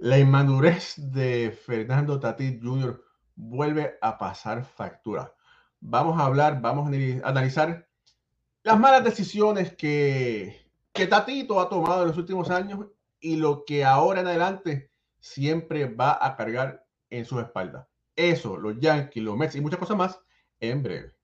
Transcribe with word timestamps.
La 0.00 0.16
inmadurez 0.16 0.94
de 0.96 1.50
Fernando 1.50 2.20
Tatis 2.20 2.62
Jr. 2.62 3.02
vuelve 3.34 3.98
a 4.00 4.16
pasar 4.16 4.64
factura. 4.64 5.34
Vamos 5.80 6.20
a 6.20 6.26
hablar, 6.26 6.60
vamos 6.60 6.86
a 6.86 7.28
analizar 7.28 7.88
las 8.62 8.78
malas 8.78 9.02
decisiones 9.02 9.74
que, 9.74 10.70
que 10.92 11.08
Tatito 11.08 11.60
ha 11.60 11.68
tomado 11.68 12.02
en 12.02 12.08
los 12.08 12.16
últimos 12.16 12.48
años 12.48 12.86
y 13.18 13.36
lo 13.36 13.64
que 13.64 13.84
ahora 13.84 14.20
en 14.20 14.28
adelante 14.28 14.92
siempre 15.18 15.86
va 15.86 16.24
a 16.24 16.36
cargar 16.36 16.86
en 17.10 17.24
su 17.24 17.40
espalda. 17.40 17.88
Eso, 18.14 18.56
los 18.56 18.78
Yankees, 18.78 19.24
los 19.24 19.36
Mets 19.36 19.56
y 19.56 19.60
muchas 19.60 19.80
cosas 19.80 19.96
más 19.96 20.20
en 20.60 20.80
breve. 20.80 21.17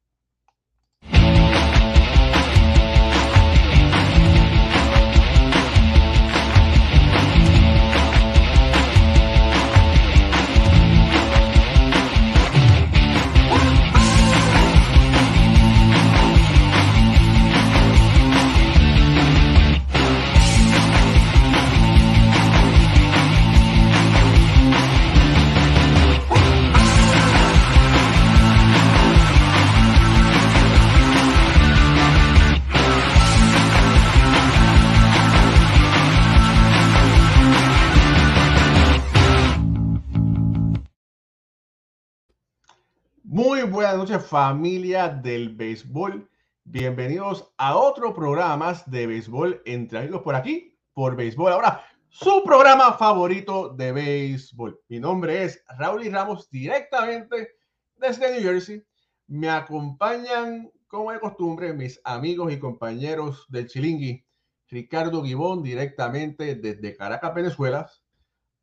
Buenas 43.85 43.99
noches 43.99 44.27
familia 44.27 45.11
del 45.11 45.55
béisbol. 45.55 46.27
Bienvenidos 46.65 47.53
a 47.59 47.77
otro 47.77 48.15
programa 48.15 48.73
de 48.87 49.07
béisbol 49.07 49.61
entre 49.67 49.99
amigos 49.99 50.23
por 50.23 50.35
aquí, 50.35 50.75
por 50.95 51.15
béisbol. 51.15 51.53
Ahora, 51.53 51.85
su 52.09 52.43
programa 52.47 52.95
favorito 52.95 53.69
de 53.69 53.93
béisbol. 53.93 54.81
Mi 54.89 55.01
nombre 55.01 55.45
es 55.45 55.63
Raúl 55.79 56.07
y 56.07 56.09
Ramos 56.09 56.49
directamente 56.49 57.57
desde 57.97 58.33
New 58.33 58.43
Jersey. 58.43 58.83
Me 59.27 59.51
acompañan, 59.51 60.71
como 60.87 61.13
de 61.13 61.21
costumbre, 61.21 61.75
mis 61.75 62.01
amigos 62.05 62.55
y 62.55 62.59
compañeros 62.59 63.45
del 63.51 63.69
Chilingui, 63.69 64.25
Ricardo 64.71 65.23
Gibón 65.23 65.63
directamente 65.63 66.55
desde 66.55 66.97
Caracas, 66.97 67.35
Venezuela, 67.35 67.91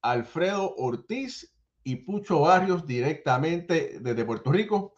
Alfredo 0.01 0.73
Ortiz 0.77 1.53
y 1.83 1.97
Pucho 1.97 2.39
Barrios 2.39 2.87
directamente 2.87 3.99
desde 4.01 4.25
Puerto 4.25 4.51
Rico. 4.51 4.95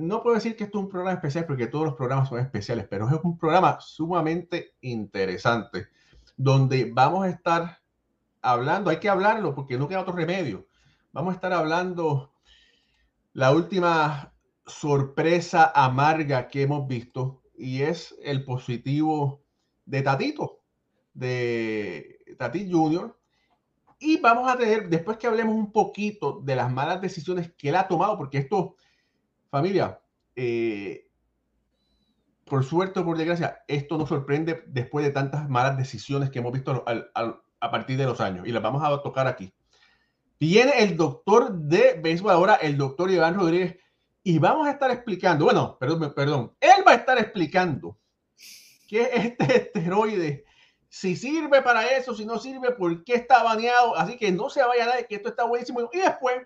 No 0.00 0.22
puedo 0.22 0.34
decir 0.34 0.56
que 0.56 0.64
esto 0.64 0.78
es 0.78 0.84
un 0.84 0.90
programa 0.90 1.14
especial 1.14 1.44
porque 1.46 1.66
todos 1.66 1.84
los 1.84 1.94
programas 1.94 2.28
son 2.28 2.38
especiales, 2.38 2.86
pero 2.88 3.06
es 3.08 3.20
un 3.22 3.36
programa 3.36 3.78
sumamente 3.80 4.74
interesante 4.80 5.88
donde 6.36 6.90
vamos 6.90 7.26
a 7.26 7.28
estar 7.28 7.78
hablando, 8.40 8.88
hay 8.88 8.98
que 8.98 9.10
hablarlo 9.10 9.54
porque 9.54 9.76
no 9.76 9.88
queda 9.88 10.00
otro 10.00 10.14
remedio. 10.14 10.66
Vamos 11.12 11.32
a 11.32 11.34
estar 11.34 11.52
hablando 11.52 12.32
la 13.34 13.52
última 13.52 14.32
sorpresa 14.66 15.70
amarga 15.74 16.48
que 16.48 16.62
hemos 16.62 16.88
visto 16.88 17.42
y 17.54 17.82
es 17.82 18.16
el 18.22 18.44
positivo 18.44 19.42
de 19.84 20.00
Tatito, 20.00 20.60
de 21.12 22.36
Tati 22.38 22.70
Junior, 22.70 23.18
y 23.98 24.18
vamos 24.18 24.50
a 24.50 24.56
tener, 24.56 24.88
después 24.88 25.18
que 25.18 25.26
hablemos 25.26 25.54
un 25.54 25.72
poquito 25.72 26.40
de 26.42 26.56
las 26.56 26.72
malas 26.72 27.02
decisiones 27.02 27.52
que 27.52 27.68
él 27.68 27.76
ha 27.76 27.86
tomado, 27.86 28.16
porque 28.16 28.38
esto, 28.38 28.76
familia, 29.50 30.00
eh, 30.36 31.08
por 32.44 32.64
suerte 32.64 33.00
o 33.00 33.04
por 33.04 33.16
desgracia, 33.16 33.62
esto 33.68 33.98
nos 33.98 34.08
sorprende 34.08 34.64
después 34.66 35.04
de 35.04 35.12
tantas 35.12 35.48
malas 35.48 35.76
decisiones 35.76 36.30
que 36.30 36.40
hemos 36.40 36.52
visto 36.52 36.84
a 36.86 37.70
partir 37.70 37.96
de 37.96 38.04
los 38.04 38.20
años. 38.20 38.46
Y 38.46 38.52
las 38.52 38.62
vamos 38.62 38.82
a 38.82 39.02
tocar 39.02 39.26
aquí. 39.26 39.52
Viene 40.38 40.82
el 40.82 40.96
doctor 40.96 41.52
de 41.52 42.00
béisbol 42.02 42.32
ahora, 42.32 42.54
el 42.54 42.76
doctor 42.76 43.10
Iván 43.10 43.34
Rodríguez, 43.34 43.76
y 44.22 44.38
vamos 44.38 44.66
a 44.66 44.72
estar 44.72 44.90
explicando, 44.90 45.44
bueno, 45.44 45.76
perdón, 45.78 46.12
perdón, 46.14 46.54
él 46.60 46.84
va 46.86 46.92
a 46.92 46.96
estar 46.96 47.18
explicando 47.18 47.98
qué 48.88 49.02
es 49.02 49.24
este 49.26 49.56
esteroide 49.56 50.44
si 50.90 51.14
sirve 51.14 51.62
para 51.62 51.86
eso, 51.86 52.14
si 52.14 52.26
no 52.26 52.38
sirve, 52.38 52.72
por 52.72 53.04
qué 53.04 53.14
está 53.14 53.44
baneado. 53.44 53.96
Así 53.96 54.18
que 54.18 54.30
no 54.32 54.50
se 54.50 54.62
vaya 54.62 54.86
nadie, 54.86 55.06
que 55.06 55.14
esto 55.14 55.28
está 55.28 55.44
buenísimo. 55.44 55.88
Y 55.92 55.98
después 55.98 56.42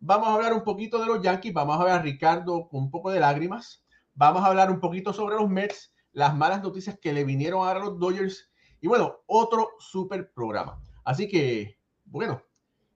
vamos 0.00 0.28
a 0.28 0.34
hablar 0.34 0.52
un 0.54 0.64
poquito 0.64 0.98
de 0.98 1.06
los 1.06 1.22
Yankees, 1.22 1.52
vamos 1.52 1.78
a 1.78 1.84
ver 1.84 1.92
a 1.92 2.02
Ricardo 2.02 2.68
con 2.68 2.84
un 2.84 2.90
poco 2.90 3.10
de 3.10 3.20
lágrimas, 3.20 3.84
vamos 4.14 4.42
a 4.42 4.46
hablar 4.46 4.70
un 4.70 4.80
poquito 4.80 5.12
sobre 5.12 5.36
los 5.36 5.48
Mets, 5.48 5.94
las 6.12 6.34
malas 6.34 6.62
noticias 6.62 6.98
que 6.98 7.12
le 7.12 7.24
vinieron 7.24 7.68
a 7.68 7.74
los 7.74 7.98
Dodgers 7.98 8.50
y 8.80 8.88
bueno, 8.88 9.20
otro 9.26 9.72
super 9.78 10.32
programa. 10.32 10.80
Así 11.04 11.28
que, 11.28 11.78
bueno, 12.06 12.42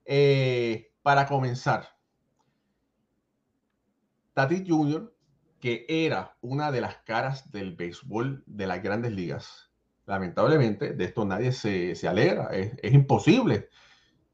eh, 0.03 0.91
para 1.03 1.27
comenzar, 1.27 1.87
Tati 4.33 4.65
Jr., 4.67 5.13
que 5.59 5.85
era 5.87 6.35
una 6.41 6.71
de 6.71 6.81
las 6.81 6.97
caras 6.97 7.51
del 7.51 7.75
béisbol 7.75 8.43
de 8.45 8.67
las 8.67 8.81
grandes 8.83 9.13
ligas, 9.13 9.71
lamentablemente, 10.05 10.93
de 10.93 11.05
esto 11.05 11.23
nadie 11.23 11.51
se, 11.51 11.95
se 11.95 12.07
alegra. 12.07 12.47
Es, 12.47 12.93
imposible 12.93 13.69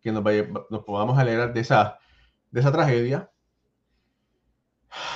que 0.01 0.11
nos, 0.11 0.23
nos 0.69 0.83
podamos 0.83 1.19
alegrar 1.19 1.53
de 1.53 1.59
esa, 1.59 1.99
de 2.51 2.59
esa 2.59 2.71
tragedia. 2.71 3.31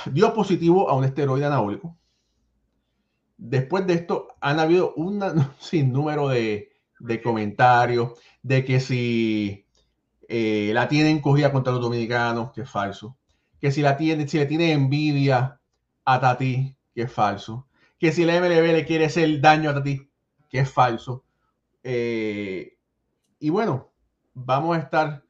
Dio 0.06 0.32
positivo 0.34 0.88
a 0.88 0.94
un 0.94 1.04
esteroide 1.04 1.46
anabólico. 1.46 1.96
Después 3.36 3.86
de 3.86 3.94
esto, 3.94 4.28
han 4.40 4.58
habido 4.58 4.94
un 4.94 5.22
sinnúmero 5.58 6.28
de, 6.28 6.70
de 6.98 7.22
comentarios 7.22 8.18
de 8.42 8.64
que 8.64 8.80
si 8.80 9.66
eh, 10.28 10.70
la 10.72 10.88
tienen 10.88 11.20
cogida 11.20 11.52
contra 11.52 11.72
los 11.72 11.82
dominicanos, 11.82 12.52
que 12.52 12.62
es 12.62 12.70
falso. 12.70 13.16
Que 13.60 13.70
si 13.70 13.82
la 13.82 13.96
tiene, 13.96 14.28
si 14.28 14.38
le 14.38 14.46
tiene 14.46 14.72
envidia 14.72 15.60
a 16.04 16.20
Tati, 16.20 16.76
que 16.94 17.02
es 17.02 17.12
falso. 17.12 17.68
Que 17.98 18.12
si 18.12 18.24
la 18.24 18.40
MLB 18.40 18.72
le 18.72 18.86
quiere 18.86 19.06
hacer 19.06 19.40
daño 19.40 19.70
a 19.70 19.74
Tati, 19.74 20.10
que 20.48 20.60
es 20.60 20.70
falso. 20.70 21.24
Eh, 21.82 22.76
y 23.38 23.50
bueno, 23.50 23.92
vamos 24.34 24.76
a 24.76 24.80
estar 24.80 25.25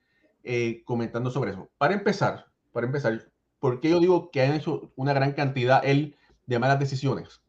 eh, 0.49 0.83
comentando 0.85 1.31
sobre 1.31 1.51
eso. 1.51 1.69
Para 1.77 1.95
empezar, 1.95 2.47
para 2.73 2.87
empezar, 2.87 3.31
¿por 3.59 3.81
qué 3.81 3.91
yo 3.91 4.01
digo 4.01 4.31
que 4.31 4.43
han 4.43 4.55
hecho 4.55 4.93
una 4.97 5.13
gran 5.13 5.33
cantidad 5.33 5.85
él 5.85 6.17
de 6.47 6.59
malas 6.59 6.79
decisiones? 6.79 7.43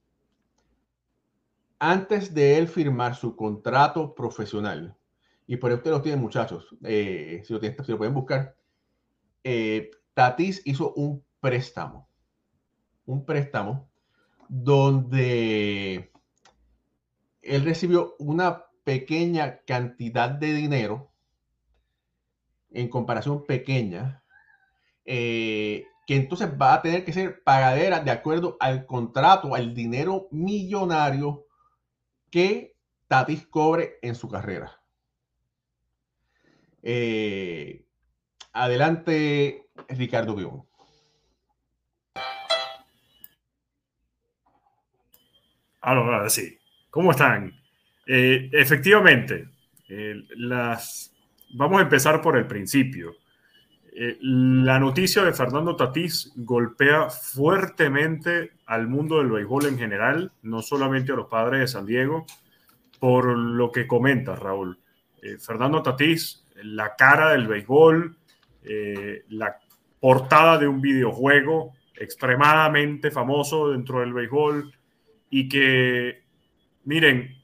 Antes 1.80 2.34
de 2.34 2.57
él 2.57 2.68
firmar 2.68 3.16
su 3.16 3.36
contrato 3.36 4.16
profesional, 4.16 4.97
y 5.46 5.57
por 5.57 5.69
eso 5.69 5.78
ustedes 5.78 5.97
lo 5.97 6.02
tienen, 6.02 6.22
muchachos, 6.22 6.75
eh, 6.84 7.41
si, 7.46 7.53
lo 7.53 7.59
tienen, 7.59 7.86
si, 7.86 7.91
lo 7.91 7.97
pueden 8.00 8.13
buscar, 8.16 8.56
Tatis 10.13 10.62
hizo 10.66 10.94
un 10.94 11.24
préstamo, 11.40 12.09
un 13.06 13.24
préstamo 13.24 13.88
donde 14.50 16.12
él 17.41 17.63
recibió 17.63 18.16
una 18.19 18.66
pequeña 18.84 19.59
cantidad 19.66 20.30
de 20.30 20.53
dinero, 20.53 21.12
en 22.72 22.90
comparación 22.90 23.46
pequeña, 23.46 24.24
eh, 25.06 25.86
que 26.06 26.16
entonces 26.16 26.50
va 26.50 26.75
a 26.75 26.81
tener 26.81 27.04
que 27.04 27.14
ser 27.14 27.44
pagadera 27.44 28.00
de 28.00 28.12
acuerdo 28.12 28.58
al 28.60 28.86
contrato, 28.86 29.56
al 29.56 29.74
dinero 29.74 30.28
millonario 30.31 31.46
que 32.30 32.75
Tatis 33.08 33.48
cobre 33.48 33.98
en 34.02 34.16
su 34.16 34.28
carrera. 34.28 34.80
Eh, 36.84 37.86
adelante, 38.54 39.69
Ricardo 39.90 40.36
Guión. 40.36 40.68
Ahora 45.81 46.30
sí. 46.30 46.58
¿Cómo 46.90 47.12
están? 47.12 47.54
Eh, 48.08 48.50
efectivamente, 48.54 49.50
las... 50.36 51.14
vamos 51.53 51.79
a 51.79 51.83
empezar 51.83 52.21
por 52.21 52.38
el 52.38 52.47
principio. 52.47 53.15
Eh, 53.91 54.17
la 54.21 54.79
noticia 54.79 55.23
de 55.23 55.33
Fernando 55.33 55.75
Tatís 55.75 56.31
golpea 56.35 57.09
fuertemente 57.09 58.51
al 58.65 58.88
mundo 58.88 59.17
del 59.17 59.31
béisbol 59.31 59.65
en 59.65 59.77
general, 59.77 60.31
no 60.44 60.61
solamente 60.61 61.11
a 61.11 61.15
los 61.15 61.27
padres 61.27 61.61
de 61.61 61.67
San 61.67 61.85
Diego, 61.85 62.25
por 62.99 63.25
lo 63.38 63.71
que 63.71 63.88
comenta 63.88 64.35
Raúl. 64.35 64.79
Fernando 65.39 65.81
Tatís, 65.81 66.45
la 66.63 66.95
cara 66.95 67.31
del 67.31 67.47
béisbol, 67.47 68.15
la 69.29 69.57
portada 69.99 70.57
de 70.57 70.67
un 70.67 70.79
videojuego 70.79 71.73
extremadamente 71.95 73.11
famoso 73.11 73.71
dentro 73.71 73.99
del 73.99 74.13
béisbol 74.13 74.71
y 75.29 75.49
que 75.49 76.27
Miren, 76.88 77.35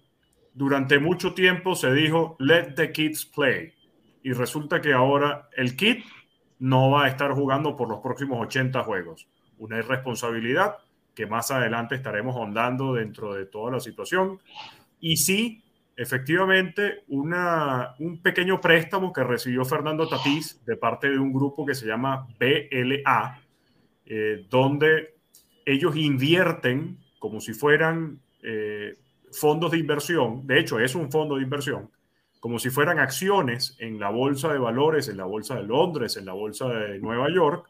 durante 0.54 1.00
mucho 1.00 1.34
tiempo 1.34 1.76
se 1.76 1.94
dijo, 1.94 2.38
let 2.40 2.76
the 2.76 2.94
kids 2.94 3.26
play. 3.26 3.74
Y 4.24 4.32
resulta 4.34 4.82
que 4.82 4.94
ahora 4.94 5.50
el 5.56 5.76
kit 5.76 6.04
no 6.60 6.90
va 6.92 7.06
a 7.06 7.08
estar 7.10 7.32
jugando 7.34 7.76
por 7.76 7.90
los 7.90 8.00
próximos 8.00 8.40
80 8.42 8.84
juegos. 8.84 9.28
Una 9.58 9.78
irresponsabilidad 9.78 10.78
que 11.14 11.26
más 11.26 11.52
adelante 11.52 11.96
estaremos 11.96 12.36
ahondando 12.36 12.94
dentro 12.94 13.34
de 13.34 13.46
toda 13.46 13.72
la 13.72 13.80
situación. 13.80 14.40
Y 15.00 15.18
sí, 15.18 15.64
efectivamente, 15.96 17.04
una, 17.08 17.96
un 18.00 18.22
pequeño 18.22 18.60
préstamo 18.60 19.14
que 19.14 19.24
recibió 19.24 19.64
Fernando 19.66 20.08
Tatís 20.08 20.64
de 20.66 20.78
parte 20.78 21.10
de 21.10 21.20
un 21.20 21.34
grupo 21.34 21.66
que 21.66 21.76
se 21.76 21.86
llama 21.86 22.28
BLA, 22.40 23.42
eh, 24.06 24.46
donde 24.50 25.16
ellos 25.66 25.96
invierten 25.96 26.98
como 27.20 27.40
si 27.40 27.54
fueran 27.54 28.20
eh, 28.42 28.98
fondos 29.32 29.72
de 29.72 29.78
inversión, 29.78 30.46
de 30.46 30.60
hecho 30.60 30.80
es 30.80 30.94
un 30.96 31.10
fondo 31.12 31.36
de 31.36 31.44
inversión, 31.44 31.90
como 32.44 32.60
si 32.60 32.72
fueran 32.72 33.00
acciones 33.00 33.78
en 33.80 34.02
la 34.02 34.10
bolsa 34.10 34.52
de 34.52 34.60
valores, 34.60 35.08
en 35.08 35.16
la 35.16 35.24
bolsa 35.24 35.56
de 35.56 35.64
Londres, 35.64 36.18
en 36.18 36.26
la 36.26 36.34
bolsa 36.34 36.68
de 36.68 37.00
Nueva 37.00 37.30
York, 37.34 37.70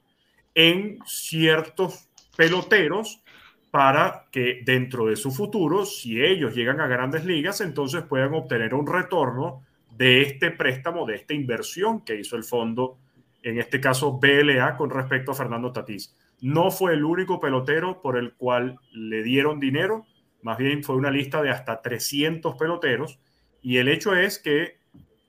en 0.56 0.98
ciertos 1.06 2.10
peloteros 2.36 3.22
para 3.70 4.26
que 4.32 4.64
dentro 4.66 5.06
de 5.06 5.16
su 5.16 5.30
futuro, 5.30 5.86
si 5.86 6.20
ellos 6.20 6.56
llegan 6.56 6.82
a 6.82 6.88
grandes 6.88 7.24
ligas, 7.24 7.62
entonces 7.62 8.02
puedan 8.02 8.34
obtener 8.34 8.74
un 8.74 8.88
retorno 8.88 9.62
de 9.96 10.24
este 10.24 10.50
préstamo, 10.50 11.06
de 11.06 11.18
esta 11.18 11.36
inversión 11.36 12.04
que 12.04 12.20
hizo 12.20 12.36
el 12.36 12.44
fondo, 12.44 12.98
en 13.44 13.60
este 13.60 13.80
caso 13.80 14.18
BLA, 14.18 14.76
con 14.76 14.90
respecto 14.90 15.34
a 15.34 15.36
Fernando 15.36 15.72
Tatís. 15.72 16.18
No 16.42 16.72
fue 16.72 16.94
el 16.94 17.04
único 17.04 17.40
pelotero 17.40 18.02
por 18.02 18.18
el 18.18 18.34
cual 18.34 18.80
le 18.92 19.22
dieron 19.22 19.60
dinero, 19.60 20.08
más 20.42 20.58
bien 20.58 20.84
fue 20.84 20.96
una 20.96 21.12
lista 21.12 21.44
de 21.44 21.52
hasta 21.52 21.80
300 21.80 22.56
peloteros, 22.56 23.20
y 23.64 23.78
el 23.78 23.88
hecho 23.88 24.14
es 24.14 24.38
que 24.38 24.78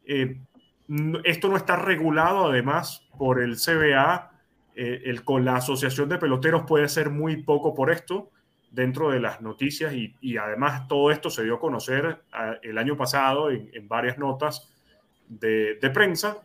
eh, 0.05 0.39
esto 1.25 1.49
no 1.49 1.57
está 1.57 1.77
regulado 1.77 2.49
además 2.49 3.07
por 3.17 3.41
el 3.41 3.57
CBA, 3.57 4.33
eh, 4.75 5.03
el, 5.07 5.23
con 5.25 5.45
la 5.45 5.57
Asociación 5.57 6.09
de 6.09 6.19
Peloteros 6.19 6.65
puede 6.67 6.89
ser 6.89 7.09
muy 7.11 7.43
poco 7.43 7.75
por 7.75 7.91
esto 7.91 8.31
dentro 8.73 9.11
de 9.11 9.21
las 9.21 9.41
noticias 9.41 9.95
y, 9.95 10.37
además 10.37 10.89
todo 10.89 11.13
esto 11.13 11.31
se 11.31 11.45
dio 11.45 11.55
a 11.55 11.61
conocer 11.61 12.23
el 12.61 12.77
año 12.77 12.97
pasado 12.97 13.53
en, 13.53 13.87
varias 13.87 14.19
notas 14.19 14.69
de, 15.29 15.79
prensa. 15.95 16.39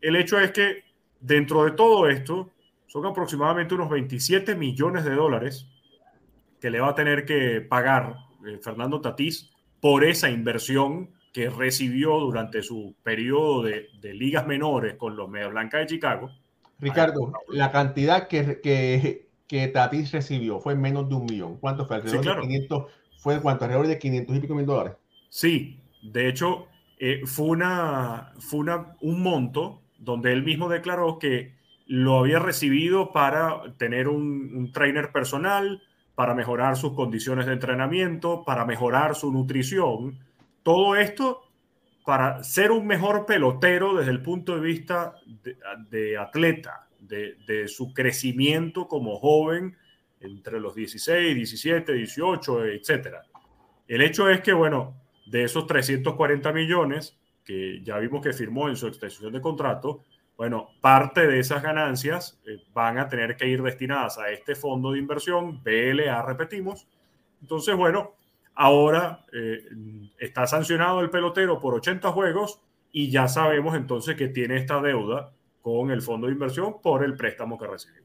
El 0.00 0.16
hecho 0.16 0.40
es 0.40 0.50
que 0.52 0.84
dentro 1.20 1.64
de 1.64 1.72
todo 1.72 2.08
esto 2.08 2.50
son 2.86 3.04
aproximadamente 3.04 3.74
unos 3.74 3.90
27 3.90 4.54
millones 4.54 5.04
de 5.04 5.14
dólares 5.14 5.68
que 6.58 6.70
le 6.70 6.80
va 6.80 6.88
a 6.88 6.94
tener 6.94 7.26
que 7.26 7.60
pagar 7.60 8.16
eh, 8.46 8.58
Fernando 8.62 9.02
Tatís 9.02 9.50
por 9.78 10.04
esa 10.04 10.30
inversión 10.30 11.10
que 11.34 11.50
recibió 11.50 12.20
durante 12.20 12.62
su 12.62 12.94
periodo 13.02 13.64
de, 13.64 13.90
ligas 14.14 14.46
menores 14.46 14.94
con 14.94 15.16
los 15.16 15.28
Media 15.28 15.48
Blanca 15.48 15.78
de 15.78 15.86
Chicago. 15.86 16.30
Ricardo, 16.78 17.32
la 17.48 17.72
cantidad 17.72 18.28
que, 18.28 18.60
que, 18.60 19.26
que 19.48 19.66
Tatis 19.66 20.12
recibió 20.12 20.60
fue 20.60 20.76
menos 20.76 21.08
de 21.08 21.16
un 21.16 21.24
millón. 21.24 21.56
¿Cuánto 21.58 21.86
fue? 21.86 21.96
Alrededor 21.96 22.36
de 22.36 22.42
500, 22.42 22.92
¿Fue 23.18 23.40
cuánto? 23.40 23.64
Alrededor 23.64 23.88
de 23.88 23.98
500 23.98 24.36
y 24.36 24.40
pico 24.40 24.54
mil 24.54 24.64
dólares. 24.64 24.92
Sí, 25.28 25.80
de 26.02 26.28
hecho, 26.28 26.68
eh, 27.00 27.22
fue, 27.24 27.46
una, 27.46 28.32
fue 28.38 28.60
una, 28.60 28.96
un 29.00 29.20
monto 29.20 29.82
donde 29.98 30.32
él 30.32 30.44
mismo 30.44 30.68
declaró 30.68 31.18
que 31.18 31.56
lo 31.86 32.20
había 32.20 32.38
recibido 32.38 33.12
para 33.12 33.74
tener 33.76 34.06
un, 34.06 34.54
un 34.54 34.70
trainer 34.70 35.10
personal, 35.10 35.82
para 36.14 36.32
mejorar 36.34 36.76
sus 36.76 36.92
condiciones 36.92 37.46
de 37.46 37.54
entrenamiento, 37.54 38.44
para 38.44 38.64
mejorar 38.64 39.16
su 39.16 39.32
nutrición. 39.32 40.20
Todo 40.64 40.96
esto 40.96 41.44
para 42.04 42.42
ser 42.42 42.72
un 42.72 42.86
mejor 42.86 43.26
pelotero 43.26 43.94
desde 43.94 44.10
el 44.10 44.22
punto 44.22 44.56
de 44.56 44.60
vista 44.60 45.14
de, 45.90 46.18
atleta, 46.18 46.88
de, 46.98 47.68
su 47.68 47.94
crecimiento 47.94 48.88
como 48.88 49.16
joven 49.18 49.76
entre 50.20 50.58
los 50.58 50.74
16, 50.74 51.34
17, 51.34 51.92
18, 51.92 52.64
etc. 52.66 53.16
El 53.86 54.02
hecho 54.02 54.28
es 54.28 54.40
que, 54.40 54.52
bueno, 54.52 55.00
de 55.26 55.44
esos 55.44 55.66
340 55.66 56.52
millones 56.52 57.16
que 57.44 57.82
ya 57.82 57.98
vimos 57.98 58.22
que 58.22 58.32
firmó 58.32 58.68
en 58.68 58.76
su 58.76 58.86
extensión 58.86 59.32
de 59.32 59.40
contrato, 59.40 60.02
bueno, 60.36 60.70
parte 60.80 61.26
de 61.26 61.38
esas 61.38 61.62
ganancias 61.62 62.40
eh, 62.46 62.58
van 62.72 62.98
a 62.98 63.08
tener 63.08 63.36
que 63.36 63.46
ir 63.46 63.62
destinadas 63.62 64.18
a 64.18 64.30
este 64.30 64.54
fondo 64.54 64.92
de 64.92 64.98
inversión, 64.98 65.62
BLA, 65.62 66.22
repetimos. 66.22 66.88
Entonces, 67.40 67.76
bueno, 67.76 68.14
ahora 68.54 69.24
eh, 69.32 69.62
está 70.18 70.46
sancionado 70.46 71.00
el 71.00 71.10
pelotero 71.10 71.60
por 71.60 71.74
80 71.74 72.10
juegos 72.12 72.60
y 72.92 73.10
ya 73.10 73.28
sabemos 73.28 73.74
entonces 73.74 74.16
que 74.16 74.28
tiene 74.28 74.56
esta 74.56 74.80
deuda 74.80 75.32
con 75.62 75.90
el 75.90 76.02
fondo 76.02 76.26
de 76.26 76.34
inversión 76.34 76.80
por 76.82 77.04
el 77.04 77.16
préstamo 77.16 77.58
que 77.58 77.66
recibió. 77.66 78.02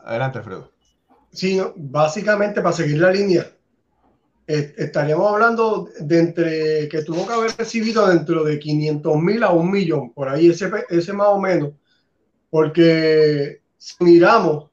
Adelante, 0.00 0.38
Alfredo. 0.38 0.70
Sí, 1.32 1.60
básicamente 1.76 2.60
para 2.60 2.76
seguir 2.76 2.98
la 2.98 3.10
línea, 3.10 3.50
estaríamos 4.46 5.32
hablando 5.32 5.88
de 5.98 6.18
entre 6.18 6.88
que 6.88 7.02
tuvo 7.02 7.26
que 7.26 7.32
haber 7.32 7.56
recibido 7.56 8.06
dentro 8.06 8.44
de 8.44 8.58
500 8.58 9.16
mil 9.16 9.42
a 9.42 9.50
un 9.50 9.70
millón, 9.70 10.12
por 10.12 10.28
ahí 10.28 10.50
ese, 10.50 10.70
ese 10.90 11.12
más 11.12 11.28
o 11.28 11.40
menos, 11.40 11.72
porque 12.50 13.62
si 13.78 14.04
miramos, 14.04 14.70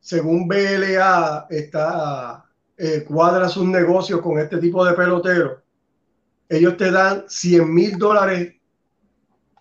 según 0.00 0.48
BLA, 0.48 1.46
está, 1.50 2.44
eh, 2.76 3.04
cuadra 3.06 3.48
sus 3.48 3.64
negocios 3.66 4.20
con 4.20 4.38
este 4.38 4.58
tipo 4.58 4.84
de 4.84 4.94
peloteros, 4.94 5.58
ellos 6.48 6.76
te 6.76 6.90
dan 6.90 7.24
100 7.26 7.72
mil 7.72 7.98
dólares 7.98 8.54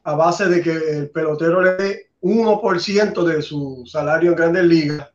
a 0.03 0.15
base 0.15 0.47
de 0.47 0.61
que 0.61 0.71
el 0.71 1.09
pelotero 1.09 1.61
le 1.61 1.75
dé 1.75 2.11
1% 2.21 3.23
de 3.23 3.41
su 3.41 3.83
salario 3.85 4.31
en 4.31 4.37
grandes 4.37 4.63
ligas. 4.63 5.09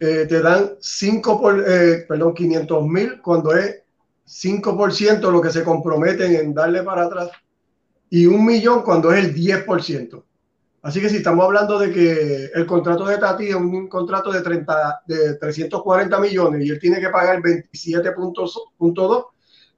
Eh, 0.00 0.26
te 0.28 0.40
dan 0.40 0.72
5 0.80 1.40
por, 1.40 1.64
eh, 1.66 2.04
perdón, 2.08 2.34
500 2.34 2.86
mil 2.86 3.20
cuando 3.20 3.52
es 3.52 3.82
5% 4.26 5.30
lo 5.30 5.40
que 5.40 5.50
se 5.50 5.64
comprometen 5.64 6.34
en 6.36 6.54
darle 6.54 6.82
para 6.82 7.04
atrás 7.04 7.30
y 8.10 8.26
un 8.26 8.44
millón 8.44 8.82
cuando 8.82 9.12
es 9.12 9.24
el 9.24 9.34
10%. 9.34 10.22
Así 10.88 11.02
que 11.02 11.10
si 11.10 11.16
estamos 11.18 11.44
hablando 11.44 11.78
de 11.78 11.92
que 11.92 12.50
el 12.54 12.64
contrato 12.64 13.04
de 13.04 13.18
Tati 13.18 13.48
es 13.48 13.54
un 13.54 13.88
contrato 13.88 14.32
de, 14.32 14.40
30, 14.40 15.02
de 15.06 15.34
340 15.34 16.18
millones 16.18 16.64
y 16.64 16.70
él 16.70 16.78
tiene 16.78 16.98
que 16.98 17.10
pagar 17.10 17.42
27.2, 17.42 19.26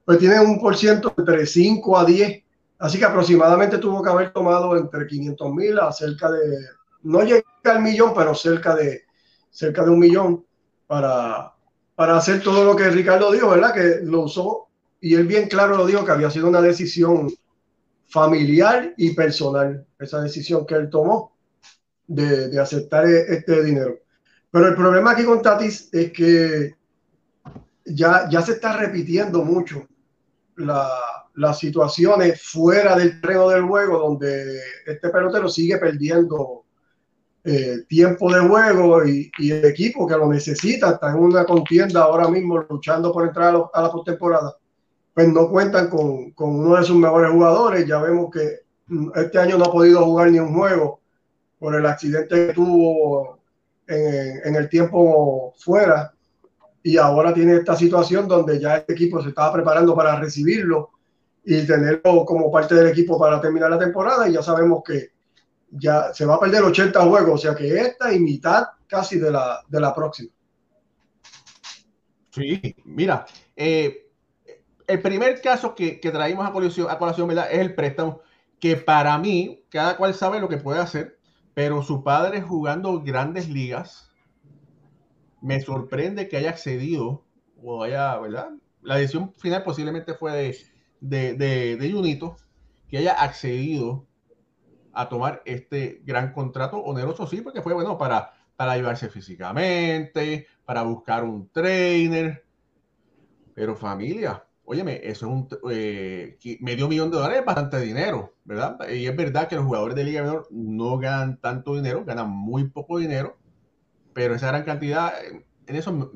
pues 0.05 0.19
tiene 0.19 0.39
un 0.39 0.57
por 0.57 0.77
ciento 0.77 1.13
entre 1.17 1.45
5 1.45 1.97
a 1.97 2.05
10 2.05 2.43
Así 2.79 2.97
que 2.97 3.03
aproximadamente 3.03 3.77
tuvo 3.77 4.01
que 4.01 4.09
haber 4.09 4.31
tomado 4.31 4.77
entre 4.77 5.05
500 5.05 5.53
mil 5.53 5.77
a 5.79 5.91
cerca 5.91 6.31
de, 6.31 6.65
no 7.03 7.23
llega 7.23 7.43
al 7.65 7.81
millón, 7.81 8.13
pero 8.15 8.33
cerca 8.33 8.73
de, 8.73 9.01
cerca 9.49 9.83
de 9.83 9.89
un 9.89 9.99
millón 9.99 10.45
para, 10.87 11.53
para 11.93 12.15
hacer 12.15 12.41
todo 12.41 12.63
lo 12.63 12.73
que 12.73 12.89
Ricardo 12.89 13.33
dijo, 13.33 13.49
¿verdad? 13.49 13.73
Que 13.73 13.99
lo 14.03 14.21
usó 14.21 14.69
y 15.01 15.13
él 15.13 15.27
bien 15.27 15.49
claro 15.49 15.75
lo 15.75 15.85
dijo 15.85 16.05
que 16.05 16.11
había 16.13 16.31
sido 16.31 16.47
una 16.47 16.61
decisión 16.61 17.27
familiar 18.11 18.93
y 18.97 19.11
personal, 19.15 19.85
esa 19.99 20.21
decisión 20.21 20.65
que 20.65 20.75
él 20.75 20.89
tomó 20.89 21.35
de, 22.07 22.49
de 22.49 22.59
aceptar 22.59 23.07
este 23.07 23.63
dinero. 23.63 23.99
Pero 24.51 24.67
el 24.67 24.75
problema 24.75 25.11
aquí 25.11 25.23
con 25.23 25.41
Tatis 25.41 25.89
es 25.93 26.11
que 26.11 26.75
ya, 27.85 28.27
ya 28.29 28.41
se 28.41 28.53
está 28.53 28.77
repitiendo 28.77 29.43
mucho 29.43 29.87
la, 30.57 30.89
las 31.35 31.59
situaciones 31.59 32.41
fuera 32.41 32.95
del 32.95 33.19
terreno 33.21 33.49
del 33.49 33.63
juego 33.63 33.99
donde 33.99 34.59
este 34.85 35.09
pelotero 35.09 35.49
sigue 35.49 35.77
perdiendo 35.77 36.65
eh, 37.43 37.79
tiempo 37.87 38.31
de 38.31 38.41
juego 38.41 39.05
y, 39.05 39.31
el 39.39 39.65
equipo 39.65 40.05
que 40.05 40.17
lo 40.17 40.27
necesita 40.27 40.91
está 40.91 41.09
en 41.09 41.19
una 41.19 41.45
contienda 41.45 42.03
ahora 42.03 42.27
mismo 42.27 42.59
luchando 42.69 43.11
por 43.11 43.27
entrar 43.27 43.55
a, 43.73 43.81
la 43.81 43.91
postemporada 43.91 44.55
pues 45.13 45.27
no 45.27 45.49
cuentan 45.49 45.89
con, 45.89 46.31
con, 46.31 46.59
uno 46.59 46.77
de 46.77 46.83
sus 46.83 46.95
mejores 46.95 47.31
jugadores 47.31 47.85
ya 47.85 47.99
vemos 47.99 48.29
que 48.31 48.61
este 49.15 49.39
año 49.39 49.57
no 49.57 49.65
ha 49.65 49.71
podido 49.71 50.05
jugar 50.05 50.31
ni 50.31 50.39
un 50.39 50.53
juego 50.53 51.01
por 51.59 51.75
el 51.75 51.85
accidente 51.85 52.47
que 52.47 52.53
tuvo 52.53 53.39
en, 53.87 54.41
en 54.45 54.55
el 54.55 54.69
tiempo 54.69 55.53
fuera 55.57 56.13
y 56.83 56.97
ahora 56.97 57.33
tiene 57.33 57.57
esta 57.57 57.75
situación 57.75 58.27
donde 58.27 58.59
ya 58.59 58.77
este 58.77 58.93
equipo 58.93 59.21
se 59.21 59.29
estaba 59.29 59.53
preparando 59.53 59.95
para 59.95 60.19
recibirlo 60.19 60.91
y 61.43 61.65
tenerlo 61.65 62.25
como 62.25 62.51
parte 62.51 62.75
del 62.75 62.87
equipo 62.87 63.19
para 63.19 63.39
terminar 63.39 63.69
la 63.69 63.79
temporada. 63.79 64.27
Y 64.27 64.33
ya 64.33 64.41
sabemos 64.41 64.83
que 64.83 65.11
ya 65.69 66.13
se 66.13 66.25
va 66.25 66.35
a 66.35 66.39
perder 66.39 66.63
80 66.63 66.99
juegos, 67.01 67.33
o 67.33 67.37
sea 67.37 67.55
que 67.55 67.79
esta 67.79 68.13
y 68.13 68.19
mitad 68.19 68.65
casi 68.87 69.17
de 69.19 69.31
la, 69.31 69.61
de 69.67 69.79
la 69.79 69.93
próxima. 69.93 70.29
Sí, 72.31 72.75
mira, 72.85 73.25
eh, 73.55 74.10
el 74.91 75.01
primer 75.01 75.41
caso 75.41 75.75
que, 75.75 75.99
que 75.99 76.11
traímos 76.11 76.45
a 76.47 76.51
colación, 76.51 76.87
a 76.89 76.97
colación 76.97 77.27
¿verdad? 77.27 77.51
es 77.51 77.59
el 77.59 77.75
préstamo, 77.75 78.21
que 78.59 78.77
para 78.77 79.17
mí, 79.17 79.63
cada 79.69 79.97
cual 79.97 80.13
sabe 80.13 80.39
lo 80.39 80.47
que 80.47 80.57
puede 80.57 80.79
hacer, 80.79 81.19
pero 81.53 81.81
su 81.81 82.03
padre 82.03 82.41
jugando 82.41 83.01
grandes 83.01 83.49
ligas, 83.49 84.11
me 85.41 85.59
sorprende 85.59 86.27
que 86.29 86.37
haya 86.37 86.51
accedido 86.51 87.25
o 87.61 87.83
haya, 87.83 88.17
¿verdad? 88.19 88.51
La 88.81 88.95
decisión 88.95 89.33
final 89.33 89.63
posiblemente 89.63 90.13
fue 90.13 90.31
de, 91.01 91.35
de, 91.35 91.77
de, 91.77 91.91
Junito, 91.91 92.37
que 92.87 92.99
haya 92.99 93.13
accedido 93.13 94.05
a 94.93 95.09
tomar 95.09 95.41
este 95.45 96.01
gran 96.05 96.31
contrato 96.33 96.77
oneroso, 96.77 97.25
sí, 97.27 97.41
porque 97.41 97.61
fue 97.61 97.73
bueno 97.73 97.97
para, 97.97 98.31
para 98.55 98.73
ayudarse 98.73 99.09
físicamente, 99.09 100.47
para 100.65 100.83
buscar 100.83 101.23
un 101.23 101.49
trainer. 101.49 102.45
Pero 103.53 103.75
familia, 103.75 104.45
óyeme, 104.71 105.01
eso 105.03 105.25
es 105.25 105.31
un 105.33 105.47
eh, 105.69 106.37
medio 106.61 106.87
millón 106.87 107.11
de 107.11 107.17
dólares, 107.17 107.39
es 107.39 107.45
bastante 107.45 107.81
dinero, 107.81 108.33
¿verdad? 108.45 108.77
Y 108.89 109.05
es 109.05 109.15
verdad 109.17 109.49
que 109.49 109.57
los 109.57 109.65
jugadores 109.65 109.97
de 109.97 110.05
Liga 110.05 110.21
Menor 110.21 110.47
no 110.49 110.97
ganan 110.97 111.41
tanto 111.41 111.75
dinero, 111.75 112.05
ganan 112.05 112.29
muy 112.29 112.69
poco 112.69 112.97
dinero, 112.97 113.37
pero 114.13 114.33
esa 114.33 114.47
gran 114.47 114.63
cantidad, 114.63 115.13
en 115.67 115.75
eso 115.75 116.11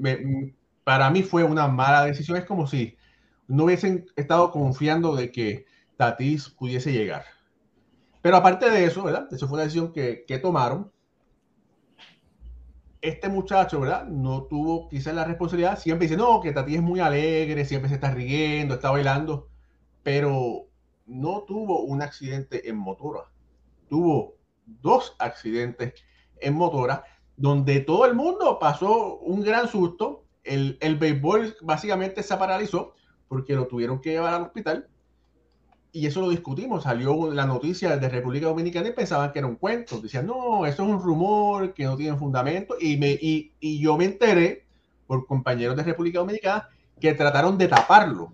para 0.86 1.10
mí 1.10 1.22
fue 1.22 1.44
una 1.44 1.68
mala 1.68 2.06
decisión. 2.06 2.38
Es 2.38 2.46
como 2.46 2.66
si 2.66 2.96
no 3.50 3.66
hubiesen 3.66 4.06
estado 4.16 4.52
confiando 4.52 5.18
de 5.18 5.34
que 5.34 5.66
Tatis 5.98 6.48
pudiese 6.48 6.94
llegar. 6.94 7.26
Pero 8.22 8.38
aparte 8.38 8.70
de 8.70 8.86
eso, 8.86 9.04
¿verdad? 9.04 9.28
Eso 9.32 9.50
fue 9.50 9.56
una 9.56 9.64
decisión 9.64 9.92
que, 9.92 10.40
tomaron. 10.42 10.94
Este 13.06 13.30
muchacho, 13.30 13.82
¿verdad? 13.82 14.08
No 14.08 14.46
tuvo 14.46 14.90
quizás 14.90 15.14
la 15.14 15.26
responsabilidad. 15.26 15.78
Siempre 15.78 16.08
dice, 16.08 16.18
no, 16.18 16.42
que 16.42 16.52
Tatis 16.52 16.78
es 16.78 16.82
muy 16.82 17.00
alegre, 17.00 17.64
siempre 17.64 17.88
se 17.88 17.96
está 17.96 18.10
riendo, 18.10 18.74
está 18.74 18.90
bailando. 18.90 19.48
Pero 20.02 20.66
no 21.06 21.44
tuvo 21.44 21.82
un 21.82 22.02
accidente 22.02 22.68
en 22.68 22.78
motora. 22.78 23.26
Tuvo 23.90 24.38
dos 24.66 25.16
accidentes 25.20 25.94
en 26.38 26.56
motora 26.56 27.04
donde 27.38 27.82
todo 27.82 28.08
el 28.08 28.16
mundo 28.16 28.58
pasó 28.58 29.20
un 29.20 29.44
gran 29.44 29.68
susto. 29.68 30.26
El, 30.44 30.80
el 30.82 30.96
béisbol 30.96 31.58
básicamente 31.62 32.24
se 32.24 32.36
paralizó 32.38 32.96
porque 33.28 33.54
lo 33.54 33.68
tuvieron 33.68 34.02
que 34.02 34.14
llevar 34.14 34.34
al 34.34 34.44
hospital 34.44 34.90
y 35.96 36.08
eso 36.08 36.20
lo 36.20 36.30
discutimos, 36.30 36.84
salió 36.84 37.32
la 37.32 37.46
noticia 37.46 37.96
de 37.96 38.10
República 38.10 38.48
Dominicana 38.48 38.90
y 38.90 38.92
pensaban 38.92 39.32
que 39.32 39.40
era 39.40 39.48
un 39.48 39.56
cuento, 39.56 40.02
decían, 40.02 40.26
no, 40.28 40.66
eso 40.66 40.84
es 40.84 40.90
un 40.90 41.02
rumor 41.02 41.74
que 41.74 41.86
no 41.86 41.96
tiene 41.96 42.18
fundamento, 42.18 42.76
y, 42.78 42.98
me, 42.98 43.12
y, 43.12 43.54
y 43.62 43.80
yo 43.80 43.96
me 43.96 44.04
enteré 44.04 44.66
por 45.08 45.26
compañeros 45.26 45.78
de 45.78 45.84
República 45.84 46.20
Dominicana 46.20 46.68
que 47.00 47.14
trataron 47.14 47.58
de 47.58 47.70
taparlo, 47.70 48.34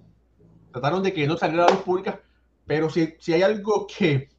trataron 0.72 1.04
de 1.04 1.14
que 1.14 1.28
no 1.28 1.38
saliera 1.38 1.66
a 1.66 1.68
la 1.68 1.76
luz 1.76 1.84
pública, 1.84 2.20
pero 2.66 2.90
si, 2.90 3.14
si 3.20 3.34
hay 3.34 3.44
algo 3.44 3.86
que, 3.86 4.30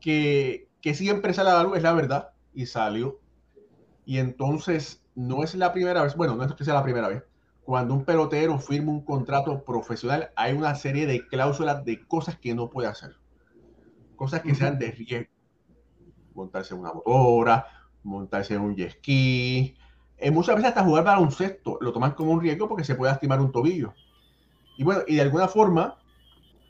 que, 0.00 0.68
que 0.80 0.94
siempre 0.94 1.32
sale 1.32 1.50
a 1.50 1.54
la 1.54 1.62
luz 1.62 1.76
es 1.76 1.84
la 1.84 1.92
verdad, 1.92 2.30
y 2.52 2.66
salió. 2.66 3.20
Y 4.04 4.18
entonces 4.18 5.04
no 5.14 5.44
es 5.44 5.54
la 5.54 5.72
primera 5.72 6.02
vez, 6.02 6.16
bueno, 6.16 6.34
no 6.34 6.42
es 6.42 6.52
que 6.54 6.64
sea 6.64 6.74
la 6.74 6.82
primera 6.82 7.06
vez, 7.06 7.22
cuando 7.70 7.94
un 7.94 8.04
pelotero 8.04 8.58
firma 8.58 8.90
un 8.90 9.04
contrato 9.04 9.62
profesional, 9.62 10.32
hay 10.34 10.54
una 10.54 10.74
serie 10.74 11.06
de 11.06 11.24
cláusulas 11.28 11.84
de 11.84 12.04
cosas 12.04 12.36
que 12.36 12.52
no 12.52 12.68
puede 12.68 12.88
hacer. 12.88 13.14
Cosas 14.16 14.40
que 14.40 14.56
sean 14.56 14.76
de 14.76 14.90
riesgo. 14.90 15.30
Montarse 16.34 16.74
en 16.74 16.80
una 16.80 16.92
motora, 16.92 17.64
montarse 18.02 18.54
en 18.54 18.62
un 18.62 18.74
jet 18.74 18.90
ski. 18.94 19.76
Eh, 20.18 20.32
muchas 20.32 20.56
veces 20.56 20.70
hasta 20.70 20.82
jugar 20.82 21.04
para 21.04 21.20
un 21.20 21.30
sexto 21.30 21.78
lo 21.80 21.92
toman 21.92 22.14
como 22.14 22.32
un 22.32 22.40
riesgo 22.40 22.68
porque 22.68 22.82
se 22.82 22.96
puede 22.96 23.12
lastimar 23.12 23.40
un 23.40 23.52
tobillo. 23.52 23.94
Y 24.76 24.82
bueno, 24.82 25.02
y 25.06 25.14
de 25.14 25.22
alguna 25.22 25.46
forma, 25.46 25.96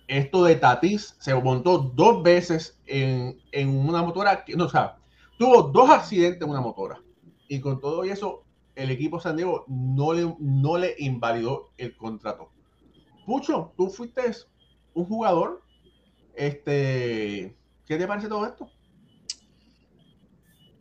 esto 0.06 0.44
de 0.44 0.56
Tatis 0.56 1.16
se 1.18 1.34
montó 1.34 1.78
dos 1.78 2.22
veces 2.22 2.78
en, 2.84 3.40
en 3.52 3.70
una 3.70 4.02
motora 4.02 4.44
que, 4.44 4.54
no, 4.54 4.66
o 4.66 4.68
sea, 4.68 4.98
tuvo 5.38 5.62
dos 5.62 5.88
accidentes 5.88 6.42
en 6.42 6.50
una 6.50 6.60
motora. 6.60 7.00
Y 7.48 7.58
con 7.58 7.80
todo 7.80 8.04
eso, 8.04 8.44
el 8.80 8.90
equipo 8.90 9.20
San 9.20 9.36
Diego 9.36 9.64
no 9.68 10.14
le, 10.14 10.34
no 10.38 10.78
le 10.78 10.94
invalidó 10.98 11.70
el 11.76 11.94
contrato. 11.96 12.50
Pucho, 13.26 13.74
tú 13.76 13.90
fuiste 13.90 14.22
un 14.94 15.04
jugador. 15.04 15.62
Este, 16.34 17.54
¿Qué 17.84 17.98
te 17.98 18.06
parece 18.06 18.28
todo 18.28 18.46
esto? 18.46 18.70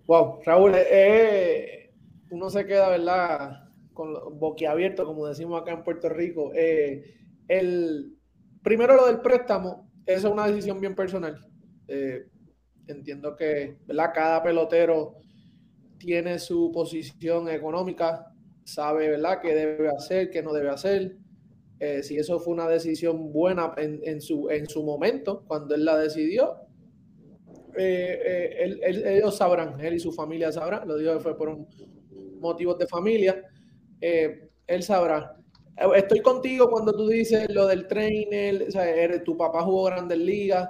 Wow, 0.08 0.40
Raúl, 0.46 0.76
eh, 0.76 0.88
eh, 0.90 1.92
uno 2.32 2.50
se 2.50 2.66
queda, 2.66 2.90
¿verdad? 2.90 3.70
Con 3.94 4.40
boquiabierto, 4.40 5.06
como 5.06 5.28
decimos 5.28 5.62
acá 5.62 5.74
en 5.74 5.84
Puerto 5.84 6.08
Rico. 6.08 6.52
Eh, 6.56 7.16
el, 7.50 8.18
primero 8.64 8.96
lo 8.96 9.08
del 9.08 9.20
préstamo, 9.20 9.92
es 10.06 10.24
una 10.24 10.48
decisión 10.48 10.80
bien 10.80 10.96
personal. 10.96 11.46
entiendo 12.88 13.36
que, 13.36 13.78
¿verdad? 13.86 14.12
Cada 14.14 14.42
pelotero 14.42 15.18
tiene 16.00 16.40
su 16.40 16.72
posición 16.72 17.50
económica, 17.50 18.34
sabe, 18.64 19.10
¿verdad?, 19.10 19.40
qué 19.42 19.54
debe 19.54 19.90
hacer, 19.90 20.32
qué 20.32 20.42
no 20.42 20.54
debe 20.54 20.70
hacer. 20.70 21.18
Eh, 21.80 22.02
si 22.04 22.18
eso 22.18 22.40
fue 22.40 22.54
una 22.54 22.68
decisión 22.68 23.32
buena 23.32 23.74
en, 23.78 24.22
su, 24.22 24.50
en 24.50 24.68
su 24.68 24.84
momento, 24.84 25.44
cuando 25.48 25.76
él 25.76 25.86
la 25.86 25.98
decidió, 25.98 26.56
eh, 27.78 28.80
eh, 28.84 29.18
ellos 29.18 29.38
sabrán, 29.38 29.80
él 29.80 29.94
y 29.94 30.00
su 30.00 30.12
familia 30.12 30.52
sabrán, 30.52 30.88
lo 30.88 30.98
digo 30.98 31.14
que 31.14 31.20
fue 31.20 31.38
por 31.38 31.50
un 31.50 31.68
motivos 32.42 32.78
de 32.78 32.88
familia, 32.88 33.44
él 34.00 34.84
sabrá. 34.84 35.36
Estoy 35.96 36.22
contigo 36.22 36.70
cuando 36.70 36.94
tú 36.94 37.08
dices 37.08 37.50
lo 37.50 37.68
del 37.68 37.86
trainer, 37.86 38.64
o 38.64 39.24
tu 39.24 39.36
papá 39.36 39.62
jugó 39.64 39.86
grandes 39.86 40.18
ligas. 40.18 40.70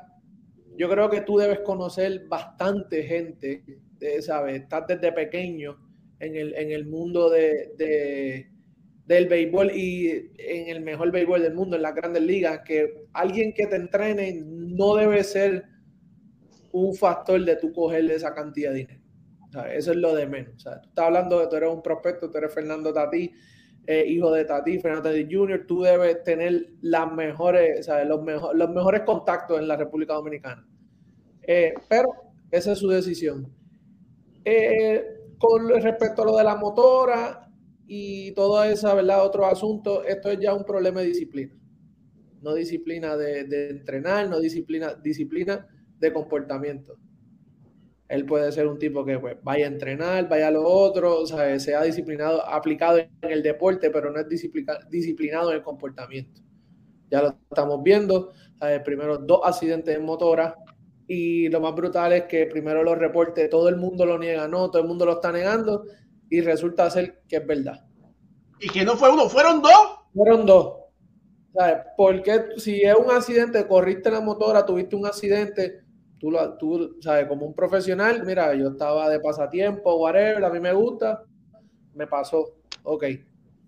Yo 0.78 0.90
creo 0.90 1.10
que 1.12 1.22
tú 1.22 1.38
debes 1.38 1.60
conocer 1.60 2.28
bastante 2.28 3.04
gente 3.04 3.64
¿sabes? 4.22 4.62
Estás 4.62 4.88
desde 4.88 5.12
pequeño 5.12 5.78
en 6.20 6.36
el, 6.36 6.54
en 6.56 6.72
el 6.72 6.86
mundo 6.86 7.30
de, 7.30 8.50
del 9.06 9.28
béisbol 9.28 9.72
y 9.72 10.32
en 10.38 10.68
el 10.68 10.82
mejor 10.82 11.12
béisbol 11.12 11.42
del 11.42 11.54
mundo, 11.54 11.76
en 11.76 11.82
las 11.82 11.96
grandes 11.96 12.22
ligas, 12.22 12.62
que 12.66 13.06
alguien 13.14 13.54
que 13.54 13.68
te 13.68 13.76
entrene 13.76 14.42
no 14.46 14.96
debe 14.96 15.24
ser 15.24 15.66
un 16.72 16.94
factor 16.94 17.44
de 17.44 17.56
tú 17.56 17.74
cogerle 17.74 18.16
esa 18.16 18.34
cantidad 18.34 18.72
de 18.72 18.78
dinero. 18.78 19.02
Eso 19.74 19.92
es 19.92 19.98
lo 19.98 20.14
de 20.14 20.28
menos. 20.28 20.64
tú 20.64 20.70
estás 20.70 21.06
hablando 21.06 21.40
de 21.40 21.48
tú 21.48 21.56
eres 21.56 21.70
un 21.70 21.82
prospecto, 21.82 22.30
tú 22.30 22.38
eres 22.38 22.54
Fernando 22.54 22.94
Tati, 22.94 23.32
eh, 23.88 24.06
hijo 24.08 24.32
de 24.32 24.46
Tati, 24.46 24.78
Fernando 24.78 25.10
Tati 25.10 25.28
Jr., 25.28 25.66
tú 25.66 25.82
debes 25.82 26.24
tener 26.24 26.68
las 26.82 27.12
mejores, 27.12 27.90
Los, 28.06 28.22
mejor, 28.22 28.56
los 28.56 28.70
mejores 28.70 29.02
contactos 29.02 29.60
en 29.60 29.68
la 29.68 29.76
República 29.76 30.14
Dominicana. 30.14 30.68
Eh, 31.42 31.74
pero 31.88 32.10
esa 32.52 32.74
es 32.74 32.78
su 32.78 32.90
decisión. 32.90 33.52
Eh, 34.46 35.06
con 35.38 35.70
respecto 35.70 36.22
a 36.22 36.26
lo 36.26 36.38
de 36.38 36.44
la 36.44 36.56
motora 36.56 37.50
y 37.88 38.32
todo 38.34 38.64
esa, 38.64 38.94
¿verdad? 38.94 39.26
Otro 39.26 39.46
asunto, 39.46 40.04
esto 40.04 40.30
es 40.30 40.40
ya 40.40 40.54
un 40.54 40.66
problema 40.66 41.02
de 41.02 41.08
disciplina. 41.08 41.56
No 42.42 42.54
disciplina 42.54 43.18
de, 43.18 43.70
entrenar, 43.70 44.30
no 44.30 44.40
disciplina, 44.40 44.94
disciplina 44.94 45.68
de 45.98 46.14
comportamiento. 46.14 46.98
Él 48.08 48.26
puede 48.26 48.52
ser 48.52 48.68
un 48.68 48.80
tipo 48.80 49.06
que 49.06 49.20
pues, 49.20 49.38
vaya 49.44 49.66
a 49.66 49.70
entrenar, 49.70 50.28
vaya 50.28 50.48
a 50.48 50.52
lo 50.52 50.64
otro, 50.64 51.26
sea 51.26 51.84
disciplinado, 51.84 52.44
aplicado 52.46 52.98
en 52.98 53.10
el 53.22 53.44
deporte, 53.44 53.92
pero 53.92 54.12
no 54.12 54.20
es 54.20 54.28
disciplinado 54.90 55.52
en 55.52 55.58
el 55.58 55.64
comportamiento. 55.64 56.42
Ya 57.10 57.22
lo 57.22 57.38
estamos 57.50 57.82
viendo. 57.84 58.32
Primero, 58.84 59.18
dos 59.18 59.42
accidentes 59.44 59.96
en 59.96 60.04
motora, 60.04 60.56
y 61.12 61.50
lo 61.50 61.60
más 61.60 61.74
brutal 61.74 62.14
es 62.14 62.26
que 62.26 62.46
primero 62.46 62.84
los 62.84 62.96
reportes, 62.96 63.50
todo 63.50 63.68
el 63.68 63.78
mundo 63.78 64.06
lo 64.06 64.20
niega, 64.20 64.48
no, 64.48 64.70
todo 64.70 64.84
el 64.84 64.88
mundo 64.88 65.08
lo 65.08 65.14
está 65.14 65.32
negando 65.32 65.86
y 66.30 66.40
resulta 66.42 66.88
ser 66.92 67.24
que 67.28 67.38
es 67.38 67.48
verdad. 67.48 67.84
Y 68.60 68.70
que 68.70 68.86
no 68.86 68.96
fue 68.96 69.12
uno, 69.12 69.28
fueron 69.28 69.60
dos. 69.60 69.74
Fueron 70.14 70.46
dos. 70.46 70.76
¿Sabes? 71.52 71.78
Porque 71.98 72.50
si 72.58 72.84
es 72.84 72.94
un 72.94 73.10
accidente, 73.10 73.66
corriste 73.68 74.12
la 74.12 74.22
motora, 74.22 74.64
tuviste 74.64 74.96
un 74.96 75.08
accidente, 75.08 75.82
tú, 76.20 76.30
lo, 76.30 76.56
tú, 76.60 76.98
¿sabes? 77.02 77.26
Como 77.26 77.48
un 77.48 77.56
profesional, 77.56 78.24
mira, 78.24 78.54
yo 78.54 78.68
estaba 78.68 79.10
de 79.10 79.20
pasatiempo, 79.20 79.96
whatever, 79.96 80.46
a 80.46 80.52
mí 80.52 80.60
me 80.60 80.74
gusta, 80.74 81.24
me 81.96 82.06
pasó, 82.06 82.54
ok. 82.84 83.06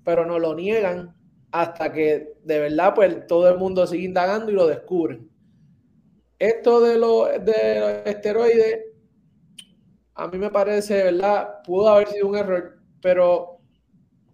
Pero 0.05 0.27
no 0.27 0.37
lo 0.37 0.53
niegan 0.53 1.15
hasta 1.51 1.91
que 1.91 2.35
de 2.43 2.59
verdad, 2.59 2.93
pues 2.93 3.25
todo 3.25 3.49
el 3.49 3.57
mundo 3.57 3.87
sigue 3.87 4.05
indagando 4.05 4.51
y 4.51 4.53
lo 4.53 4.67
descubren. 4.67 5.30
Esto 6.41 6.81
de 6.81 6.97
los, 6.97 7.29
de 7.45 8.01
esteroides, 8.03 8.79
a 10.15 10.27
mí 10.27 10.39
me 10.39 10.49
parece, 10.49 11.03
¿verdad? 11.03 11.61
Pudo 11.63 11.89
haber 11.89 12.07
sido 12.07 12.29
un 12.29 12.35
error, 12.35 12.79
pero 12.99 13.59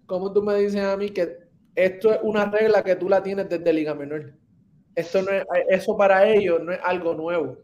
como 0.05 0.31
tú 0.31 0.41
me 0.41 0.55
dices 0.55 0.79
a 0.79 0.95
mí 0.95 1.09
que 1.09 1.37
esto 1.75 2.13
es 2.13 2.19
una 2.23 2.45
regla 2.49 2.81
que 2.81 2.95
tú 2.95 3.09
la 3.09 3.21
tienes 3.21 3.49
desde 3.49 3.73
Liga 3.73 3.93
Menor. 3.93 4.33
Esto 4.95 5.21
no 5.21 5.31
es, 5.31 5.43
eso 5.67 5.97
para 5.97 6.25
ellos 6.25 6.63
no 6.63 6.71
es 6.71 6.79
algo 6.81 7.13
nuevo. 7.13 7.57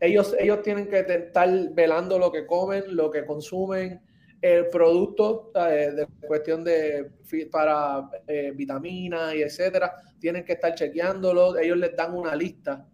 Ellos, 0.00 0.34
ellos 0.40 0.60
tienen 0.62 0.88
que 0.88 0.98
estar 0.98 1.48
velando 1.74 2.18
lo 2.18 2.32
que 2.32 2.46
comen, 2.46 2.96
lo 2.96 3.08
que 3.08 3.24
consumen, 3.24 4.00
el 4.42 4.68
producto 4.68 5.52
de, 5.54 6.08
cuestión 6.26 6.64
de 6.64 7.08
para 7.52 8.10
eh, 8.26 8.50
vitaminas 8.52 9.32
y 9.32 9.42
etcétera. 9.42 9.94
Tienen 10.18 10.44
que 10.44 10.54
estar 10.54 10.74
chequeándolo. 10.74 11.56
Ellos 11.56 11.76
les 11.76 11.94
dan 11.94 12.16
una 12.16 12.34
lista 12.34 12.88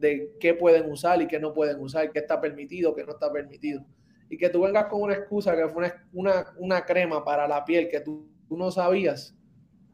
de 0.00 0.36
qué 0.40 0.54
pueden 0.54 0.90
usar 0.90 1.20
y 1.20 1.28
qué 1.28 1.38
no 1.38 1.52
pueden 1.52 1.78
usar, 1.80 2.10
qué 2.10 2.20
está 2.20 2.40
permitido, 2.40 2.94
qué 2.94 3.04
no 3.04 3.12
está 3.12 3.30
permitido. 3.30 3.84
Y 4.28 4.38
que 4.38 4.48
tú 4.48 4.62
vengas 4.62 4.86
con 4.86 5.02
una 5.02 5.14
excusa 5.14 5.54
que 5.54 5.68
fue 5.68 5.92
una, 6.12 6.46
una, 6.56 6.84
crema 6.84 7.24
para 7.24 7.46
la 7.46 7.64
piel 7.64 7.88
que 7.88 8.00
tú, 8.00 8.28
no 8.48 8.70
sabías, 8.70 9.36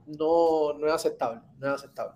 no, 0.06 0.75
no 0.75 0.86
es 0.86 0.92
aceptable, 0.92 1.40
no 1.58 1.66
es 1.66 1.75
aceptable. 1.75 2.14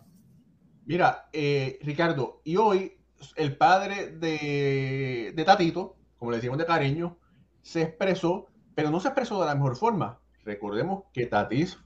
Mira, 0.86 1.28
eh, 1.32 1.78
Ricardo, 1.82 2.40
y 2.44 2.56
hoy 2.56 2.98
el 3.36 3.56
padre 3.56 4.12
de, 4.12 5.32
de 5.34 5.44
Tatito, 5.44 5.96
como 6.16 6.30
le 6.30 6.38
decimos 6.38 6.58
de 6.58 6.66
cariño, 6.66 7.18
se 7.62 7.82
expresó, 7.82 8.46
pero 8.74 8.90
no 8.90 9.00
se 9.00 9.08
expresó 9.08 9.40
de 9.40 9.46
la 9.46 9.54
mejor 9.54 9.76
forma. 9.76 10.20
Recordemos 10.44 11.04
que 11.12 11.26
Tatis 11.26 11.78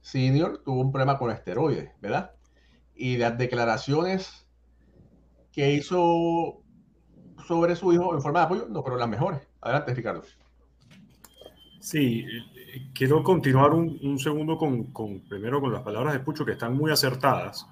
Senior 0.00 0.62
tuvo 0.64 0.80
un 0.80 0.92
problema 0.92 1.18
con 1.18 1.30
esteroides, 1.30 1.90
¿verdad? 2.00 2.32
Y 2.94 3.18
las 3.18 3.36
declaraciones 3.36 4.46
que 5.60 5.74
hizo 5.74 6.62
sobre 7.46 7.76
su 7.76 7.92
hijo 7.92 8.14
en 8.14 8.22
forma 8.22 8.38
de 8.40 8.44
apoyo 8.46 8.66
no 8.70 8.80
fueron 8.80 8.98
las 8.98 9.08
mejores. 9.10 9.46
Adelante, 9.60 9.92
Ricardo. 9.94 10.22
Sí, 11.80 12.24
quiero 12.94 13.22
continuar 13.22 13.74
un, 13.74 14.18
segundo 14.18 14.56
con, 14.56 14.90
primero 15.28 15.60
con 15.60 15.70
las 15.70 15.82
palabras 15.82 16.14
de 16.14 16.20
Pucho 16.20 16.46
que 16.46 16.52
están 16.52 16.74
muy 16.74 16.90
acertadas. 16.90 17.66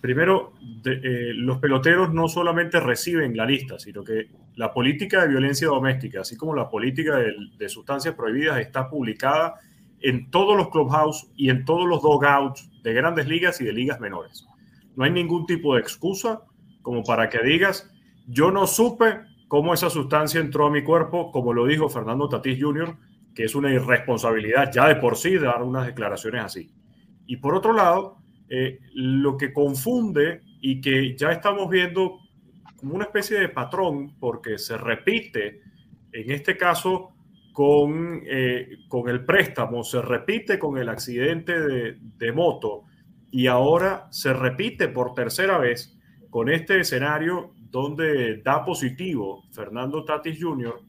Primero, 0.00 0.54
eh, 0.86 1.32
los 1.34 1.58
peloteros 1.58 2.14
no 2.14 2.28
solamente 2.28 2.80
reciben 2.80 3.36
la 3.36 3.44
lista, 3.44 3.78
sino 3.78 4.02
que 4.02 4.30
la 4.54 4.72
política 4.72 5.20
de 5.20 5.28
violencia 5.28 5.68
doméstica, 5.68 6.22
así 6.22 6.34
como 6.34 6.54
la 6.54 6.70
política 6.70 7.16
de, 7.16 7.68
sustancias 7.68 8.14
prohibidas, 8.14 8.58
está 8.58 8.88
publicada 8.88 9.56
en 10.00 10.30
todos 10.30 10.56
los 10.56 10.70
clubhouse 10.70 11.28
y 11.36 11.50
en 11.50 11.66
todos 11.66 11.86
los 11.86 12.00
dogouts 12.00 12.70
de 12.82 12.94
grandes 12.94 13.26
ligas 13.26 13.60
y 13.60 13.64
de 13.64 13.74
ligas 13.74 14.00
menores. 14.00 14.46
No 14.94 15.04
hay 15.04 15.10
ningún 15.10 15.44
tipo 15.44 15.74
de 15.74 15.80
excusa 15.80 16.40
como 16.86 17.02
para 17.02 17.28
que 17.28 17.42
digas, 17.42 17.90
yo 18.28 18.52
no 18.52 18.64
supe 18.68 19.22
cómo 19.48 19.74
esa 19.74 19.90
sustancia 19.90 20.38
entró 20.40 20.68
a 20.68 20.70
mi 20.70 20.84
cuerpo, 20.84 21.32
como 21.32 21.52
lo 21.52 21.66
dijo 21.66 21.88
Fernando 21.88 22.28
Tatís 22.28 22.62
Jr., 22.62 22.96
que 23.34 23.42
es 23.42 23.56
una 23.56 23.74
irresponsabilidad 23.74 24.70
ya 24.72 24.86
de 24.86 24.94
por 24.94 25.16
sí 25.16 25.36
dar 25.36 25.64
unas 25.64 25.84
declaraciones 25.84 26.44
así. 26.44 26.70
Y 27.26 27.38
por 27.38 27.56
otro 27.56 27.72
lado, 27.72 28.18
eh, 28.48 28.78
lo 28.94 29.36
que 29.36 29.52
confunde 29.52 30.42
y 30.60 30.80
que 30.80 31.16
ya 31.16 31.32
estamos 31.32 31.68
viendo 31.68 32.20
como 32.76 32.94
una 32.94 33.06
especie 33.06 33.40
de 33.40 33.48
patrón, 33.48 34.14
porque 34.20 34.56
se 34.56 34.78
repite, 34.78 35.62
en 36.12 36.30
este 36.30 36.56
caso, 36.56 37.16
con, 37.52 38.22
eh, 38.28 38.78
con 38.86 39.08
el 39.08 39.24
préstamo, 39.24 39.82
se 39.82 40.00
repite 40.00 40.56
con 40.56 40.78
el 40.78 40.88
accidente 40.88 41.60
de, 41.60 41.96
de 42.00 42.30
moto 42.30 42.84
y 43.32 43.48
ahora 43.48 44.06
se 44.12 44.32
repite 44.32 44.86
por 44.86 45.14
tercera 45.14 45.58
vez 45.58 45.95
con 46.30 46.48
este 46.48 46.80
escenario 46.80 47.52
donde 47.70 48.42
da 48.42 48.64
positivo 48.64 49.44
Fernando 49.52 50.04
Tatis 50.04 50.38
Jr., 50.40 50.80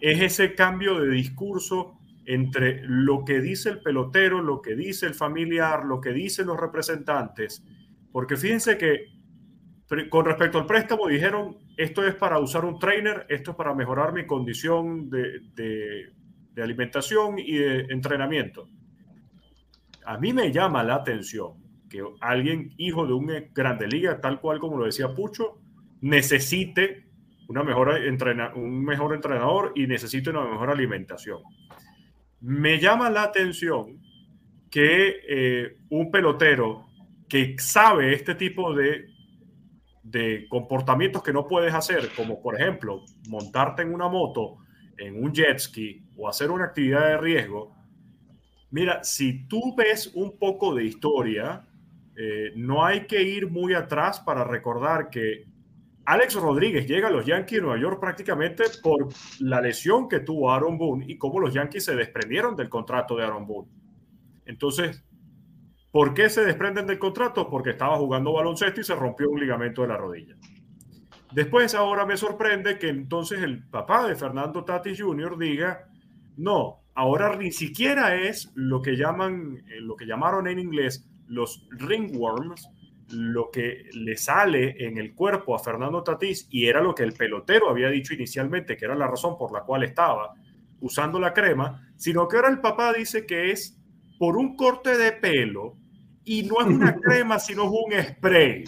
es 0.00 0.20
ese 0.20 0.54
cambio 0.54 1.00
de 1.00 1.10
discurso 1.10 1.98
entre 2.24 2.82
lo 2.84 3.24
que 3.24 3.40
dice 3.40 3.70
el 3.70 3.80
pelotero, 3.80 4.42
lo 4.42 4.60
que 4.60 4.76
dice 4.76 5.06
el 5.06 5.14
familiar, 5.14 5.84
lo 5.84 6.00
que 6.00 6.12
dicen 6.12 6.46
los 6.46 6.60
representantes. 6.60 7.64
Porque 8.12 8.36
fíjense 8.36 8.76
que 8.76 9.06
con 10.10 10.26
respecto 10.26 10.58
al 10.58 10.66
préstamo 10.66 11.08
dijeron, 11.08 11.56
esto 11.76 12.06
es 12.06 12.14
para 12.14 12.38
usar 12.38 12.64
un 12.64 12.78
trainer, 12.78 13.24
esto 13.30 13.52
es 13.52 13.56
para 13.56 13.74
mejorar 13.74 14.12
mi 14.12 14.26
condición 14.26 15.08
de, 15.08 15.40
de 15.54 16.62
alimentación 16.62 17.38
y 17.38 17.56
de 17.56 17.80
entrenamiento. 17.88 18.68
A 20.04 20.18
mí 20.18 20.32
me 20.32 20.52
llama 20.52 20.84
la 20.84 20.96
atención 20.96 21.67
que 21.88 22.02
alguien, 22.20 22.74
hijo 22.76 23.06
de 23.06 23.12
un 23.12 23.30
grande 23.54 23.86
liga, 23.86 24.20
tal 24.20 24.40
cual 24.40 24.58
como 24.58 24.78
lo 24.78 24.84
decía 24.84 25.14
Pucho, 25.14 25.58
necesite 26.00 27.08
una 27.48 27.64
mejor 27.64 27.98
un 28.54 28.84
mejor 28.84 29.14
entrenador 29.14 29.72
y 29.74 29.86
necesite 29.86 30.30
una 30.30 30.44
mejor 30.44 30.70
alimentación. 30.70 31.40
Me 32.40 32.78
llama 32.78 33.10
la 33.10 33.24
atención 33.24 34.00
que 34.70 35.16
eh, 35.26 35.78
un 35.88 36.10
pelotero 36.10 36.86
que 37.28 37.56
sabe 37.58 38.14
este 38.14 38.34
tipo 38.34 38.74
de, 38.74 39.06
de 40.02 40.46
comportamientos 40.48 41.22
que 41.22 41.32
no 41.32 41.46
puedes 41.46 41.74
hacer, 41.74 42.10
como 42.14 42.40
por 42.40 42.60
ejemplo 42.60 43.02
montarte 43.28 43.82
en 43.82 43.94
una 43.94 44.08
moto, 44.08 44.58
en 44.96 45.22
un 45.22 45.32
jet 45.32 45.58
ski 45.58 46.04
o 46.16 46.28
hacer 46.28 46.50
una 46.50 46.66
actividad 46.66 47.06
de 47.06 47.16
riesgo, 47.18 47.74
mira, 48.70 49.02
si 49.04 49.46
tú 49.46 49.74
ves 49.76 50.08
un 50.14 50.38
poco 50.38 50.74
de 50.74 50.84
historia, 50.84 51.67
eh, 52.20 52.52
no 52.56 52.84
hay 52.84 53.06
que 53.06 53.22
ir 53.22 53.48
muy 53.48 53.74
atrás 53.74 54.18
para 54.18 54.42
recordar 54.42 55.08
que 55.08 55.44
Alex 56.04 56.34
Rodríguez 56.34 56.84
llega 56.84 57.06
a 57.06 57.12
los 57.12 57.24
Yankees 57.24 57.58
de 57.58 57.62
Nueva 57.62 57.80
York 57.80 58.00
prácticamente 58.00 58.64
por 58.82 59.06
la 59.38 59.60
lesión 59.60 60.08
que 60.08 60.18
tuvo 60.18 60.50
Aaron 60.50 60.76
Boone 60.76 61.04
y 61.06 61.16
cómo 61.16 61.38
los 61.38 61.54
Yankees 61.54 61.84
se 61.84 61.94
desprendieron 61.94 62.56
del 62.56 62.68
contrato 62.68 63.14
de 63.14 63.22
Aaron 63.22 63.46
Boone. 63.46 63.68
Entonces, 64.46 65.04
¿por 65.92 66.12
qué 66.12 66.28
se 66.28 66.44
desprenden 66.44 66.88
del 66.88 66.98
contrato? 66.98 67.48
Porque 67.48 67.70
estaba 67.70 67.96
jugando 67.98 68.32
baloncesto 68.32 68.80
y 68.80 68.84
se 68.84 68.96
rompió 68.96 69.30
un 69.30 69.38
ligamento 69.38 69.82
de 69.82 69.88
la 69.88 69.96
rodilla. 69.96 70.34
Después, 71.32 71.72
ahora 71.76 72.04
me 72.04 72.16
sorprende 72.16 72.80
que 72.80 72.88
entonces 72.88 73.42
el 73.42 73.62
papá 73.68 74.08
de 74.08 74.16
Fernando 74.16 74.64
Tatis 74.64 75.00
Jr. 75.00 75.38
diga, 75.38 75.86
no, 76.36 76.80
ahora 76.96 77.36
ni 77.36 77.52
siquiera 77.52 78.16
es 78.16 78.50
lo 78.56 78.82
que 78.82 78.96
llaman, 78.96 79.62
eh, 79.68 79.80
lo 79.80 79.94
que 79.94 80.06
llamaron 80.06 80.48
en 80.48 80.58
inglés 80.58 81.08
los 81.28 81.66
ringworms, 81.70 82.68
lo 83.10 83.50
que 83.50 83.88
le 83.92 84.16
sale 84.16 84.74
en 84.84 84.98
el 84.98 85.14
cuerpo 85.14 85.54
a 85.54 85.58
Fernando 85.58 86.02
Tatís, 86.02 86.46
y 86.50 86.66
era 86.66 86.80
lo 86.80 86.94
que 86.94 87.04
el 87.04 87.12
pelotero 87.12 87.70
había 87.70 87.88
dicho 87.88 88.14
inicialmente, 88.14 88.76
que 88.76 88.84
era 88.84 88.94
la 88.94 89.06
razón 89.06 89.36
por 89.38 89.52
la 89.52 89.62
cual 89.62 89.84
estaba 89.84 90.34
usando 90.80 91.18
la 91.18 91.32
crema, 91.32 91.90
sino 91.96 92.28
que 92.28 92.36
ahora 92.36 92.50
el 92.50 92.60
papá 92.60 92.92
dice 92.92 93.26
que 93.26 93.50
es 93.50 93.80
por 94.18 94.36
un 94.36 94.56
corte 94.56 94.96
de 94.96 95.12
pelo 95.12 95.76
y 96.24 96.42
no 96.42 96.60
es 96.60 96.66
una 96.66 96.94
crema, 97.00 97.38
sino 97.38 97.64
es 97.64 97.70
un 97.70 98.14
spray. 98.14 98.64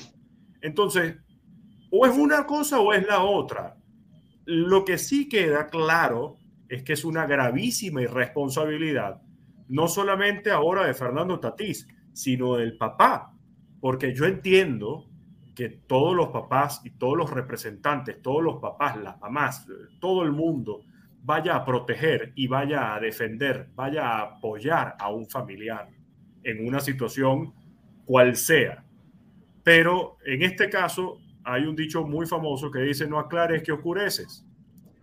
Entonces, 0.63 1.17
o 1.91 2.07
es 2.07 2.17
una 2.17 2.47
cosa 2.47 2.81
o 2.81 2.93
es 2.93 3.07
la 3.07 3.23
otra. 3.23 3.77
Lo 4.45 4.85
que 4.85 4.99
sí 4.99 5.29
queda 5.29 5.67
claro 5.69 6.39
es 6.69 6.83
que 6.83 6.93
es 6.93 7.05
una 7.05 7.27
gravísima 7.27 8.03
irresponsabilidad, 8.03 9.21
no 9.69 9.89
solamente 9.89 10.51
ahora 10.51 10.87
de 10.87 10.95
Fernando 10.95 11.39
Tatís, 11.41 11.87
sino 12.13 12.57
del 12.57 12.77
papá, 12.77 13.35
porque 13.81 14.15
yo 14.15 14.27
entiendo 14.27 15.07
que 15.55 15.69
todos 15.69 16.15
los 16.15 16.29
papás 16.29 16.81
y 16.85 16.91
todos 16.91 17.17
los 17.17 17.31
representantes, 17.31 18.23
todos 18.23 18.43
los 18.43 18.57
papás, 18.57 18.97
las 18.97 19.21
mamás, 19.21 19.67
todo 20.01 20.23
el 20.23 20.33
mundo 20.33 20.83
vaya 21.23 21.57
a 21.57 21.65
proteger 21.65 22.33
y 22.35 22.47
vaya 22.47 22.95
a 22.95 23.01
defender, 23.01 23.69
vaya 23.75 24.09
a 24.09 24.23
apoyar 24.23 24.97
a 24.99 25.11
un 25.11 25.29
familiar 25.29 25.89
en 26.43 26.67
una 26.67 26.81
situación 26.81 27.53
cual 28.05 28.37
sea. 28.37 28.85
Pero 29.63 30.17
en 30.25 30.43
este 30.43 30.71
caso 30.71 31.19
hay 31.45 31.65
un 31.65 31.77
dicho 31.77 32.05
muy 32.05 32.27
famoso 32.27 32.71
que 32.71 32.81
dice 32.81 33.07
no 33.07 33.19
aclares 33.19 33.63
que 33.63 33.73
oscureces. 33.73 34.47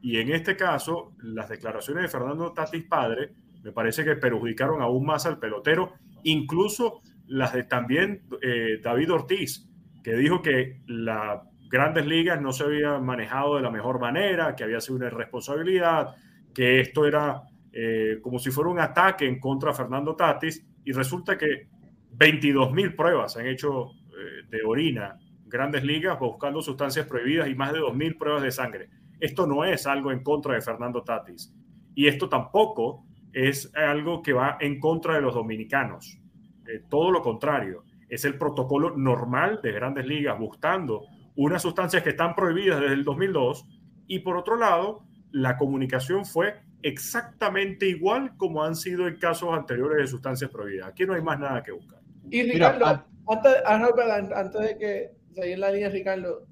Y 0.01 0.17
en 0.17 0.31
este 0.31 0.55
caso, 0.55 1.13
las 1.21 1.49
declaraciones 1.49 2.03
de 2.03 2.09
Fernando 2.09 2.53
Tatis 2.53 2.83
padre 2.83 3.33
me 3.63 3.71
parece 3.71 4.03
que 4.05 4.15
perjudicaron 4.15 4.81
aún 4.81 5.05
más 5.05 5.25
al 5.25 5.39
pelotero, 5.39 5.93
incluso 6.31 7.01
las 7.27 7.53
de 7.53 7.63
también 7.63 8.23
eh, 8.41 8.79
David 8.81 9.11
Ortiz, 9.11 9.67
que 10.03 10.13
dijo 10.13 10.41
que 10.41 10.81
las 10.87 11.41
grandes 11.69 12.05
ligas 12.05 12.41
no 12.41 12.51
se 12.51 12.63
habían 12.63 13.05
manejado 13.05 13.57
de 13.57 13.61
la 13.61 13.71
mejor 13.71 13.99
manera, 13.99 14.55
que 14.55 14.63
había 14.63 14.79
sido 14.79 14.97
una 14.97 15.07
irresponsabilidad, 15.07 16.15
que 16.53 16.79
esto 16.79 17.05
era 17.05 17.43
eh, 17.73 18.19
como 18.21 18.39
si 18.39 18.51
fuera 18.51 18.69
un 18.69 18.79
ataque 18.79 19.27
en 19.27 19.39
contra 19.39 19.71
de 19.71 19.77
Fernando 19.77 20.15
Tatis, 20.15 20.65
y 20.83 20.91
resulta 20.93 21.37
que 21.37 21.67
22 22.11 22.71
mil 22.71 22.95
pruebas 22.95 23.33
se 23.33 23.41
han 23.41 23.47
hecho 23.47 23.91
eh, 23.91 24.47
de 24.49 24.63
orina 24.65 25.17
grandes 25.45 25.83
ligas 25.83 26.19
buscando 26.19 26.61
sustancias 26.61 27.05
prohibidas 27.05 27.49
y 27.49 27.55
más 27.55 27.71
de 27.73 27.79
2 27.79 27.95
mil 27.95 28.17
pruebas 28.17 28.43
de 28.43 28.51
sangre. 28.51 28.89
Esto 29.19 29.47
no 29.47 29.63
es 29.63 29.87
algo 29.87 30.11
en 30.11 30.23
contra 30.23 30.55
de 30.55 30.61
Fernando 30.61 31.03
Tatis. 31.03 31.53
Y 31.95 32.07
esto 32.07 32.29
tampoco 32.29 33.06
es 33.37 33.71
algo 33.75 34.23
que 34.23 34.33
va 34.33 34.57
en 34.59 34.79
contra 34.79 35.13
de 35.13 35.21
los 35.21 35.35
dominicanos. 35.35 36.19
Eh, 36.67 36.81
todo 36.89 37.11
lo 37.11 37.21
contrario. 37.21 37.83
Es 38.09 38.25
el 38.25 38.35
protocolo 38.35 38.97
normal 38.97 39.59
de 39.61 39.71
grandes 39.73 40.07
ligas 40.07 40.39
buscando 40.39 41.03
unas 41.35 41.61
sustancias 41.61 42.01
que 42.01 42.09
están 42.09 42.33
prohibidas 42.33 42.79
desde 42.79 42.95
el 42.95 43.03
2002 43.03 43.67
y 44.07 44.19
por 44.19 44.37
otro 44.37 44.57
lado, 44.57 45.03
la 45.31 45.55
comunicación 45.55 46.25
fue 46.25 46.55
exactamente 46.81 47.87
igual 47.87 48.35
como 48.37 48.63
han 48.63 48.75
sido 48.75 49.07
en 49.07 49.19
casos 49.19 49.49
anteriores 49.53 49.97
de 49.97 50.07
sustancias 50.07 50.49
prohibidas. 50.49 50.87
Aquí 50.87 51.05
no 51.05 51.13
hay 51.13 51.21
más 51.21 51.37
nada 51.39 51.61
que 51.61 51.73
buscar. 51.73 51.99
Y 52.31 52.41
Ricardo, 52.41 53.03
antes, 53.27 53.53
antes, 53.67 54.61
de 54.61 54.77
que 54.79 55.11
se 55.35 55.53
en 55.53 55.59
la 55.59 55.71
línea, 55.71 55.89
Ricardo, 55.89 56.47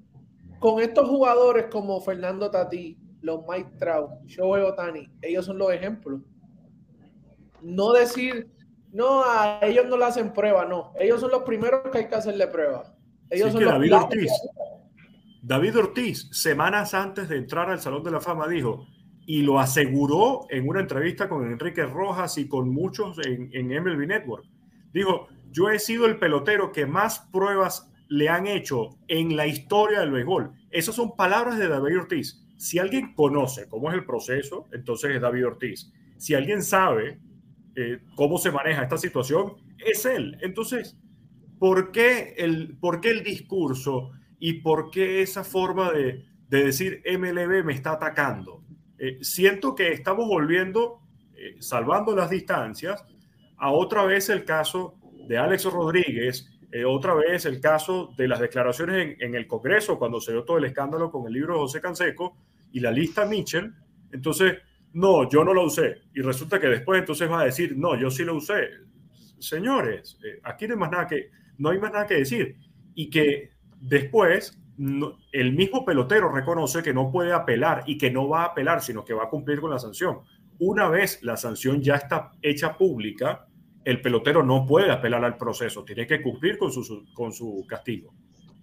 con 0.60 0.82
estos 0.82 1.10
jugadores 1.10 1.66
como 1.72 2.00
Fernando 2.00 2.52
Tati, 2.52 2.96
los 3.22 3.42
Mike 3.48 3.72
Trout, 3.80 4.12
Shohei 4.26 4.62
Otani, 4.62 5.10
ellos 5.24 5.46
son 5.46 5.58
los 5.58 5.72
ejemplos. 5.74 6.22
No 7.66 7.94
decir, 7.94 8.48
no, 8.94 9.24
a 9.24 9.60
ellos 9.64 9.88
no 9.88 9.98
le 9.98 10.06
hacen 10.06 10.32
prueba, 10.32 10.66
no. 10.66 10.94
Ellos 11.00 11.20
son 11.20 11.32
los 11.32 11.44
primeros 11.44 11.82
que 11.92 11.98
hay 11.98 12.08
que 12.08 12.16
hacerle 12.16 12.48
prueba. 12.48 12.96
Ellos 13.30 13.52
son 13.52 13.66
David 13.66 13.96
Ortiz. 13.96 14.32
David 15.42 15.78
Ortiz, 15.78 16.30
semanas 16.32 16.94
antes 16.94 17.28
de 17.28 17.38
entrar 17.38 17.70
al 17.70 17.80
Salón 17.80 18.04
de 18.04 18.12
la 18.12 18.22
Fama, 18.22 18.48
dijo, 18.48 18.88
y 19.26 19.42
lo 19.42 19.60
aseguró 19.60 20.46
en 20.50 20.68
una 20.68 20.80
entrevista 20.80 21.28
con 21.28 21.52
Enrique 21.52 21.84
Rojas 21.86 22.38
y 22.38 22.48
con 22.48 22.70
muchos 22.70 23.18
en, 23.26 23.50
en 23.52 23.68
MLB 23.68 24.08
Network. 24.08 24.46
Dijo, 24.94 25.28
yo 25.52 25.70
he 25.70 25.80
sido 25.80 26.06
el 26.06 26.20
pelotero 26.20 26.72
que 26.72 26.86
más 26.86 27.28
pruebas 27.32 27.92
le 28.08 28.30
han 28.30 28.46
hecho 28.46 28.98
en 29.08 29.36
la 29.36 29.48
historia 29.48 30.02
del 30.02 30.12
béisbol. 30.12 30.52
Esas 30.70 30.96
son 30.96 31.16
palabras 31.16 31.58
de 31.58 31.68
David 31.68 31.98
Ortiz. 31.98 32.46
Si 32.58 32.78
alguien 32.78 33.14
conoce 33.16 33.68
cómo 33.68 33.90
es 33.90 33.96
el 33.96 34.06
proceso, 34.06 34.68
entonces 34.72 35.16
es 35.16 35.22
David 35.22 35.48
Ortiz. 35.48 35.92
Si 36.18 36.34
alguien 36.34 36.62
sabe 36.62 37.20
eh, 37.78 38.00
cómo 38.16 38.38
se 38.38 38.52
maneja 38.52 38.84
esta 38.84 38.98
situación, 38.98 39.54
es 39.78 40.06
él. 40.06 40.38
Entonces, 40.42 40.98
¿por 41.60 41.92
qué 41.92 42.34
el, 42.38 42.78
por 42.78 43.02
qué 43.02 43.12
el 43.12 43.24
discurso 43.24 44.12
y 44.40 44.62
por 44.62 44.92
qué 44.92 45.22
esa 45.22 45.44
forma 45.44 45.92
de, 45.92 46.24
de 46.48 46.64
decir 46.64 47.04
MLB 47.06 47.66
me 47.66 47.74
está 47.74 47.92
atacando? 47.92 48.64
Eh, 48.98 49.18
siento 49.22 49.76
que 49.76 49.92
estamos 49.92 50.28
volviendo, 50.28 51.02
eh, 51.36 51.58
salvando 51.60 52.16
las 52.16 52.30
distancias, 52.30 53.04
a 53.58 53.72
otra 53.72 54.06
vez 54.06 54.30
el 54.30 54.46
caso 54.46 54.98
de 55.28 55.38
Alex 55.38 55.66
Rodríguez, 55.66 56.52
otra 56.86 57.14
vez 57.14 57.46
el 57.46 57.62
caso 57.62 58.14
de 58.18 58.28
las 58.28 58.42
declaraciones 58.42 58.98
en, 58.98 59.16
en, 59.22 59.36
el 59.36 59.48
Congreso 59.48 59.98
cuando 59.98 60.20
se 60.20 60.34
dio 60.34 60.44
todo 60.44 60.58
el 60.58 60.66
escándalo 60.66 61.10
con 61.10 61.26
el 61.26 61.32
libro 61.32 61.54
de 61.54 61.60
José 61.60 61.80
Canseco 61.80 62.36
y 62.74 62.82
la 62.82 62.92
lista 62.92 63.26
Mitchell. 63.26 63.74
Entonces, 64.12 64.58
no, 64.96 65.30
yo 65.30 65.44
no 65.44 65.54
lo 65.54 65.66
usé. 65.66 66.04
Y 66.14 66.22
resulta 66.22 66.58
que 66.58 66.68
después 66.68 67.00
entonces 67.00 67.30
va 67.30 67.42
a 67.42 67.46
decir, 67.46 67.78
no, 67.78 68.00
yo 68.00 68.10
sí 68.10 68.24
lo 68.24 68.36
usé. 68.36 68.70
Señores, 69.40 70.18
eh, 70.24 70.40
aquí 70.44 70.68
no 70.68 70.76
hay, 70.76 70.80
más 70.80 70.92
nada 70.92 71.06
que, 71.06 71.32
no 71.58 71.70
hay 71.70 71.80
más 71.80 71.92
nada 71.92 72.08
que 72.08 72.16
decir. 72.16 72.56
Y 72.96 73.10
que 73.10 73.52
después 73.78 74.58
el 75.34 75.54
mismo 75.54 75.84
pelotero 75.84 76.32
reconoce 76.32 76.82
que 76.82 76.94
no 76.94 77.12
puede 77.12 77.34
apelar 77.34 77.84
y 77.86 77.98
que 77.98 78.10
no 78.10 78.30
va 78.30 78.44
a 78.44 78.46
apelar, 78.46 78.82
sino 78.82 79.04
que 79.04 79.14
va 79.14 79.26
a 79.26 79.30
cumplir 79.30 79.60
con 79.60 79.70
la 79.70 79.80
sanción. 79.80 80.20
Una 80.60 80.88
vez 80.88 81.22
la 81.24 81.36
sanción 81.36 81.82
ya 81.82 81.96
está 81.96 82.32
hecha 82.42 82.78
pública, 82.78 83.48
el 83.84 84.02
pelotero 84.02 84.44
no 84.44 84.66
puede 84.66 84.92
apelar 84.92 85.26
al 85.26 85.36
proceso, 85.36 85.84
tiene 85.84 86.08
que 86.08 86.22
cumplir 86.22 86.58
con 86.58 86.72
su, 86.72 87.06
con 87.14 87.34
su 87.34 87.66
castigo. 87.68 88.14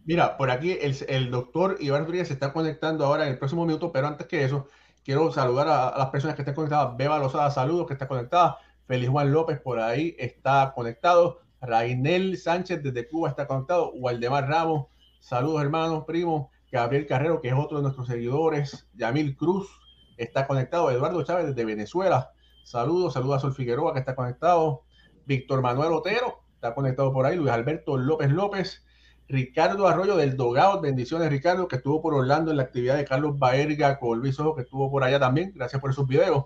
Mira, 0.07 0.39
por 0.39 0.51
aquí 0.51 0.79
el, 0.81 0.97
el 1.09 1.31
doctor 1.31 1.77
Iván 1.79 2.05
Rodríguez 2.05 2.29
se 2.29 2.35
está 2.35 2.55
conectando 2.55 3.05
ahora 3.05 3.27
en 3.27 3.33
el 3.33 3.39
próximo 3.39 3.67
minuto, 3.67 3.93
pero 3.93 4.07
antes 4.07 4.27
que 4.27 4.45
eso, 4.45 4.69
Quiero 5.05 5.33
saludar 5.33 5.69
a, 5.69 5.99
las 5.99 6.11
personas 6.11 6.37
que 6.37 6.43
estén 6.43 6.55
conectadas. 6.55 6.97
Beba 6.97 7.19
Lozada, 7.19 7.51
saludos, 7.51 7.87
que 7.87 7.95
está 7.95 8.07
conectada. 8.07 8.59
Feliz 8.87 9.09
Juan 9.09 9.33
López 9.33 9.61
por 9.61 9.81
ahí 9.81 10.15
está 10.19 10.73
conectado. 10.75 11.41
Rainel 11.61 12.37
Sánchez 12.37 12.83
desde 12.83 13.09
Cuba 13.09 13.29
está 13.29 13.47
conectado. 13.47 13.93
Waldemar 13.95 14.49
Ramos, 14.49 14.87
saludos 15.21 15.63
hermanos, 15.63 16.05
primos. 16.05 16.49
Gabriel 16.71 17.07
Carrero, 17.07 17.41
que 17.41 17.49
es 17.49 17.55
otro 17.55 17.79
de 17.79 17.83
nuestros 17.83 18.07
seguidores. 18.07 18.89
Yamil 18.95 19.37
Cruz 19.37 19.69
está 20.17 20.47
conectado. 20.47 20.91
Eduardo 20.91 21.23
Chávez 21.23 21.47
desde 21.47 21.65
Venezuela. 21.65 22.33
Saludos, 22.65 23.13
saludos 23.13 23.37
a 23.37 23.41
Sol 23.41 23.55
Figueroa 23.55 23.93
que 23.93 23.99
está 23.99 24.15
conectado. 24.15 24.85
Víctor 25.27 25.63
Manuel 25.63 25.93
Otero 25.93 26.45
está 26.55 26.75
conectado 26.75 27.13
por 27.13 27.27
ahí. 27.27 27.37
Luis 27.37 27.51
Alberto 27.51 27.97
López 27.97 28.31
López. 28.31 28.85
Ricardo 29.33 29.89
Arroyo 29.89 30.15
del 30.19 30.37
Dogado, 30.37 30.83
bendiciones 30.83 31.31
Ricardo, 31.31 31.67
que 31.67 31.77
estuvo 31.77 32.03
por 32.03 32.13
Orlando 32.13 32.51
en 32.51 32.59
la 32.59 32.65
actividad 32.65 32.99
de 32.99 33.07
Carlos 33.07 33.39
Baerga 33.39 33.99
con 33.99 34.19
Luis 34.19 34.39
Ojo, 34.39 34.55
que 34.55 34.61
estuvo 34.61 34.91
por 34.91 35.03
allá 35.05 35.19
también, 35.19 35.53
gracias 35.55 35.81
por 35.81 35.91
esos 35.91 36.07
videos. 36.07 36.45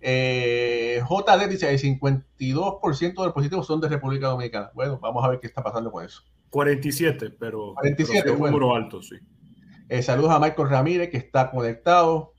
Eh, 0.00 1.02
JD 1.02 1.48
dice, 1.48 1.68
el 1.68 1.80
52% 1.80 2.98
de 3.00 3.24
los 3.24 3.32
positivos 3.32 3.66
son 3.66 3.80
de 3.80 3.88
República 3.88 4.28
Dominicana. 4.28 4.70
Bueno, 4.72 5.00
vamos 5.00 5.24
a 5.24 5.30
ver 5.30 5.40
qué 5.40 5.48
está 5.48 5.64
pasando 5.64 5.90
con 5.90 6.04
eso. 6.04 6.22
47, 6.50 7.30
pero, 7.40 7.74
47, 7.74 8.30
un 8.30 8.38
número 8.38 8.72
alto, 8.72 9.02
sí. 9.02 9.16
Eh, 9.88 10.00
saludos 10.00 10.30
a 10.30 10.38
Michael 10.38 10.68
Ramírez, 10.70 11.10
que 11.10 11.16
está 11.16 11.50
conectado. 11.50 12.34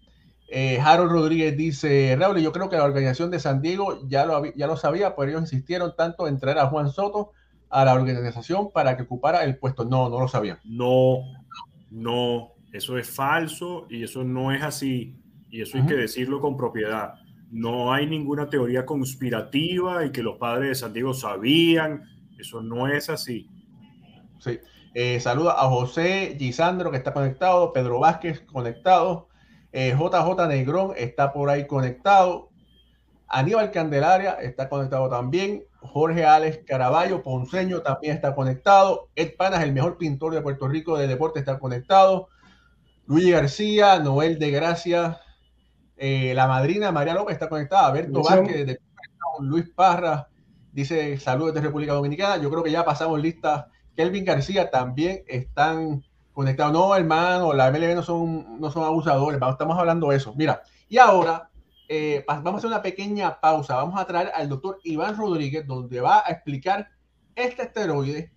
Eh, 0.48 0.80
Harold 0.80 1.12
Rodríguez 1.12 1.58
dice, 1.58 2.16
Raúl, 2.18 2.40
yo 2.40 2.54
creo 2.54 2.70
que 2.70 2.78
la 2.78 2.86
organización 2.86 3.32
de 3.32 3.40
San 3.40 3.62
Diego 3.62 4.08
ya 4.08 4.26
lo, 4.26 4.46
ya 4.56 4.66
lo 4.66 4.78
sabía, 4.78 5.14
pero 5.14 5.30
ellos 5.30 5.42
insistieron 5.42 5.94
tanto 5.98 6.30
en 6.30 6.40
traer 6.40 6.60
a 6.60 6.68
Juan 6.68 6.90
Soto 6.90 7.32
a 7.74 7.86
la 7.86 7.94
organización 7.96 8.72
para 8.72 8.96
que 8.96 9.04
ocupara 9.04 9.44
el 9.44 9.58
puesto. 9.58 9.84
No, 9.84 10.10
no 10.10 10.20
lo 10.20 10.28
sabía. 10.28 10.60
No, 10.64 11.24
no, 11.90 12.54
eso 12.72 12.98
es 12.98 13.10
falso 13.10 13.88
y 13.90 14.04
eso 14.04 14.24
no 14.24 14.52
es 14.52 14.62
así. 14.64 15.20
Y 15.50 15.62
eso 15.62 15.78
hay 15.78 15.86
que 15.86 15.96
decirlo 15.96 16.40
con 16.40 16.56
propiedad. 16.56 17.16
No 17.52 17.94
hay 17.94 18.08
ninguna 18.08 18.50
teoría 18.50 18.86
conspirativa 18.86 20.06
y 20.06 20.12
que 20.12 20.24
los 20.24 20.38
padres 20.38 20.70
de 20.70 20.76
San 20.76 20.94
Diego 20.94 21.14
sabían. 21.14 22.04
Eso 22.38 22.62
no 22.62 22.88
es 22.88 23.10
así. 23.10 23.50
Sí. 24.40 24.60
Eh, 24.96 25.20
saluda 25.20 25.54
a 25.54 25.68
José 25.70 26.36
Gisandro 26.38 26.92
que 26.92 26.98
está 26.98 27.14
conectado, 27.14 27.74
Pedro 27.74 28.00
Vázquez 28.00 28.42
conectado, 28.42 29.28
JJ 29.72 30.44
eh, 30.44 30.48
Negrón 30.48 30.94
está 30.96 31.34
por 31.34 31.50
ahí 31.50 31.66
conectado, 31.66 32.50
Aníbal 33.28 33.72
Candelaria 33.72 34.34
está 34.34 34.70
conectado 34.70 35.10
también, 35.10 35.64
Jorge 35.84 36.26
Alex 36.26 36.62
Caraballo, 36.66 37.22
Ponceño 37.22 37.82
también 37.82 38.16
está 38.16 38.34
conectado. 38.34 39.10
Ed 39.16 39.36
Panas, 39.38 39.64
el 39.64 39.74
mejor 39.74 39.98
pintor 39.98 40.34
de 40.34 40.42
Puerto 40.42 40.68
Rico 40.68 40.98
de 40.98 41.08
deporte, 41.08 41.40
está 41.40 41.60
conectado. 41.60 42.30
Luis 43.06 43.32
García, 43.32 44.00
Noel 44.00 44.40
de 44.40 44.52
Gracia, 44.52 45.20
eh, 45.98 46.34
la 46.34 46.48
madrina 46.48 46.92
María 46.92 47.14
López 47.14 47.34
está 47.34 47.50
conectada. 47.50 47.92
Berto 47.92 48.24
Vázquez, 48.24 48.66
de 48.66 48.80
Luis 49.40 49.70
Parra, 49.76 50.28
dice 50.72 51.18
saludos 51.18 51.54
de 51.54 51.62
República 51.62 51.94
Dominicana. 51.94 52.42
Yo 52.42 52.50
creo 52.50 52.64
que 52.64 52.72
ya 52.72 52.86
pasamos 52.86 53.22
lista. 53.22 53.68
Kelvin 53.96 54.26
García 54.26 54.72
también 54.72 55.24
están 55.28 56.04
conectados. 56.32 56.74
No, 56.74 56.96
hermano, 56.96 57.54
la 57.54 57.72
MLB 57.72 57.96
no 57.96 58.04
son, 58.04 58.60
no 58.60 58.72
son 58.72 58.84
abusadores, 58.84 59.40
estamos 59.42 59.78
hablando 59.78 60.10
de 60.10 60.18
eso. 60.18 60.34
Mira, 60.36 60.64
y 60.90 60.98
ahora 60.98 61.50
eh, 61.88 62.24
vamos 62.28 62.54
a 62.54 62.58
hacer 62.58 62.68
una 62.70 62.82
pequeña 62.82 63.40
pausa. 63.40 63.76
Vamos 63.76 64.00
a 64.00 64.06
traer 64.06 64.32
al 64.34 64.50
doctor 64.50 64.80
Iván 64.84 65.18
Rodríguez, 65.18 65.66
donde 65.68 66.02
va 66.02 66.24
a 66.26 66.32
explicar 66.32 66.90
este 67.36 67.64
esteroide 67.64 68.32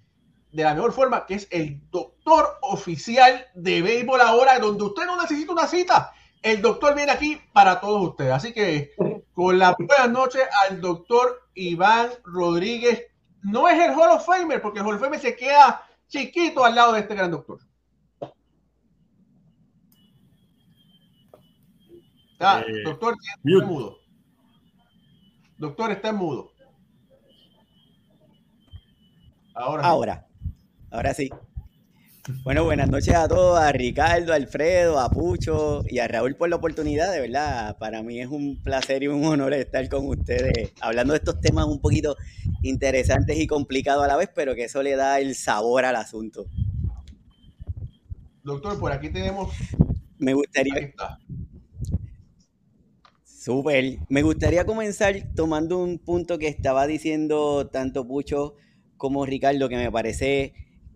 de 0.53 0.63
la 0.65 0.75
mejor 0.75 0.93
forma, 0.93 1.27
que 1.27 1.35
es 1.35 1.49
el 1.51 1.81
doctor 1.91 2.59
oficial 2.63 3.47
de 3.55 3.83
béisbol 3.83 4.21
ahora, 4.21 4.59
donde 4.59 4.85
usted 4.85 5.05
no 5.05 5.21
necesita 5.21 5.53
una 5.53 5.67
cita. 5.67 6.13
El 6.43 6.63
doctor 6.63 6.95
viene 6.95 7.13
aquí 7.13 7.41
para 7.53 7.81
todos 7.81 8.11
ustedes. 8.11 8.33
Así 8.33 8.53
que 8.53 8.93
con 9.35 9.59
la 9.59 9.77
buenas 9.79 10.11
noches 10.11 10.43
al 10.69 10.81
doctor 10.81 11.43
Iván 11.55 12.09
Rodríguez. 12.25 13.05
No 13.43 13.69
es 13.69 13.79
el 13.79 13.93
Hall 13.93 14.11
of 14.11 14.25
Famer, 14.25 14.63
porque 14.63 14.81
el 14.81 14.87
Hall 14.87 14.95
of 14.95 15.01
Famer 15.01 15.21
se 15.21 15.37
queda 15.37 15.85
chiquito 16.09 16.65
al 16.65 16.75
lado 16.75 16.93
de 16.93 17.01
este 17.01 17.15
gran 17.15 17.31
doctor. 17.31 17.61
Ah, 22.38 22.62
doctor, 22.85 23.14
está 23.14 23.66
mudo. 23.66 23.99
Doctor, 25.59 25.90
está 25.92 26.12
mudo. 26.12 26.53
Ahora. 29.55 29.83
Ahora. 29.85 30.27
Ahora 30.90 31.14
sí. 31.14 31.31
Bueno, 32.42 32.64
buenas 32.64 32.90
noches 32.90 33.14
a 33.14 33.29
todos, 33.29 33.59
a 33.59 33.70
Ricardo, 33.70 34.33
a 34.33 34.37
Alfredo, 34.37 34.99
a 34.99 35.09
Pucho 35.09 35.85
y 35.88 36.01
a 36.01 36.09
Raúl 36.09 36.35
por 36.35 36.49
la 36.49 36.57
oportunidad, 36.57 37.12
de 37.12 37.20
verdad. 37.20 37.79
Para 37.79 38.03
mí 38.03 38.20
es 38.20 38.29
un 38.29 38.61
placer 38.62 39.05
y 39.05 39.09
un 39.09 39.25
honor 39.25 39.55
estar 39.55 39.88
con 39.88 40.09
ustedes 40.09 40.72
hablando 40.81 41.12
de 41.12 41.18
estos 41.18 41.40
temas 41.40 41.66
un 41.66 41.81
poquito 41.81 42.16
interesantes 42.62 43.38
y 43.38 43.46
complicados 43.46 44.05
a 44.05 44.09
la 44.09 44.16
vez, 44.16 44.29
pero 44.35 44.57
que 44.57 44.64
eso 44.64 44.83
le 44.83 44.96
da 44.96 45.20
el 45.20 45.37
sabor 45.37 45.85
al 45.85 45.94
asunto. 45.94 46.46
Doctor, 48.42 48.79
por 48.79 48.90
aquí 48.92 49.09
tenemos. 49.09 49.55
Me 50.18 50.35
gustaría. 50.35 50.92
Súper. 53.47 54.01
Me 54.09 54.23
gustaría 54.23 54.67
comenzar 54.67 55.33
tomando 55.37 55.79
un 55.79 56.01
punto 56.01 56.37
que 56.37 56.49
estaba 56.49 56.85
diciendo 56.89 57.69
tanto 57.69 58.05
Pucho 58.05 58.57
como 58.97 59.25
Ricardo, 59.25 59.69
que 59.69 59.77
me 59.77 59.93
parece 59.93 60.53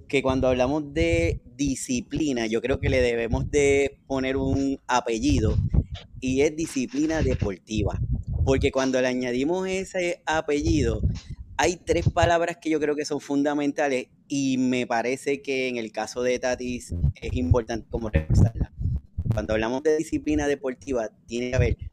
que 0.08 0.20
cuando 0.20 0.48
hablamos 0.48 0.92
de 0.92 1.42
disciplina, 1.54 2.48
yo 2.48 2.60
creo 2.60 2.80
que 2.80 2.88
le 2.88 3.00
debemos 3.02 3.48
de 3.52 4.00
poner 4.08 4.36
un 4.36 4.80
apellido 4.88 5.56
y 6.18 6.40
es 6.40 6.56
disciplina 6.56 7.22
deportiva. 7.22 8.00
Porque 8.44 8.72
cuando 8.72 9.00
le 9.00 9.06
añadimos 9.06 9.68
ese 9.68 10.20
apellido, 10.26 11.02
hay 11.56 11.76
tres 11.76 12.10
palabras 12.10 12.56
que 12.60 12.68
yo 12.68 12.80
creo 12.80 12.96
que 12.96 13.04
son 13.04 13.20
fundamentales 13.20 14.08
y 14.26 14.58
me 14.58 14.88
parece 14.88 15.40
que 15.40 15.68
en 15.68 15.76
el 15.76 15.92
caso 15.92 16.20
de 16.24 16.40
Tatis 16.40 16.96
es 17.14 17.32
importante 17.34 17.86
como 17.88 18.10
reforzarla. 18.10 18.72
Cuando 19.32 19.52
hablamos 19.52 19.84
de 19.84 19.96
disciplina 19.96 20.48
deportiva, 20.48 21.10
tiene 21.28 21.50
que 21.50 21.56
haber 21.56 21.89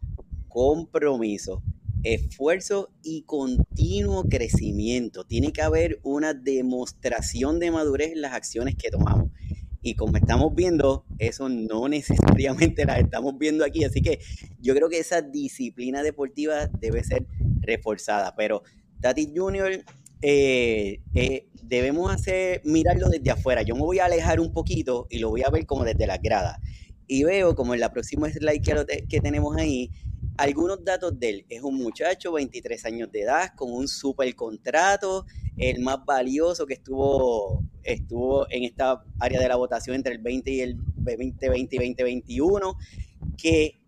compromiso, 0.57 1.61
esfuerzo 2.01 2.89
y 3.03 3.21
continuo 3.27 4.23
crecimiento. 4.23 5.23
Tiene 5.23 5.53
que 5.53 5.61
haber 5.61 5.99
una 6.01 6.33
demostración 6.33 7.59
de 7.59 7.69
madurez 7.69 8.13
en 8.13 8.21
las 8.21 8.33
acciones 8.33 8.73
que 8.75 8.89
tomamos. 8.89 9.29
Y 9.83 9.93
como 9.93 10.17
estamos 10.17 10.55
viendo, 10.55 11.05
eso 11.19 11.47
no 11.47 11.87
necesariamente 11.89 12.85
la 12.85 12.97
estamos 12.97 13.37
viendo 13.37 13.63
aquí. 13.63 13.83
Así 13.83 14.01
que 14.01 14.17
yo 14.59 14.73
creo 14.73 14.89
que 14.89 14.97
esa 14.97 15.21
disciplina 15.21 16.01
deportiva 16.01 16.65
debe 16.65 17.03
ser 17.03 17.27
reforzada. 17.61 18.33
Pero 18.35 18.63
Tati 18.99 19.31
Junior, 19.35 19.69
eh, 20.23 21.01
eh, 21.13 21.45
debemos 21.61 22.11
hacer, 22.11 22.61
mirarlo 22.63 23.09
desde 23.09 23.29
afuera. 23.29 23.61
Yo 23.61 23.75
me 23.75 23.81
voy 23.81 23.99
a 23.99 24.05
alejar 24.05 24.39
un 24.39 24.51
poquito 24.53 25.05
y 25.11 25.19
lo 25.19 25.29
voy 25.29 25.43
a 25.43 25.51
ver 25.51 25.67
como 25.67 25.83
desde 25.83 26.07
las 26.07 26.19
gradas. 26.19 26.57
Y 27.05 27.25
veo 27.25 27.53
como 27.53 27.75
en 27.75 27.79
la 27.79 27.93
próxima 27.93 28.27
slide 28.27 28.61
que 29.07 29.21
tenemos 29.21 29.55
ahí, 29.55 29.91
algunos 30.37 30.83
datos 30.85 31.19
de 31.19 31.29
él. 31.29 31.45
Es 31.49 31.63
un 31.63 31.75
muchacho, 31.75 32.31
23 32.33 32.85
años 32.85 33.11
de 33.11 33.21
edad, 33.21 33.53
con 33.55 33.71
un 33.71 33.87
super 33.87 34.33
contrato, 34.35 35.25
el 35.57 35.81
más 35.81 36.05
valioso 36.05 36.65
que 36.65 36.75
estuvo 36.75 37.63
estuvo 37.83 38.45
en 38.51 38.63
esta 38.63 39.03
área 39.19 39.39
de 39.39 39.47
la 39.47 39.55
votación 39.55 39.95
entre 39.95 40.13
el 40.13 40.19
20 40.19 40.51
y 40.51 40.59
el 40.59 40.77
2020 40.97 41.75
y 41.75 41.79
2021, 41.79 42.77
que 43.37 43.79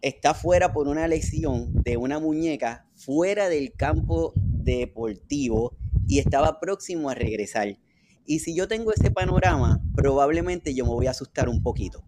está 0.00 0.34
fuera 0.34 0.72
por 0.72 0.86
una 0.86 1.08
lesión 1.08 1.72
de 1.82 1.96
una 1.96 2.18
muñeca 2.18 2.86
fuera 2.94 3.48
del 3.48 3.72
campo 3.72 4.32
deportivo 4.36 5.76
y 6.06 6.20
estaba 6.20 6.60
próximo 6.60 7.10
a 7.10 7.14
regresar. 7.14 7.76
Y 8.24 8.38
si 8.38 8.54
yo 8.54 8.68
tengo 8.68 8.92
ese 8.92 9.10
panorama, 9.10 9.82
probablemente 9.94 10.74
yo 10.74 10.84
me 10.84 10.92
voy 10.92 11.06
a 11.06 11.10
asustar 11.10 11.48
un 11.48 11.62
poquito. 11.62 12.04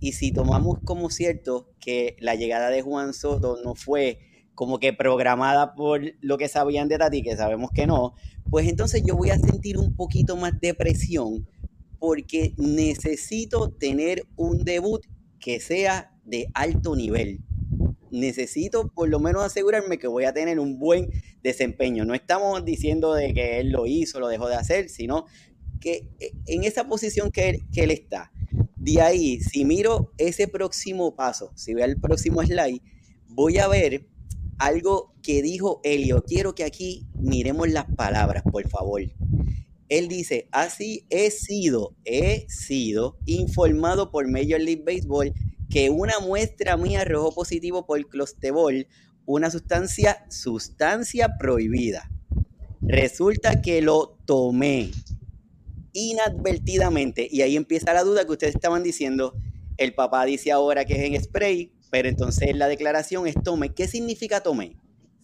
Y 0.00 0.12
si 0.12 0.32
tomamos 0.32 0.78
como 0.84 1.10
cierto 1.10 1.72
que 1.80 2.16
la 2.20 2.34
llegada 2.34 2.70
de 2.70 2.82
Juan 2.82 3.14
Soto 3.14 3.58
no 3.64 3.74
fue 3.74 4.20
como 4.54 4.78
que 4.78 4.92
programada 4.92 5.74
por 5.74 6.02
lo 6.20 6.36
que 6.36 6.48
sabían 6.48 6.88
de 6.88 6.98
Tati, 6.98 7.22
que 7.22 7.36
sabemos 7.36 7.70
que 7.72 7.86
no, 7.86 8.14
pues 8.50 8.68
entonces 8.68 9.02
yo 9.06 9.16
voy 9.16 9.30
a 9.30 9.38
sentir 9.38 9.78
un 9.78 9.94
poquito 9.94 10.36
más 10.36 10.60
de 10.60 10.74
presión 10.74 11.46
porque 11.98 12.54
necesito 12.56 13.70
tener 13.70 14.24
un 14.36 14.64
debut 14.64 15.04
que 15.38 15.60
sea 15.60 16.12
de 16.24 16.48
alto 16.54 16.96
nivel. 16.96 17.40
Necesito 18.10 18.88
por 18.88 19.08
lo 19.08 19.20
menos 19.20 19.44
asegurarme 19.44 19.98
que 19.98 20.06
voy 20.06 20.24
a 20.24 20.32
tener 20.32 20.58
un 20.58 20.78
buen 20.78 21.10
desempeño. 21.42 22.04
No 22.04 22.14
estamos 22.14 22.64
diciendo 22.64 23.14
de 23.14 23.34
que 23.34 23.60
él 23.60 23.70
lo 23.70 23.86
hizo, 23.86 24.18
lo 24.18 24.28
dejó 24.28 24.48
de 24.48 24.56
hacer, 24.56 24.88
sino 24.88 25.26
que 25.80 26.08
eh, 26.18 26.32
en 26.46 26.64
esa 26.64 26.88
posición 26.88 27.30
que 27.30 27.50
él, 27.50 27.66
que 27.72 27.84
él 27.84 27.90
está. 27.90 28.32
De 28.88 29.02
ahí, 29.02 29.38
si 29.40 29.66
miro 29.66 30.14
ese 30.16 30.48
próximo 30.48 31.14
paso, 31.14 31.52
si 31.54 31.74
veo 31.74 31.84
el 31.84 32.00
próximo 32.00 32.42
slide, 32.42 32.80
voy 33.26 33.58
a 33.58 33.68
ver 33.68 34.08
algo 34.58 35.12
que 35.22 35.42
dijo 35.42 35.82
Elio. 35.84 36.24
Quiero 36.26 36.54
que 36.54 36.64
aquí 36.64 37.06
miremos 37.12 37.68
las 37.68 37.84
palabras, 37.84 38.42
por 38.50 38.66
favor. 38.66 39.02
Él 39.90 40.08
dice, 40.08 40.48
así 40.52 41.04
he 41.10 41.30
sido, 41.30 41.96
he 42.06 42.46
sido 42.48 43.18
informado 43.26 44.10
por 44.10 44.26
Major 44.26 44.58
League 44.58 44.84
Baseball 44.86 45.34
que 45.68 45.90
una 45.90 46.18
muestra 46.20 46.78
mía 46.78 47.02
arrojó 47.02 47.34
positivo 47.34 47.84
por 47.84 48.08
clostebol, 48.08 48.86
una 49.26 49.50
sustancia, 49.50 50.24
sustancia 50.30 51.36
prohibida. 51.38 52.10
Resulta 52.80 53.60
que 53.60 53.82
lo 53.82 54.16
tomé 54.24 54.92
inadvertidamente 55.98 57.28
y 57.30 57.42
ahí 57.42 57.56
empieza 57.56 57.92
la 57.92 58.04
duda 58.04 58.24
que 58.24 58.32
ustedes 58.32 58.54
estaban 58.54 58.82
diciendo. 58.82 59.34
El 59.76 59.94
papá 59.94 60.24
dice 60.24 60.52
ahora 60.52 60.84
que 60.84 60.94
es 60.94 61.00
en 61.00 61.22
spray, 61.22 61.72
pero 61.90 62.08
entonces 62.08 62.56
la 62.56 62.68
declaración 62.68 63.26
es 63.26 63.34
tome. 63.42 63.74
¿Qué 63.74 63.88
significa 63.88 64.40
tome? 64.40 64.76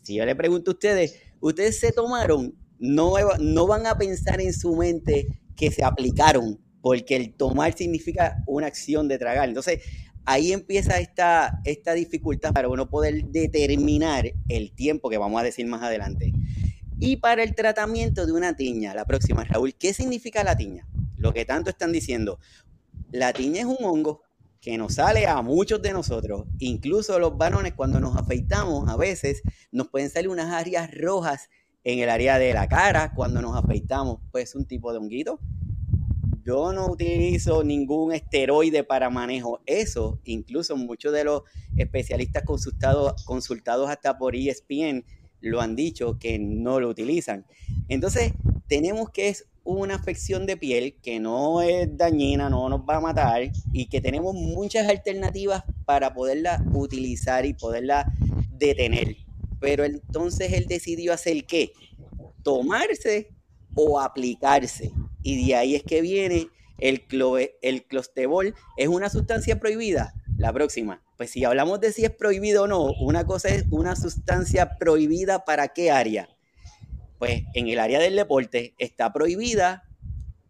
Si 0.03 0.15
yo 0.15 0.27
le 0.27 0.37
pregunto 0.37 0.73
a 0.73 0.75
ustedes, 0.75 1.21
¿ustedes 1.41 1.81
se 1.81 1.93
tomaron? 1.93 2.55
No, 2.79 3.15
no 3.39 3.67
van 3.67 3.87
a 3.87 3.97
pensar 3.97 4.41
en 4.41 4.53
su 4.53 4.75
mente 4.75 5.41
que 5.57 5.71
se 5.71 5.85
aplicaron, 5.85 6.61
porque 6.83 7.17
el 7.17 7.35
tomar 7.35 7.77
significa 7.77 8.43
una 8.47 8.67
acción 8.67 9.09
de 9.09 9.19
tragar. 9.19 9.49
Entonces, 9.49 9.81
ahí 10.27 10.53
empieza 10.53 10.99
esta, 10.99 11.61
esta 11.65 11.95
dificultad 11.95 12.53
para 12.53 12.69
uno 12.69 12.89
poder 12.89 13.25
determinar 13.27 14.33
el 14.49 14.73
tiempo 14.75 15.09
que 15.09 15.19
vamos 15.19 15.41
a 15.41 15.45
decir 15.45 15.67
más 15.67 15.83
adelante. 15.83 16.33
Y 16.99 17.17
para 17.17 17.43
el 17.43 17.55
tratamiento 17.55 18.27
de 18.27 18.33
una 18.33 18.57
tiña, 18.57 18.95
la 18.95 19.05
próxima, 19.05 19.45
Raúl, 19.45 19.75
¿qué 19.75 19.93
significa 19.93 20.45
la 20.45 20.57
tiña? 20.57 20.87
Lo 21.17 21.33
que 21.33 21.45
tanto 21.45 21.71
están 21.71 21.93
diciendo. 21.93 22.39
La 23.11 23.33
tiña 23.33 23.61
es 23.61 23.67
un 23.67 23.79
hongo 23.81 24.23
que 24.61 24.79
nos 24.79 24.95
sale 24.95 25.27
a 25.27 25.43
muchos 25.43 25.83
de 25.83 25.93
nosotros, 25.93 26.47
incluso 26.59 27.19
los 27.19 27.37
varones 27.37 27.75
cuando 27.75 28.01
nos 28.01 28.17
afeitamos, 28.17 28.89
a 28.89 28.97
veces 28.97 29.43
nos 29.71 29.89
pueden 29.89 30.09
salir 30.09 30.31
unas 30.31 30.53
áreas 30.55 30.91
rojas 30.95 31.51
en 31.85 31.99
el 31.99 32.09
área 32.09 32.39
de 32.39 32.55
la 32.55 32.67
cara 32.67 33.13
cuando 33.15 33.43
nos 33.43 33.55
afeitamos, 33.57 34.21
pues 34.33 34.55
un 34.55 34.65
tipo 34.65 34.91
de 34.91 34.99
honguito. 34.99 35.39
Yo 36.47 36.73
no 36.73 36.87
utilizo 36.87 37.63
ningún 37.63 38.13
esteroide 38.13 38.85
para 38.85 39.11
manejo 39.11 39.61
eso, 39.67 40.21
incluso 40.25 40.77
muchos 40.77 41.13
de 41.13 41.25
los 41.25 41.43
especialistas 41.77 42.43
consultados, 42.45 43.23
consultados 43.25 43.91
hasta 43.91 44.17
por 44.17 44.35
ESPN 44.35 45.05
lo 45.45 45.61
han 45.61 45.77
dicho 45.77 46.19
que 46.19 46.39
no 46.39 46.81
lo 46.81 46.89
utilizan. 46.89 47.47
Entonces, 47.89 48.33
tenemos 48.67 49.11
que 49.11 49.29
es 49.29 49.47
una 49.63 49.95
afección 49.95 50.47
de 50.47 50.57
piel 50.57 50.97
que 51.03 51.21
no 51.21 51.63
es 51.63 51.97
dañina, 51.97 52.51
no 52.51 52.69
nos 52.69 52.81
va 52.81 52.97
a 52.97 53.01
matar 53.01 53.51
y 53.73 53.87
que 53.87 54.01
tenemos 54.01 54.35
muchas 54.35 54.89
alternativas 54.89 55.65
para 55.85 56.15
poderla 56.15 56.65
utilizar 56.73 57.47
y 57.47 57.55
poderla 57.55 58.13
detener. 58.51 59.17
Pero 59.61 59.85
entonces 59.85 60.53
él 60.53 60.67
decidió 60.67 61.13
hacer 61.13 61.45
qué? 61.45 61.73
Tomarse 62.43 63.29
o 63.75 64.01
aplicarse. 64.01 64.93
Y 65.23 65.47
de 65.47 65.55
ahí 65.57 65.75
es 65.75 65.83
que 65.83 66.03
viene 66.03 66.49
el, 66.79 67.03
el 67.63 67.85
clostebol. 67.85 68.55
¿Es 68.77 68.89
una 68.89 69.09
sustancia 69.09 69.59
prohibida? 69.59 70.15
La 70.37 70.53
próxima. 70.53 71.04
Pues 71.25 71.31
si 71.31 71.43
hablamos 71.43 71.81
de 71.81 71.91
si 71.91 72.05
es 72.05 72.11
prohibido 72.11 72.65
o 72.65 72.67
no, 72.67 72.93
una 73.01 73.25
cosa 73.25 73.49
es 73.49 73.65
una 73.71 73.97
sustancia 73.97 74.77
prohibida 74.77 75.47
para 75.47 75.69
qué 75.69 75.91
área 75.91 76.29
pues 77.19 77.45
en 77.55 77.69
el 77.69 77.79
área 77.79 77.99
del 77.99 78.15
deporte 78.15 78.75
está 78.77 79.11
prohibida 79.11 79.89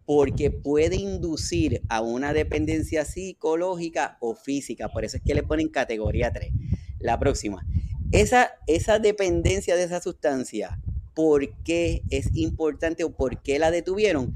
porque 0.05 0.51
puede 0.51 0.97
inducir 0.97 1.81
a 1.87 2.01
una 2.01 2.33
dependencia 2.33 3.05
psicológica 3.05 4.17
o 4.19 4.35
física. 4.35 4.89
Por 4.89 5.05
eso 5.05 5.15
es 5.15 5.23
que 5.23 5.33
le 5.33 5.43
ponen 5.43 5.69
categoría 5.69 6.33
3. 6.33 6.51
La 6.99 7.17
próxima. 7.17 7.65
Esa, 8.11 8.51
esa 8.67 8.99
dependencia 8.99 9.77
de 9.77 9.83
esa 9.83 10.01
sustancia, 10.01 10.77
¿por 11.13 11.55
qué 11.63 12.01
es 12.09 12.35
importante 12.35 13.05
o 13.05 13.15
por 13.15 13.41
qué 13.41 13.59
la 13.59 13.71
detuvieron? 13.71 14.35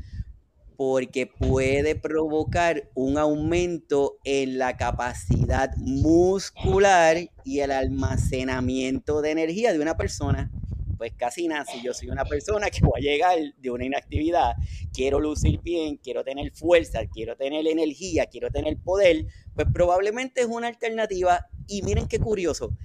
Porque 0.80 1.28
puede 1.28 1.96
provocar 1.96 2.90
un 2.96 3.18
aumento 3.18 4.18
en 4.24 4.58
la 4.58 4.78
capacidad 4.78 5.76
muscular 5.76 7.18
y 7.44 7.60
el 7.60 7.72
almacenamiento 7.72 9.22
de 9.22 9.32
energía 9.32 9.74
de 9.74 9.80
una 9.82 9.98
persona 9.98 10.50
pues 10.98 11.12
casi 11.18 11.50
nada, 11.50 11.66
si 11.66 11.82
yo 11.82 11.94
soy 11.94 12.10
una 12.10 12.24
persona 12.26 12.70
que 12.70 12.80
voy 12.82 13.08
a 13.08 13.12
llegar 13.12 13.38
de 13.58 13.72
una 13.72 13.86
inactividad, 13.86 14.56
quiero 14.94 15.20
lucir 15.22 15.62
bien, 15.62 15.96
quiero 15.96 16.26
tener 16.26 16.52
fuerza, 16.52 17.00
quiero 17.08 17.38
tener 17.38 17.66
energía, 17.68 18.26
quiero 18.26 18.50
tener 18.50 18.78
poder, 18.78 19.26
pues 19.56 19.68
probablemente 19.74 20.42
es 20.42 20.48
una 20.48 20.68
alternativa. 20.68 21.48
Y 21.68 21.84
miren 21.84 22.10
qué 22.10 22.20
curioso, 22.20 22.76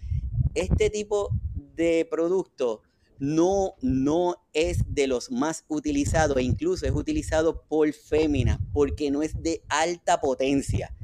este 0.54 0.90
tipo 0.90 1.30
de 1.54 2.06
producto 2.08 2.82
no, 3.18 3.74
no 3.80 4.36
es 4.52 4.78
de 4.88 5.06
los 5.06 5.30
más 5.30 5.64
utilizados, 5.68 6.36
e 6.36 6.42
incluso 6.42 6.86
es 6.86 6.92
utilizado 6.92 7.62
por 7.68 7.92
féminas, 7.92 8.58
porque 8.72 9.10
no 9.10 9.22
es 9.22 9.40
de 9.42 9.62
alta 9.68 10.20
potencia. 10.20 10.94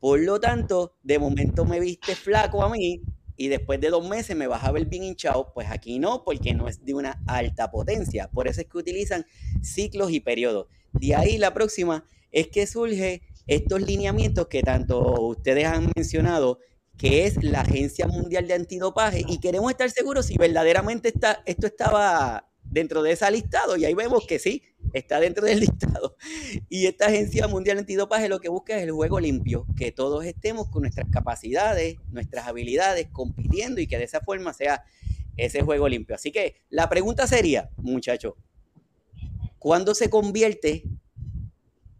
Por 0.00 0.20
lo 0.20 0.38
tanto, 0.38 0.94
de 1.02 1.18
momento 1.18 1.64
me 1.64 1.80
viste 1.80 2.14
flaco 2.14 2.62
a 2.62 2.70
mí, 2.70 3.02
y 3.36 3.48
después 3.48 3.80
de 3.80 3.90
dos 3.90 4.08
meses 4.08 4.36
me 4.36 4.46
vas 4.46 4.64
a 4.64 4.72
ver 4.72 4.86
bien 4.86 5.02
hinchado, 5.02 5.52
pues 5.52 5.68
aquí 5.70 5.98
no, 5.98 6.24
porque 6.24 6.54
no 6.54 6.68
es 6.68 6.84
de 6.84 6.94
una 6.94 7.22
alta 7.26 7.70
potencia. 7.70 8.30
Por 8.30 8.46
eso 8.46 8.60
es 8.60 8.68
que 8.68 8.78
utilizan 8.78 9.26
ciclos 9.62 10.12
y 10.12 10.20
periodos. 10.20 10.68
De 10.92 11.14
ahí 11.14 11.38
la 11.38 11.52
próxima 11.52 12.04
es 12.30 12.48
que 12.48 12.66
surge 12.66 13.22
estos 13.46 13.82
lineamientos 13.82 14.46
que 14.46 14.62
tanto 14.62 15.20
ustedes 15.20 15.66
han 15.66 15.90
mencionado, 15.96 16.60
que 16.98 17.26
es 17.26 17.42
la 17.42 17.60
Agencia 17.60 18.06
Mundial 18.06 18.46
de 18.46 18.54
Antidopaje, 18.54 19.24
y 19.26 19.40
queremos 19.40 19.70
estar 19.70 19.90
seguros 19.90 20.26
si 20.26 20.36
verdaderamente 20.36 21.08
está, 21.08 21.42
esto 21.46 21.66
estaba 21.66 22.50
dentro 22.62 23.02
de 23.02 23.12
esa 23.12 23.30
listado, 23.30 23.76
y 23.76 23.84
ahí 23.84 23.94
vemos 23.94 24.26
que 24.26 24.38
sí, 24.38 24.62
está 24.92 25.20
dentro 25.20 25.46
del 25.46 25.60
listado. 25.60 26.16
Y 26.68 26.86
esta 26.86 27.06
Agencia 27.06 27.46
Mundial 27.48 27.78
Antidopaje 27.78 28.28
lo 28.28 28.40
que 28.40 28.48
busca 28.48 28.76
es 28.76 28.82
el 28.82 28.92
juego 28.92 29.20
limpio, 29.20 29.66
que 29.76 29.92
todos 29.92 30.24
estemos 30.24 30.68
con 30.68 30.82
nuestras 30.82 31.08
capacidades, 31.10 31.96
nuestras 32.10 32.46
habilidades, 32.46 33.08
compitiendo 33.12 33.80
y 33.80 33.86
que 33.86 33.98
de 33.98 34.04
esa 34.04 34.20
forma 34.20 34.52
sea 34.52 34.84
ese 35.36 35.62
juego 35.62 35.88
limpio. 35.88 36.14
Así 36.14 36.30
que 36.30 36.56
la 36.70 36.88
pregunta 36.88 37.26
sería, 37.26 37.70
muchachos, 37.76 38.34
¿cuándo 39.58 39.94
se 39.94 40.10
convierte 40.10 40.84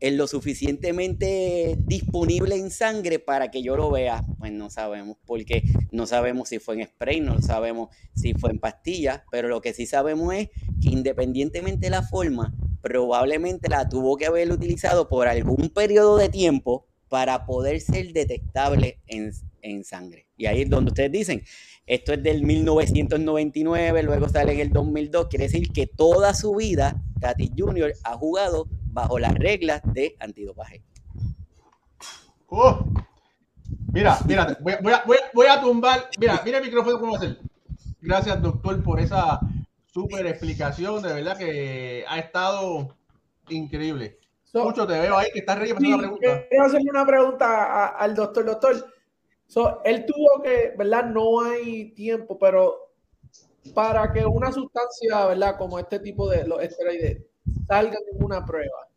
en 0.07 0.19
lo 0.19 0.27
suficientemente 0.27 1.79
disponible 1.79 2.57
en 2.57 2.71
sangre 2.71 3.19
para 3.19 3.51
que 3.51 3.62
yo 3.62 3.75
lo 3.75 3.90
vea? 3.90 4.23
Pues 4.38 4.53
no 4.53 4.69
sabemos, 4.69 5.17
porque 5.25 5.62
no 5.93 6.07
sabemos 6.07 6.51
si 6.51 6.59
fue 6.59 6.75
en 6.75 6.87
spray, 6.87 7.21
no 7.21 7.40
sabemos 7.40 7.88
si 8.14 8.35
fue 8.35 8.51
en 8.51 8.59
pastillas, 8.59 9.23
pero 9.31 9.49
lo 9.49 9.62
que 9.62 9.73
sí 9.73 9.87
sabemos 9.87 10.35
es 10.35 10.51
que 10.83 10.90
independientemente 10.90 11.87
de 11.87 11.90
la 11.90 12.03
forma, 12.03 12.55
probablemente 12.83 13.71
la 13.71 13.88
tuvo 13.88 14.19
que 14.19 14.27
haber 14.27 14.53
utilizado 14.53 15.09
por 15.09 15.27
algún 15.27 15.71
periodo 15.71 16.19
de 16.19 16.29
tiempo 16.29 16.87
para 17.09 17.47
poder 17.47 17.81
ser 17.81 18.12
detectable 18.12 19.01
en, 19.07 19.33
en, 19.62 19.85
sangre. 19.85 20.27
Y 20.37 20.45
ahí 20.45 20.62
es 20.62 20.69
donde 20.69 20.90
ustedes 20.90 21.12
dicen, 21.12 21.43
esto 21.87 22.12
es 22.12 22.23
del 22.23 22.43
1999, 22.43 24.03
luego 24.03 24.29
sale 24.29 24.53
en 24.53 24.61
el 24.61 24.71
2002, 24.71 25.29
quiere 25.29 25.45
decir 25.45 25.73
que 25.73 25.87
toda 25.87 26.35
su 26.35 26.55
vida 26.57 27.03
Tati 27.21 27.53
Junior 27.57 27.95
ha 28.05 28.19
jugado 28.19 28.69
bajo 28.95 29.19
las 29.19 29.35
reglas 29.35 29.83
de 29.93 30.17
antidopaje. 30.21 30.83
Oh. 32.47 32.87
Mira, 33.93 34.19
mira, 34.27 34.57
voy, 34.61 34.75
voy, 34.83 34.93
a, 34.93 35.05
voy, 35.35 35.47
a, 35.47 35.61
tumbar, 35.61 36.09
mira, 36.19 36.41
mira 36.45 36.59
el 36.59 36.65
micrófono 36.65 36.99
cómo 36.99 37.17
hacer. 37.17 37.39
Gracias, 38.01 38.41
doctor, 38.41 38.83
por 38.83 39.01
esa 39.01 39.41
súper 39.87 40.27
explicación, 40.27 41.03
de 41.03 41.13
verdad 41.13 41.37
que 41.37 42.05
ha 42.09 42.19
estado 42.19 42.97
increíble. 43.49 44.19
Mucho 44.53 44.87
te 44.87 44.99
veo 44.99 45.17
ahí 45.17 45.29
que 45.33 45.41
estás 45.41 45.59
reyendo 45.59 45.89
una 45.89 45.99
pregunta. 45.99 46.47
Quiero 46.49 46.65
hacerle 46.65 46.91
una 46.91 47.07
pregunta 47.07 47.87
al 47.89 48.15
doctor. 48.15 48.45
Doctor, 48.45 48.91
él 49.85 50.07
tuvo 50.07 50.43
que, 50.43 50.75
¿verdad? 50.79 51.07
No 51.07 51.41
hay 51.41 51.91
tiempo, 51.91 52.39
pero 52.39 52.93
para 53.75 54.13
que 54.13 54.25
una 54.25 54.53
sustancia, 54.53 55.27
¿verdad? 55.27 55.57
Como 55.59 55.79
este 55.79 55.99
tipo 55.99 56.29
de 56.29 56.47
los 56.47 56.63
esteroides 56.63 57.23
salga 57.67 57.97
en 58.12 58.25
una 58.25 58.45
prueba, 58.45 58.88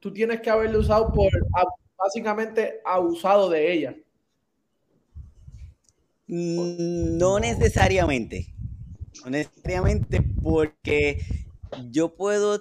tú 0.00 0.12
tienes 0.12 0.40
que 0.40 0.50
haberlo 0.50 0.80
usado 0.80 1.12
por, 1.12 1.30
básicamente, 1.96 2.80
abusado 2.84 3.50
de 3.50 3.72
ella. 3.72 3.96
Mm, 6.26 7.18
no 7.18 7.38
necesariamente. 7.38 8.54
No 9.24 9.30
necesariamente 9.30 10.22
porque 10.42 11.20
yo 11.90 12.14
puedo, 12.14 12.60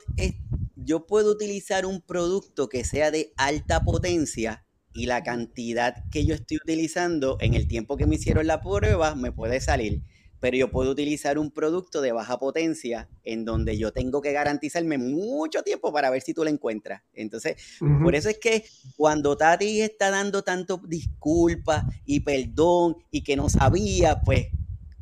yo 0.76 1.06
puedo 1.06 1.32
utilizar 1.32 1.86
un 1.86 2.02
producto 2.02 2.70
que 2.70 2.84
sea 2.84 3.12
de 3.12 3.34
alta 3.38 3.82
potencia 3.82 4.66
y 4.94 5.08
la 5.08 5.24
cantidad 5.24 6.06
que 6.10 6.26
yo 6.26 6.36
estoy 6.36 6.58
utilizando 6.58 7.38
en 7.42 7.54
el 7.54 7.68
tiempo 7.68 7.98
que 7.98 8.08
me 8.08 8.16
hicieron 8.16 8.48
la 8.48 8.62
prueba 8.62 9.14
me 9.16 9.32
puede 9.32 9.60
salir 9.60 10.02
pero 10.46 10.58
yo 10.58 10.70
puedo 10.70 10.92
utilizar 10.92 11.40
un 11.40 11.50
producto 11.50 12.02
de 12.02 12.12
baja 12.12 12.38
potencia 12.38 13.10
en 13.24 13.46
donde 13.46 13.80
yo 13.80 13.92
tengo 13.92 14.22
que 14.22 14.32
garantizarme 14.32 15.00
mucho 15.00 15.64
tiempo 15.64 15.92
para 15.92 16.12
ver 16.12 16.22
si 16.22 16.36
tú 16.36 16.44
lo 16.44 16.52
encuentras. 16.52 17.02
Entonces, 17.16 17.56
por 18.04 18.14
eso 18.14 18.30
es 18.30 18.38
que 18.38 18.64
cuando 18.96 19.36
Tati 19.36 19.82
está 19.82 20.12
dando 20.12 20.44
tanto 20.44 20.80
disculpas 20.86 21.84
y 22.06 22.20
perdón 22.20 22.96
y 23.10 23.24
que 23.24 23.36
no 23.36 23.50
sabía, 23.50 24.22
pues 24.22 24.50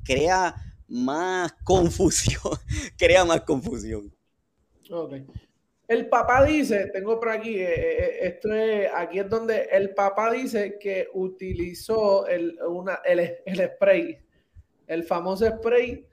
crea 0.06 0.56
más 0.88 1.52
confusión, 1.66 2.54
crea 2.98 3.26
más 3.26 3.42
confusión. 3.42 4.16
Ok. 4.90 5.14
El 5.90 6.08
papá 6.08 6.46
dice, 6.46 6.90
tengo 6.94 7.20
por 7.20 7.28
aquí, 7.28 7.58
eh, 7.58 7.66
eh, 7.66 7.98
eh, 8.00 8.20
esto 8.22 8.54
es, 8.54 8.90
aquí 8.96 9.20
es 9.20 9.30
donde 9.30 9.64
el 9.74 9.94
papá 9.94 10.32
dice 10.32 10.78
que 10.80 11.10
utilizó 11.14 12.28
el, 12.28 12.58
una, 12.66 13.02
el, 13.04 13.40
el 13.46 13.68
spray 13.76 14.23
el 14.88 15.04
famoso 15.04 15.48
spray 15.48 16.06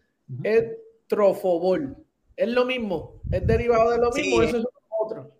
es 0.43 0.65
trofobol. 1.07 1.97
Es 2.37 2.49
lo 2.49 2.65
mismo, 2.65 3.21
es 3.31 3.47
derivado 3.47 3.91
de 3.91 3.99
lo 3.99 4.11
mismo, 4.11 4.43
eso 4.43 4.59
es 4.59 4.65
otro. 4.89 5.33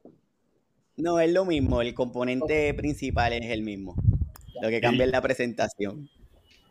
No, 0.97 1.19
es 1.19 1.33
lo 1.33 1.45
mismo, 1.45 1.81
el 1.81 1.95
componente 1.95 2.75
principal 2.75 3.33
es 3.33 3.51
el 3.51 3.63
mismo. 3.63 3.95
Lo 4.61 4.69
que 4.69 4.81
cambia 4.81 5.05
es 5.05 5.11
la 5.11 5.23
presentación. 5.23 6.11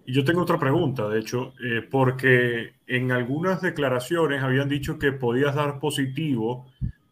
Y 0.06 0.14
yo 0.14 0.24
tengo 0.24 0.42
otra 0.42 0.60
pregunta, 0.60 1.08
de 1.08 1.20
hecho, 1.20 1.54
eh, 1.64 1.82
porque 1.90 2.74
en 2.88 3.12
algunas 3.12 3.62
declaraciones 3.62 4.42
habían 4.42 4.70
dicho 4.70 5.00
que 5.00 5.12
podías 5.12 5.56
dar 5.56 5.80
positivo 5.80 6.68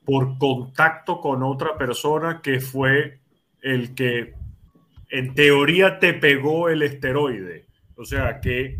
por 0.05 0.37
contacto 0.37 1.19
con 1.19 1.43
otra 1.43 1.77
persona 1.77 2.41
que 2.41 2.59
fue 2.59 3.19
el 3.61 3.93
que 3.93 4.33
en 5.09 5.33
teoría 5.33 5.99
te 5.99 6.13
pegó 6.13 6.69
el 6.69 6.81
esteroide. 6.81 7.65
O 7.95 8.05
sea, 8.05 8.39
que 8.39 8.79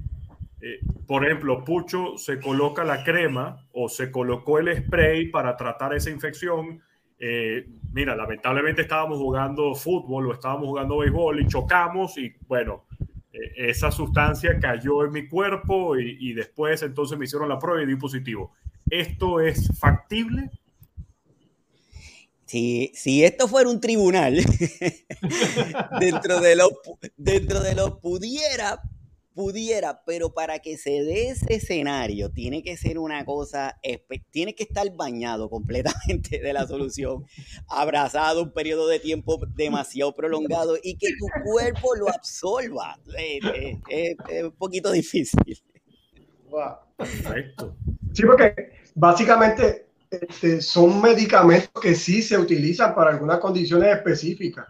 eh, 0.61 0.79
por 1.05 1.25
ejemplo, 1.25 1.63
Pucho 1.63 2.17
se 2.17 2.39
coloca 2.39 2.83
la 2.83 3.03
crema 3.03 3.67
o 3.73 3.89
se 3.89 4.11
colocó 4.11 4.59
el 4.59 4.75
spray 4.75 5.29
para 5.29 5.55
tratar 5.55 5.93
esa 5.93 6.09
infección. 6.09 6.81
Eh, 7.19 7.67
mira, 7.91 8.15
lamentablemente 8.15 8.81
estábamos 8.83 9.19
jugando 9.19 9.75
fútbol 9.75 10.27
o 10.27 10.33
estábamos 10.33 10.67
jugando 10.67 10.97
béisbol 10.97 11.41
y 11.41 11.47
chocamos 11.47 12.17
y 12.17 12.33
bueno, 12.47 12.85
eh, 13.31 13.69
esa 13.69 13.91
sustancia 13.91 14.59
cayó 14.59 15.05
en 15.05 15.11
mi 15.11 15.27
cuerpo 15.27 15.97
y, 15.97 16.17
y, 16.19 16.33
después 16.33 16.81
entonces 16.81 17.17
me 17.17 17.25
hicieron 17.25 17.49
la 17.49 17.59
prueba 17.59 17.83
y 17.83 17.85
di 17.85 17.95
positivo. 17.95 18.53
¿Esto 18.89 19.39
es 19.39 19.69
factible? 19.79 20.49
Si, 22.45 22.91
si 22.95 23.25
esto 23.25 23.47
fuera 23.47 23.69
un 23.69 23.81
tribunal, 23.81 24.35
dentro 25.99 26.39
de 26.39 26.55
lo, 26.55 26.69
dentro 27.17 27.59
de 27.59 27.75
lo 27.75 27.99
pudiera 27.99 28.81
pudiera, 29.37 30.01
pero 30.03 30.33
para 30.33 30.57
que 30.57 30.77
se 30.77 31.03
dé 31.03 31.29
ese 31.29 31.53
escenario, 31.53 32.31
tiene 32.31 32.63
que 32.63 32.75
ser 32.75 32.97
una 32.97 33.23
cosa, 33.23 33.79
tiene 34.31 34.55
que 34.55 34.63
estar 34.63 34.91
bañado 34.95 35.47
completamente 35.47 36.39
de 36.39 36.53
la 36.53 36.65
solución, 36.65 37.23
abrazado 37.69 38.41
un 38.41 38.51
periodo 38.51 38.87
de 38.87 38.99
tiempo 38.99 39.39
demasiado 39.55 40.15
prolongado 40.15 40.75
y 40.81 40.97
que 40.97 41.09
tu 41.09 41.27
cuerpo 41.45 41.95
lo 41.95 42.09
absorba. 42.09 42.97
Eh, 43.15 43.39
eh, 43.53 43.79
eh, 43.91 44.15
es, 44.27 44.43
un 44.43 44.53
poquito 44.53 44.91
difícil. 44.91 45.39
Sí, 48.13 48.23
porque 48.25 48.55
básicamente 48.95 49.85
este, 50.09 50.61
son 50.61 50.99
medicamentos 50.99 51.79
que 51.79 51.93
sí 51.93 52.23
se 52.23 52.39
utilizan 52.39 52.95
para 52.95 53.11
algunas 53.11 53.37
condiciones 53.37 53.95
específicas, 53.95 54.65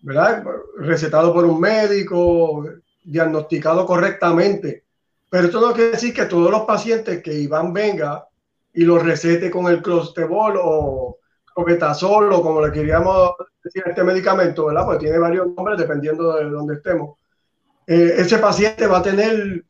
¿verdad? 0.00 0.42
Recetado 0.78 1.32
por 1.32 1.44
un 1.44 1.60
médico, 1.60 2.66
diagnosticado 3.04 3.86
correctamente. 3.86 4.84
Pero 5.30 5.46
esto 5.46 5.60
no 5.60 5.72
quiere 5.72 5.92
decir 5.92 6.14
que 6.14 6.24
todos 6.26 6.50
los 6.50 6.62
pacientes 6.62 7.22
que 7.22 7.34
Iván 7.34 7.72
venga 7.72 8.26
y 8.72 8.84
lo 8.84 8.98
recete 8.98 9.50
con 9.50 9.66
el 9.66 9.82
clostebol 9.82 10.58
o 10.60 11.18
coquetasol 11.54 12.32
o 12.32 12.42
como 12.42 12.64
le 12.64 12.72
queríamos 12.72 13.32
decir 13.62 13.84
este 13.86 14.02
medicamento, 14.02 14.66
¿verdad? 14.66 14.86
Pues 14.86 14.98
tiene 14.98 15.18
varios 15.18 15.46
nombres 15.54 15.78
dependiendo 15.78 16.34
de 16.34 16.50
donde 16.50 16.74
estemos. 16.74 17.18
Eh, 17.86 18.14
ese 18.18 18.38
paciente 18.38 18.86
va 18.86 18.98
a 18.98 19.02
tener 19.02 19.64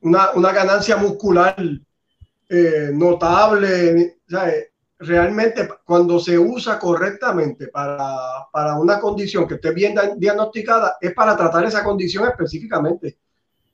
una, 0.00 0.30
una 0.32 0.52
ganancia 0.52 0.96
muscular 0.96 1.56
eh, 2.48 2.90
notable. 2.92 4.18
Realmente 4.98 5.68
cuando 5.84 6.18
se 6.18 6.38
usa 6.38 6.78
correctamente 6.78 7.68
para, 7.68 8.46
para, 8.52 8.78
una 8.78 8.98
condición 8.98 9.46
que 9.46 9.54
esté 9.54 9.72
bien 9.72 9.94
diagnosticada, 10.16 10.96
es 11.00 11.12
para 11.12 11.36
tratar 11.36 11.64
esa 11.64 11.84
condición 11.84 12.26
específicamente. 12.26 13.18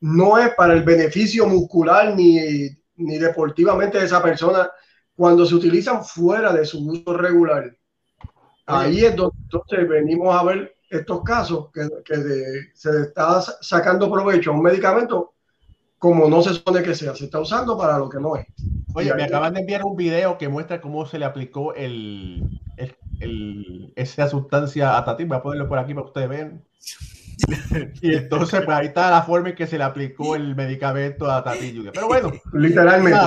No 0.01 0.37
es 0.39 0.55
para 0.55 0.75
el 0.75 0.83
beneficio 0.83 1.47
muscular 1.47 2.15
ni, 2.15 2.69
ni 2.97 3.19
deportivamente 3.19 3.99
de 3.99 4.07
esa 4.07 4.23
persona 4.23 4.69
cuando 5.15 5.47
se 5.47 5.55
utilizan 5.55 6.05
fuera 6.05 6.53
de 6.53 6.65
su 6.65 6.85
uso 6.89 7.17
regular. 7.17 7.77
Ahí 8.67 9.05
es 9.05 9.15
donde 9.15 9.85
venimos 9.89 10.35
a 10.35 10.43
ver 10.45 10.77
estos 10.89 11.23
casos 11.23 11.71
que, 11.73 11.89
que 12.05 12.71
se 12.75 13.03
está 13.03 13.41
sacando 13.41 14.11
provecho 14.11 14.51
a 14.51 14.55
un 14.55 14.63
medicamento 14.63 15.35
como 16.03 16.29
no 16.29 16.43
se 16.43 16.53
supone 16.55 16.83
que 16.83 16.97
sea, 16.97 17.15
se 17.15 17.27
está 17.27 17.39
usando 17.39 17.79
para 17.79 17.97
lo 17.97 18.09
que 18.09 18.19
no 18.19 18.35
es. 18.35 18.45
Oye, 18.93 19.15
me 19.15 19.23
acaban 19.23 19.55
de 19.55 19.61
enviar 19.61 19.85
un 19.85 19.95
video 19.95 20.37
que 20.37 20.49
muestra 20.49 20.81
cómo 20.81 21.07
se 21.07 21.17
le 21.17 21.25
aplicó 21.25 21.75
el, 21.75 22.61
esa 23.95 24.29
sustancia 24.29 24.99
a 24.99 25.05
Tati. 25.05 25.23
Voy 25.23 25.37
a 25.37 25.43
ponerlo 25.43 25.69
por 25.69 25.79
aquí 25.79 25.95
para 25.95 26.03
que 26.03 26.09
ustedes 26.09 26.29
vean. 26.29 26.65
y 28.03 28.17
entonces, 28.17 28.63
pues 28.65 28.77
ahí 28.77 28.87
está 28.89 29.13
la 29.13 29.23
forma 29.23 29.51
en 29.51 29.55
que 29.55 29.69
se 29.69 29.79
le 29.79 29.85
aplicó 29.85 30.35
el 30.35 30.57
medicamento 30.57 31.31
a 31.31 31.45
Tati 31.45 31.85
Pero 31.95 32.09
bueno, 32.09 32.33
literalmente. 32.53 33.21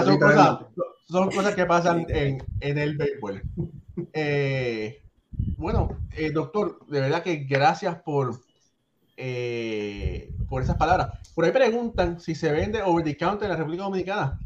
son, 1.07 1.31
Cosas, 1.31 1.55
que 1.55 1.65
pasan 1.65 2.05
en, 2.09 2.43
el 2.59 2.97
béisbol. 2.97 3.41
Eh, 4.11 5.01
bueno, 5.55 5.97
eh, 6.11 6.29
doctor, 6.29 6.85
de 6.87 6.99
verdad 6.99 7.23
que 7.23 7.37
gracias 7.37 7.95
por, 8.01 8.41
eh, 9.17 10.33
por 10.49 10.61
esas 10.61 10.77
palabras. 10.77 11.31
Por 11.33 11.45
ahí 11.45 11.51
preguntan 11.51 12.19
si 12.19 12.35
se 12.35 12.51
vende 12.51 12.81
over 12.81 13.03
the 13.03 13.17
counter 13.17 13.45
en 13.45 13.51
la 13.51 13.57
República 13.57 13.83
Dominicana 13.83 14.39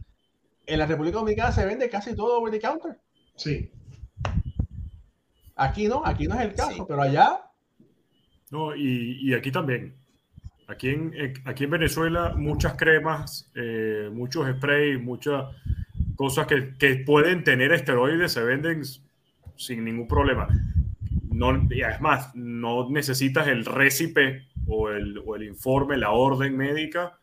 en 0.69 0.79
la 0.79 0.85
República 0.85 1.17
Dominicana 1.17 1.51
se 1.51 1.65
vende 1.65 1.89
casi 1.89 2.15
todo 2.15 2.39
over 2.39 2.51
the 2.51 2.59
counter. 2.59 2.97
Sí. 3.35 3.71
Aquí 5.55 5.87
no, 5.87 6.05
aquí 6.05 6.27
no 6.27 6.35
es 6.35 6.41
el 6.41 6.53
caso, 6.53 6.85
pero 6.87 7.01
allá. 7.01 7.41
No, 8.51 8.75
y, 8.75 9.33
aquí 9.33 9.51
también. 9.51 9.95
Aquí 10.67 10.89
en, 10.89 11.13
aquí 11.45 11.63
en 11.63 11.71
Venezuela, 11.71 12.35
muchas 12.35 12.75
cremas, 12.75 13.51
eh, 13.55 14.09
muchos 14.13 14.47
sprays, 14.55 15.01
muchas 15.01 15.45
cosas 16.15 16.45
que, 16.45 16.75
que, 16.77 16.97
pueden 16.97 17.43
tener 17.43 17.71
esteroides 17.71 18.31
se 18.31 18.43
venden 18.43 18.83
sin 19.55 19.83
ningún 19.83 20.07
problema. 20.07 20.47
No, 21.31 21.67
y 21.71 21.81
además, 21.81 22.31
no 22.35 22.89
necesitas 22.89 23.47
el 23.47 23.65
récipe 23.65 24.47
o 24.69 24.89
el, 24.89 25.21
o 25.25 25.35
el 25.35 25.43
informe, 25.43 25.97
la 25.97 26.11
orden 26.11 26.55
médica 26.55 27.19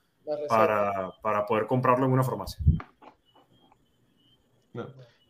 para, 0.49 1.13
para 1.23 1.47
poder 1.47 1.67
comprarlo 1.67 2.07
en 2.07 2.13
una 2.13 2.25
farmacia. 2.25 2.59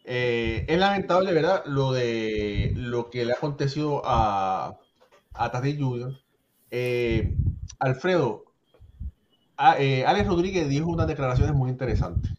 Eh, 0.04 0.64
es 0.68 0.78
lamentable, 0.78 1.32
¿verdad? 1.32 1.64
Lo 1.66 1.92
de 1.92 2.72
lo 2.76 3.10
que 3.10 3.24
le 3.24 3.32
ha 3.32 3.36
acontecido 3.36 4.02
a, 4.04 4.78
a 5.34 5.50
Tati 5.50 5.76
Junior. 5.76 6.12
Eh, 6.70 7.34
Alfredo, 7.78 8.44
eh, 9.78 10.04
Alex 10.06 10.26
Rodríguez 10.28 10.68
dijo 10.68 10.88
unas 10.88 11.08
declaraciones 11.08 11.54
muy 11.54 11.70
interesantes. 11.70 12.32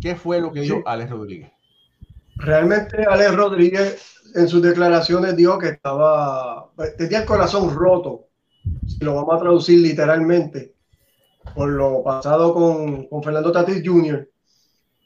¿Qué 0.00 0.14
fue 0.14 0.40
lo 0.40 0.52
que 0.52 0.60
dijo 0.60 0.82
Alex 0.86 1.10
Rodríguez? 1.10 1.52
Realmente 2.36 3.04
Alex 3.04 3.34
Rodríguez 3.34 4.19
en 4.34 4.48
sus 4.48 4.62
declaraciones 4.62 5.36
dijo 5.36 5.58
que 5.58 5.68
estaba, 5.68 6.70
tenía 6.96 7.20
el 7.20 7.24
corazón 7.26 7.74
roto, 7.74 8.26
si 8.86 9.04
lo 9.04 9.14
vamos 9.14 9.34
a 9.34 9.40
traducir 9.40 9.80
literalmente, 9.80 10.74
por 11.54 11.70
lo 11.70 12.02
pasado 12.02 12.52
con, 12.54 13.06
con 13.06 13.22
Fernando 13.22 13.52
Tatis 13.52 13.82
Jr., 13.84 14.28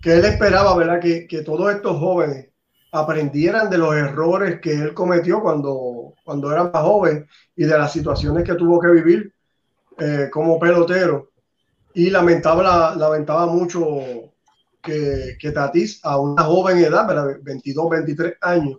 que 0.01 0.15
él 0.15 0.25
esperaba, 0.25 0.77
¿verdad? 0.77 1.01
Que, 1.01 1.27
que 1.27 1.43
todos 1.43 1.73
estos 1.73 1.99
jóvenes 1.99 2.49
aprendieran 2.93 3.71
de 3.71 3.79
los 3.79 3.95
errores 3.95 4.61
que 4.61 4.73
él 4.73 4.95
cometió 4.95 5.41
cuando, 5.41 6.15
cuando 6.25 6.53
era 6.53 6.65
más 6.65 6.83
joven 6.83 7.27
y 7.57 7.65
de 7.65 7.79
las 7.79 7.93
situaciones 7.93 8.45
que 8.45 8.55
tuvo 8.55 8.79
que 8.79 8.89
vivir 8.89 9.35
eh, 9.99 10.29
como 10.31 10.59
pelotero. 10.59 11.31
Y 11.93 12.11
lamentaba, 12.11 12.95
lamentaba 12.95 13.47
mucho 13.47 14.33
que, 14.83 15.37
que 15.41 15.51
Tatis 15.51 16.01
a 16.05 16.21
una 16.21 16.45
joven 16.45 16.79
edad, 16.79 17.07
22, 17.43 17.91
23 17.91 18.35
años, 18.41 18.79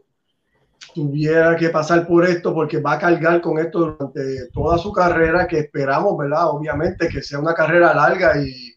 tuviera 0.95 1.57
que 1.57 1.67
pasar 1.69 2.07
por 2.07 2.25
esto 2.25 2.53
porque 2.53 2.79
va 2.79 2.93
a 2.93 2.99
cargar 2.99 3.41
con 3.41 3.59
esto 3.59 3.79
durante 3.79 4.47
toda 4.53 4.77
su 4.77 4.93
carrera, 4.93 5.45
que 5.45 5.59
esperamos, 5.59 6.17
¿verdad? 6.17 6.47
Obviamente 6.47 7.09
que 7.09 7.21
sea 7.21 7.39
una 7.39 7.53
carrera 7.53 7.93
larga 7.93 8.41
y, 8.41 8.73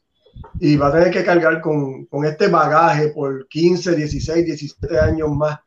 y 0.58 0.76
va 0.76 0.88
a 0.88 0.92
tener 0.92 1.12
que 1.12 1.24
cargar 1.24 1.60
con, 1.60 2.06
con, 2.06 2.24
este 2.24 2.48
bagaje 2.48 3.10
por 3.10 3.46
15, 3.46 3.94
16, 3.94 4.44
17 4.44 4.98
años 4.98 5.30
más 5.30 5.60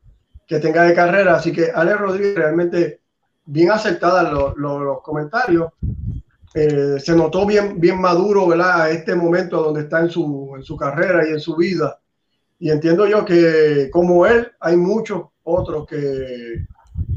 que 0.45 0.59
tenga 0.59 0.83
de 0.83 0.93
carrera. 0.93 1.37
Así 1.37 1.53
que 1.53 1.71
Ale 1.73 1.95
Rodríguez 1.95 2.35
realmente 2.35 2.99
bien 3.45 3.71
acertada 3.71 4.29
los, 4.29 4.57
los, 4.57 5.01
comentarios. 5.03 5.71
Eh, 6.53 6.97
se 6.99 7.15
notó 7.15 7.45
bien, 7.45 7.79
bien 7.79 8.01
maduro, 8.01 8.47
¿verdad? 8.47 8.81
A 8.81 8.89
este 8.89 9.15
momento 9.15 9.63
donde 9.63 9.83
está 9.83 10.01
en 10.01 10.09
su, 10.09 10.51
en 10.57 10.63
su 10.63 10.75
carrera 10.75 11.25
y 11.25 11.31
en 11.31 11.39
su 11.39 11.55
vida. 11.55 11.97
Y 12.59 12.69
entiendo 12.71 13.07
yo 13.07 13.23
que 13.23 13.89
como 13.89 14.25
él, 14.25 14.51
hay 14.59 14.75
muchos 14.75 15.30
otros 15.43 15.87
que, 15.87 16.65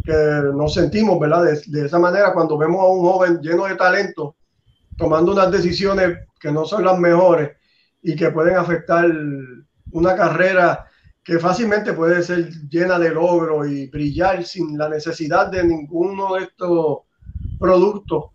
que 0.05 0.13
nos 0.55 0.75
sentimos, 0.75 1.19
¿verdad? 1.19 1.45
De, 1.45 1.61
de, 1.67 1.87
esa 1.87 1.99
manera 1.99 2.33
cuando 2.33 2.59
vemos 2.59 2.81
a 2.81 2.87
un 2.87 3.01
joven 3.01 3.41
lleno 3.41 3.67
de 3.67 3.77
talento 3.77 4.37
tomando 4.97 5.33
unas 5.33 5.51
decisiones 5.51 6.19
que 6.39 6.53
no 6.53 6.65
son 6.65 6.85
las 6.85 6.99
mejores 6.99 7.53
y 8.03 8.15
que 8.15 8.31
pueden 8.31 8.57
afectar 8.57 9.11
una 9.93 10.15
carrera 10.15 10.87
que 11.25 11.39
fácilmente 11.39 11.95
puede 11.95 12.23
ser 12.23 12.51
llena 12.69 12.99
de 12.99 13.11
logro 13.11 13.67
y 13.67 13.89
brillar 13.89 14.45
sin 14.45 14.77
la 14.77 14.91
necesidad 14.91 15.47
de 15.47 15.65
ninguno 15.65 16.35
de 16.35 16.43
estos 16.43 16.99
productos 17.59 18.27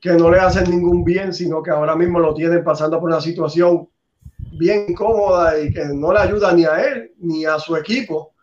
que 0.00 0.12
no 0.12 0.30
le 0.30 0.38
hacen 0.38 0.70
ningún 0.70 1.04
bien, 1.04 1.32
sino 1.32 1.60
que 1.60 1.70
ahora 1.70 1.96
mismo 1.96 2.20
lo 2.20 2.34
tienen 2.34 2.62
pasando 2.62 3.00
por 3.00 3.08
una 3.10 3.20
situación 3.20 3.88
bien 4.52 4.86
incómoda 4.88 5.58
y 5.58 5.72
que 5.72 5.86
no 5.86 6.12
le 6.12 6.20
ayuda 6.20 6.52
ni 6.52 6.64
a 6.64 6.80
él 6.80 7.12
ni 7.18 7.44
a 7.44 7.58
su 7.58 7.74
equipo, 7.74 8.34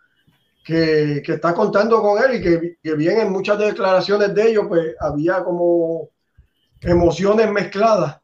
que, 0.64 1.22
que 1.26 1.34
está 1.34 1.54
contando 1.54 2.02
con 2.02 2.24
él 2.24 2.38
y 2.38 2.42
que, 2.42 2.78
que, 2.82 2.96
bien 2.96 3.20
en 3.20 3.32
muchas 3.32 3.60
declaraciones 3.60 4.34
de 4.34 4.50
ellos, 4.50 4.66
pues 4.68 4.96
había 5.00 5.44
como 5.44 6.10
emociones 6.82 7.52
mezcladas 7.52 8.22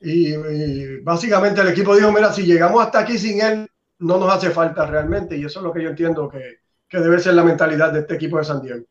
y, 0.00 0.98
básicamente 1.02 1.60
el 1.60 1.68
equipo 1.68 1.94
dijo, 1.94 2.10
mira, 2.10 2.32
si 2.32 2.42
llegamos 2.42 2.82
hasta 2.82 3.00
aquí 3.00 3.18
sin 3.18 3.40
él, 3.40 3.68
no 3.98 4.18
nos 4.18 4.32
hace 4.32 4.50
falta 4.50 4.86
realmente. 4.86 5.36
Y 5.36 5.44
eso 5.44 5.60
es 5.60 5.64
lo 5.64 5.72
que 5.72 5.82
yo 5.82 5.90
entiendo 5.90 6.28
que, 6.28 6.60
que 6.88 6.98
debe 6.98 7.18
ser 7.18 7.34
la 7.34 7.44
mentalidad 7.44 7.92
de 7.92 8.00
este 8.00 8.14
equipo 8.14 8.38
de 8.38 8.44
San 8.44 8.62
Diego. 8.62 8.86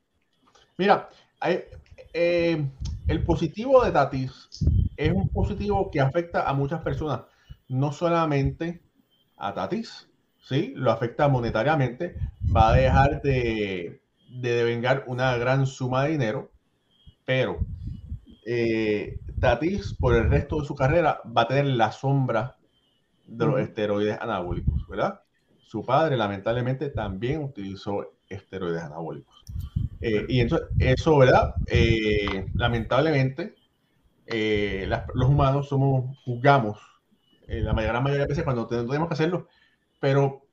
Mira, 0.78 1.10
hay, 1.40 1.64
eh, 2.14 2.64
el 3.08 3.24
positivo 3.24 3.84
de 3.84 3.92
Tatis 3.92 4.50
es 4.96 5.12
un 5.12 5.30
positivo 5.30 5.90
que 5.90 6.00
afecta 6.00 6.48
a 6.48 6.54
muchas 6.54 6.82
personas, 6.82 7.22
no 7.68 7.92
solamente 7.92 8.82
a 9.38 9.54
Tatis, 9.54 10.09
¿sí? 10.50 10.74
Lo 10.76 10.92
afecta 10.92 11.28
monetariamente, 11.28 12.16
va 12.56 12.70
a 12.70 12.74
dejar 12.74 13.22
de, 13.22 14.02
de 14.30 14.52
devengar 14.52 15.04
una 15.08 15.38
gran 15.38 15.68
suma 15.68 16.04
de 16.04 16.12
dinero, 16.12 16.52
pero 17.26 17.60
eh, 18.46 19.20
Tatis 19.40 19.94
por 19.94 20.16
el 20.16 20.30
resto 20.30 20.60
de 20.60 20.68
su 20.68 20.76
carrera 20.76 21.22
va 21.26 21.44
a 21.44 21.48
tener 21.48 21.68
la 21.68 21.92
sombra 21.92 22.58
de 23.28 23.46
los 23.46 23.60
esteroides 23.60 24.20
anabólicos, 24.20 24.88
¿verdad? 24.90 25.22
Su 25.60 25.86
padre 25.86 26.18
lamentablemente 26.18 26.90
también 26.90 27.44
utilizó 27.44 28.14
esteroides 28.28 28.82
anabólicos. 28.82 29.46
Eh, 30.02 30.26
y 30.28 30.40
entonces, 30.40 30.68
eso, 30.80 31.18
¿verdad? 31.20 31.54
Eh, 31.68 32.48
lamentablemente, 32.56 33.54
eh, 34.26 34.90
los 35.14 35.30
humanos 35.30 35.70
somos, 35.70 36.18
juzgamos 36.26 36.80
la 37.48 37.74
gran 37.74 38.04
mayoría 38.04 38.26
de 38.26 38.30
veces 38.30 38.44
cuando 38.44 38.68
tenemos 38.68 39.08
que 39.08 39.14
hacerlo, 39.16 39.48
pero 40.00 40.46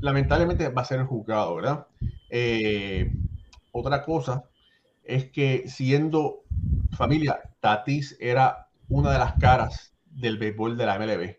lamentablemente 0.00 0.68
va 0.68 0.82
a 0.82 0.86
ser 0.86 1.02
juzgado, 1.04 1.56
¿verdad? 1.56 1.86
otra 3.72 4.04
cosa 4.04 4.44
es 5.04 5.30
que 5.30 5.64
siendo 5.66 6.42
familia, 6.92 7.40
Tatis 7.60 8.16
era 8.20 8.68
una 8.88 9.12
de 9.12 9.18
las 9.18 9.34
caras 9.34 9.94
del 10.04 10.36
béisbol 10.38 10.76
de 10.76 10.86
la 10.86 10.98
MLB. 10.98 11.36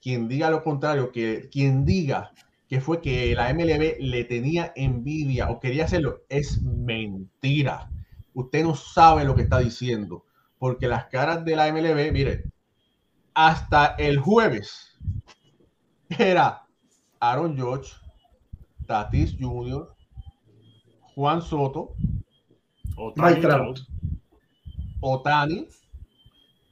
Quien 0.00 0.28
diga 0.28 0.50
lo 0.50 0.62
contrario, 0.62 1.10
que 1.10 1.48
quien 1.50 1.84
diga 1.84 2.32
que 2.68 2.80
fue 2.80 3.00
que 3.00 3.34
la 3.34 3.52
MLB 3.52 3.96
le 3.98 4.24
tenía 4.24 4.72
envidia 4.76 5.50
o 5.50 5.58
quería 5.58 5.86
hacerlo, 5.86 6.22
es 6.28 6.62
mentira. 6.62 7.90
Usted 8.34 8.62
no 8.62 8.74
sabe 8.74 9.24
lo 9.24 9.34
que 9.34 9.42
está 9.42 9.58
diciendo, 9.58 10.24
porque 10.58 10.86
las 10.86 11.06
caras 11.06 11.44
de 11.44 11.56
la 11.56 11.72
MLB, 11.72 12.12
mire, 12.12 12.44
hasta 13.34 13.94
el 13.98 14.18
jueves 14.18 14.98
era 16.18 16.67
Aaron 17.20 17.56
George, 17.56 17.92
Tatis 18.86 19.36
Jr., 19.38 19.94
Juan 21.14 21.42
Soto, 21.42 21.94
Mike 23.16 23.40
Trout. 23.40 23.80
Otani 25.00 25.68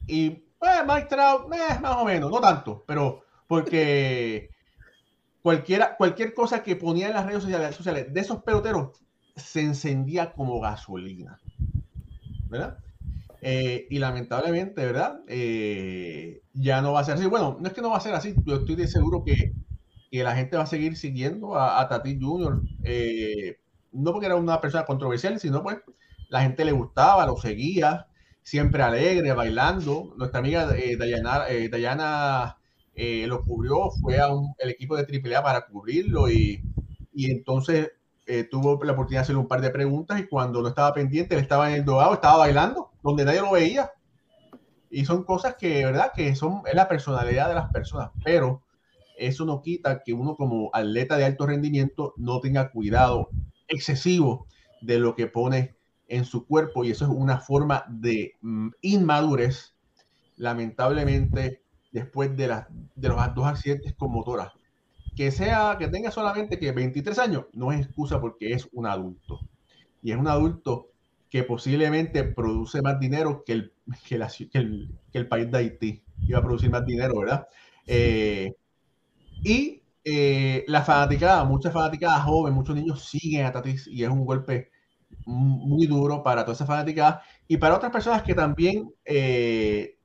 y 0.06 0.30
pues, 0.30 0.86
Mike 0.86 1.06
Trout, 1.08 1.52
eh, 1.52 1.78
más 1.80 1.96
o 1.96 2.04
menos, 2.04 2.30
no 2.30 2.40
tanto, 2.40 2.84
pero 2.86 3.22
porque 3.46 4.50
cualquiera, 5.42 5.96
cualquier 5.96 6.34
cosa 6.34 6.62
que 6.62 6.76
ponía 6.76 7.08
en 7.08 7.14
las 7.14 7.26
redes 7.26 7.42
sociales, 7.42 8.12
de 8.12 8.20
esos 8.20 8.42
peloteros 8.42 9.00
se 9.36 9.60
encendía 9.60 10.32
como 10.32 10.60
gasolina, 10.60 11.40
¿verdad? 12.48 12.78
Eh, 13.42 13.86
y 13.90 13.98
lamentablemente, 13.98 14.84
¿verdad? 14.84 15.20
Eh, 15.28 16.42
ya 16.54 16.80
no 16.80 16.94
va 16.94 17.00
a 17.00 17.04
ser 17.04 17.14
así. 17.14 17.26
Bueno, 17.26 17.58
no 17.60 17.68
es 17.68 17.74
que 17.74 17.82
no 17.82 17.90
va 17.90 17.98
a 17.98 18.00
ser 18.00 18.14
así, 18.14 18.34
yo 18.44 18.56
estoy 18.56 18.76
de 18.76 18.88
seguro 18.88 19.22
que, 19.24 19.52
que 20.10 20.22
la 20.22 20.34
gente 20.36 20.56
va 20.56 20.64
a 20.64 20.66
seguir 20.66 20.96
siguiendo 20.96 21.56
a, 21.56 21.80
a 21.80 21.88
Tati 21.88 22.18
Jr. 22.20 22.62
no 23.92 24.12
porque 24.12 24.26
era 24.26 24.36
una 24.36 24.60
persona 24.60 24.84
controversial, 24.84 25.38
sino 25.40 25.62
pues 25.62 25.78
la 26.28 26.42
gente 26.42 26.64
le 26.64 26.72
gustaba, 26.72 27.26
lo 27.26 27.36
seguía, 27.36 28.08
siempre 28.42 28.82
alegre, 28.82 29.32
bailando. 29.32 30.14
Nuestra 30.16 30.40
amiga 30.40 30.68
eh, 30.76 30.96
Dayana, 30.96 31.48
eh, 31.48 31.68
Dayana 31.68 32.58
eh, 32.94 33.26
lo 33.26 33.44
cubrió, 33.44 33.90
fue 34.00 34.20
a 34.20 34.32
un, 34.32 34.54
el 34.58 34.70
equipo 34.70 34.96
de 34.96 35.02
AAA 35.02 35.42
para 35.42 35.66
cubrirlo 35.66 36.28
y, 36.30 36.62
y 37.12 37.30
entonces 37.30 37.92
eh, 38.26 38.44
tuvo 38.44 38.82
la 38.84 38.92
oportunidad 38.92 39.20
de 39.20 39.22
hacerle 39.22 39.40
un 39.40 39.48
par 39.48 39.60
de 39.60 39.70
preguntas 39.70 40.20
y 40.20 40.26
cuando 40.26 40.62
no 40.62 40.68
estaba 40.68 40.92
pendiente, 40.94 41.34
él 41.34 41.40
estaba 41.40 41.70
en 41.70 41.76
el 41.76 41.84
dogado, 41.84 42.14
estaba 42.14 42.38
bailando, 42.38 42.90
donde 43.02 43.24
nadie 43.24 43.40
lo 43.40 43.52
veía. 43.52 43.92
Y 44.90 45.04
son 45.04 45.24
cosas 45.24 45.56
que, 45.56 45.84
¿verdad? 45.84 46.12
Que 46.14 46.34
son, 46.34 46.62
es 46.66 46.74
la 46.74 46.88
personalidad 46.88 47.48
de 47.48 47.54
las 47.54 47.70
personas, 47.72 48.10
pero 48.24 48.62
eso 49.16 49.44
no 49.44 49.62
quita 49.62 50.02
que 50.04 50.12
uno 50.12 50.36
como 50.36 50.70
atleta 50.72 51.16
de 51.16 51.24
alto 51.24 51.46
rendimiento 51.46 52.14
no 52.16 52.40
tenga 52.40 52.70
cuidado 52.70 53.30
excesivo 53.68 54.46
de 54.80 54.98
lo 54.98 55.14
que 55.14 55.26
pone 55.26 55.76
en 56.08 56.24
su 56.24 56.46
cuerpo 56.46 56.84
y 56.84 56.90
eso 56.90 57.04
es 57.04 57.10
una 57.10 57.38
forma 57.40 57.84
de 57.88 58.34
mm, 58.40 58.68
inmadurez, 58.82 59.74
lamentablemente, 60.36 61.62
después 61.92 62.36
de, 62.36 62.48
las 62.48 62.66
de 62.94 63.08
los 63.08 63.34
dos 63.34 63.46
accidentes 63.46 63.94
con 63.94 64.12
motoras. 64.12 64.52
Que 65.16 65.30
sea, 65.30 65.76
que 65.78 65.88
tenga 65.88 66.10
solamente 66.10 66.58
que 66.58 66.72
23 66.72 67.18
años, 67.18 67.46
no 67.52 67.72
es 67.72 67.80
excusa 67.80 68.20
porque 68.20 68.52
es 68.52 68.68
un 68.72 68.86
adulto. 68.86 69.40
Y 70.02 70.12
es 70.12 70.18
un 70.18 70.28
adulto 70.28 70.90
que 71.30 71.42
posiblemente 71.42 72.22
produce 72.22 72.82
más 72.82 73.00
dinero 73.00 73.42
que 73.44 73.52
el, 73.52 73.72
que, 74.06 74.18
la, 74.18 74.28
que 74.28 74.58
el, 74.58 74.94
que 75.10 75.18
el 75.18 75.28
país 75.28 75.50
de 75.50 75.58
Haití. 75.58 76.02
Iba 76.28 76.38
a 76.38 76.42
producir 76.42 76.70
más 76.70 76.84
dinero, 76.84 77.18
¿verdad? 77.18 77.48
Eh, 77.86 78.54
y 79.42 79.82
eh, 80.04 80.64
la 80.68 80.82
fanaticada, 80.82 81.44
muchas 81.44 81.72
fanaticadas 81.72 82.22
jóvenes, 82.22 82.56
muchos 82.56 82.76
niños 82.76 83.04
siguen 83.04 83.46
a 83.46 83.52
Tatis 83.52 83.86
y 83.88 84.04
es 84.04 84.08
un 84.08 84.24
golpe 84.24 84.70
muy 85.24 85.86
duro 85.86 86.22
para 86.22 86.44
toda 86.44 86.54
esa 86.54 86.66
fanática 86.66 87.22
y 87.48 87.56
para 87.56 87.76
otras 87.76 87.92
personas 87.92 88.22
que 88.22 88.34
también 88.34 88.92
eh, 89.04 89.98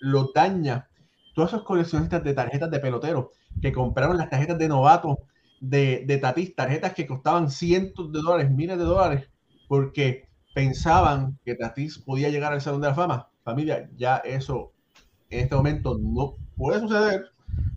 lo 0.00 0.30
daña. 0.34 0.88
Todos 1.34 1.50
esos 1.50 1.64
coleccionistas 1.64 2.22
de 2.22 2.34
tarjetas 2.34 2.70
de 2.70 2.78
pelotero 2.78 3.30
que 3.62 3.72
compraron 3.72 4.18
las 4.18 4.28
tarjetas 4.28 4.58
de 4.58 4.68
novato 4.68 5.20
de, 5.60 6.04
de 6.06 6.18
Tatis, 6.18 6.54
tarjetas 6.54 6.92
que 6.92 7.06
costaban 7.06 7.50
cientos 7.50 8.12
de 8.12 8.20
dólares, 8.20 8.50
miles 8.50 8.76
de 8.76 8.84
dólares, 8.84 9.30
porque 9.68 10.28
pensaban 10.54 11.38
que 11.44 11.54
Tatis 11.54 11.98
podía 11.98 12.28
llegar 12.28 12.52
al 12.52 12.60
Salón 12.60 12.82
de 12.82 12.88
la 12.88 12.94
Fama. 12.94 13.30
Familia, 13.44 13.88
ya 13.96 14.16
eso 14.18 14.72
en 15.30 15.40
este 15.40 15.56
momento 15.56 15.98
no 15.98 16.36
puede 16.56 16.80
suceder, 16.80 17.31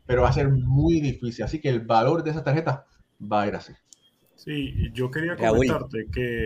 pero 0.06 0.22
va 0.22 0.30
a 0.30 0.34
ser 0.34 0.50
muy 0.50 1.02
difícil. 1.02 1.46
Así 1.46 1.60
que 1.60 1.70
el 1.70 1.82
valor 1.82 2.24
de 2.24 2.32
esas 2.32 2.44
tarjetas 2.44 2.82
va 3.22 3.44
a 3.44 3.48
ir 3.48 3.56
así. 3.56 3.74
Sí, 4.36 4.74
yo 4.94 5.10
quería 5.10 5.36
comentarte 5.36 6.08
que... 6.12 6.46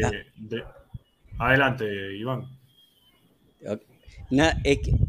Adelante, 1.38 2.18
Iván. 2.18 2.48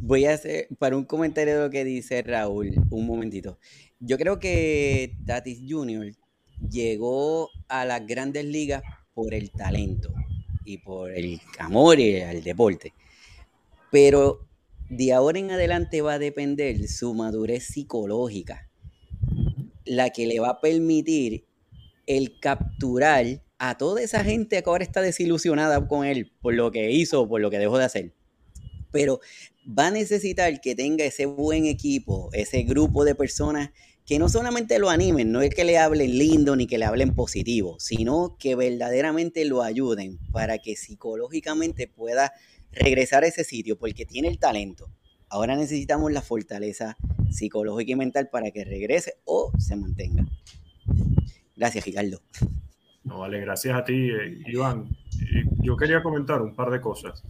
voy 0.01 0.25
a 0.25 0.35
hacer 0.35 0.69
para 0.79 0.97
un 0.97 1.05
comentario 1.05 1.57
de 1.57 1.65
lo 1.67 1.71
que 1.71 1.85
dice 1.85 2.23
Raúl, 2.23 2.75
un 2.91 3.07
momentito. 3.07 3.59
Yo 3.99 4.17
creo 4.17 4.39
que 4.39 5.17
Tatis 5.27 5.61
Jr. 5.69 6.13
llegó 6.71 7.51
a 7.69 7.85
las 7.85 8.07
grandes 8.07 8.45
ligas 8.45 8.83
por 9.13 9.35
el 9.35 9.51
talento 9.51 10.15
y 10.65 10.79
por 10.79 11.11
el 11.11 11.41
amor 11.59 11.99
y 11.99 12.21
al 12.23 12.43
deporte. 12.43 12.95
Pero 13.91 14.50
de 14.91 15.13
ahora 15.13 15.39
en 15.39 15.53
adelante 15.53 16.03
va 16.03 16.15
a 16.15 16.19
depender 16.19 16.89
su 16.89 17.15
madurez 17.15 17.65
psicológica, 17.65 18.69
la 19.85 20.11
que 20.11 20.27
le 20.27 20.41
va 20.41 20.51
a 20.51 20.61
permitir 20.61 21.47
el 22.07 22.41
capturar 22.41 23.41
a 23.59 23.79
toda 23.79 24.03
esa 24.03 24.25
gente 24.25 24.61
que 24.61 24.69
ahora 24.69 24.83
está 24.83 25.01
desilusionada 25.01 25.87
con 25.87 26.05
él 26.05 26.33
por 26.43 26.55
lo 26.55 26.73
que 26.73 26.91
hizo, 26.91 27.29
por 27.29 27.41
lo 27.41 27.51
que 27.51 27.59
dejó 27.59 27.79
de 27.79 27.85
hacer. 27.85 28.15
Pero 28.91 29.21
va 29.67 29.87
a 29.87 29.91
necesitar 29.93 30.61
que 30.61 30.75
tenga 30.75 31.05
ese 31.05 31.27
buen 31.27 31.67
equipo, 31.67 32.29
ese 32.33 32.65
grupo 32.65 33.05
de 33.05 33.15
personas 33.15 33.71
que 34.05 34.19
no 34.19 34.29
solamente 34.29 34.81
lo 34.81 34.91
animen, 34.91 35.31
no 35.31 35.41
es 35.41 35.55
que 35.55 35.63
le 35.63 35.79
hablen 35.79 36.19
lindo 36.19 36.57
ni 36.57 36.67
que 36.67 36.79
le 36.79 36.85
hablen 36.85 37.15
positivo, 37.15 37.79
sino 37.79 38.37
que 38.41 38.57
verdaderamente 38.57 39.45
lo 39.45 39.63
ayuden 39.63 40.19
para 40.33 40.59
que 40.59 40.75
psicológicamente 40.75 41.87
pueda 41.87 42.33
regresar 42.73 43.25
a 43.25 43.27
ese 43.27 43.45
sitio 43.45 43.79
porque 43.79 44.07
tiene 44.07 44.29
el 44.29 44.39
talento. 44.39 44.91
Ahora 45.29 45.57
necesitamos 45.57 46.13
la 46.13 46.23
fortaleza 46.23 46.97
psicológica 47.31 47.93
y 47.93 47.97
mental 47.97 48.29
para 48.31 48.51
que 48.51 48.65
regrese 48.65 49.15
o 49.25 49.53
se 49.59 49.77
mantenga. 49.77 50.27
Gracias, 51.57 51.85
Ricardo. 51.85 52.21
No, 53.05 53.21
vale, 53.21 53.41
gracias 53.41 53.77
a 53.77 53.85
ti, 53.85 54.11
eh, 54.11 54.43
Iván. 54.47 54.89
Eh, 55.21 55.45
yo 55.63 55.77
quería 55.77 56.03
comentar 56.03 56.41
un 56.43 56.55
par 56.55 56.71
de 56.71 56.81
cosas. 56.81 57.23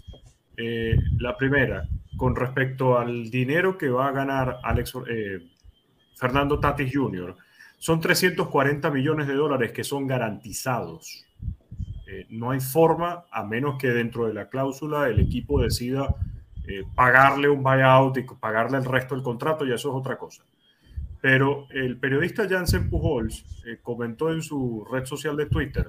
Eh, 0.57 0.97
la 1.19 1.37
primera, 1.37 1.89
con 2.17 2.37
respecto 2.37 2.99
al 2.99 3.31
dinero 3.31 3.77
que 3.79 3.89
va 3.89 4.09
a 4.09 4.13
ganar 4.13 4.59
Alex, 4.63 4.93
Fernando 6.17 6.61
Tatis 6.61 6.91
Jr., 6.95 7.37
son 7.79 8.01
340 8.01 8.91
millones 8.91 9.27
de 9.27 9.35
dólares 9.35 9.73
que 9.73 9.85
son 9.85 10.07
garantizados. 10.07 11.27
No 12.29 12.51
hay 12.51 12.61
forma, 12.61 13.25
a 13.31 13.45
menos 13.45 13.79
que 13.79 13.89
dentro 13.89 14.27
de 14.27 14.35
la 14.35 14.49
cláusula 14.49 15.09
el 15.09 15.21
equipo 15.21 15.61
decida 15.61 16.15
pagarle 16.95 17.49
un 17.49 17.63
buyout 17.63 18.17
y 18.19 18.23
pagarle 18.23 18.79
el 18.79 18.85
resto 18.85 19.15
del 19.15 19.25
contrato, 19.25 19.67
y 19.67 19.73
eso 19.73 19.91
es 19.91 19.95
otra 19.95 20.17
cosa. 20.17 20.45
Pero 21.21 21.67
el 21.71 21.99
periodista 21.99 22.49
Jansen 22.49 22.89
Pujols 22.89 23.45
eh, 23.67 23.79
comentó 23.83 24.33
en 24.33 24.43
su 24.43 24.87
red 24.91 25.05
social 25.05 25.37
de 25.37 25.47
Twitter 25.47 25.87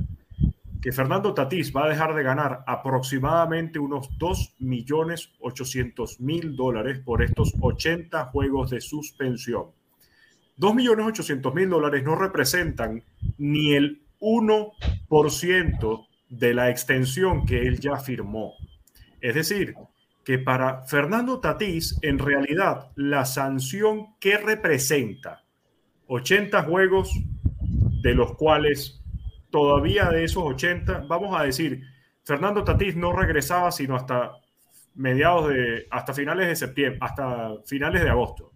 que 0.81 0.91
Fernando 0.91 1.33
Tatís 1.33 1.73
va 1.75 1.85
a 1.85 1.89
dejar 1.89 2.15
de 2.15 2.23
ganar 2.23 2.63
aproximadamente 2.65 3.77
unos 3.77 4.09
2.800.000 4.17 6.55
dólares 6.55 6.97
por 6.99 7.21
estos 7.21 7.53
80 7.61 8.25
juegos 8.25 8.71
de 8.71 8.81
suspensión. 8.81 9.67
2.800.000 10.57 11.69
dólares 11.69 12.03
no 12.03 12.15
representan 12.15 13.03
ni 13.37 13.75
el 13.75 14.01
1% 14.19 16.07
de 16.31 16.53
la 16.53 16.69
extensión 16.69 17.45
que 17.45 17.59
él 17.59 17.79
ya 17.79 17.97
firmó. 17.97 18.55
Es 19.19 19.35
decir, 19.35 19.75
que 20.23 20.39
para 20.39 20.83
Fernando 20.83 21.39
Tatís, 21.39 21.99
en 22.01 22.17
realidad, 22.19 22.91
la 22.95 23.25
sanción 23.25 24.15
que 24.19 24.37
representa 24.37 25.43
80 26.07 26.63
juegos, 26.63 27.11
de 28.01 28.15
los 28.15 28.35
cuales 28.35 29.03
todavía 29.49 30.09
de 30.09 30.23
esos 30.23 30.43
80, 30.43 31.05
vamos 31.07 31.39
a 31.39 31.43
decir, 31.43 31.83
Fernando 32.23 32.63
Tatís 32.63 32.95
no 32.95 33.11
regresaba 33.13 33.71
sino 33.71 33.95
hasta 33.95 34.31
mediados 34.95 35.49
de, 35.49 35.85
hasta 35.91 36.13
finales 36.13 36.47
de 36.47 36.55
septiembre, 36.55 36.99
hasta 37.01 37.55
finales 37.65 38.03
de 38.03 38.09
agosto. 38.09 38.53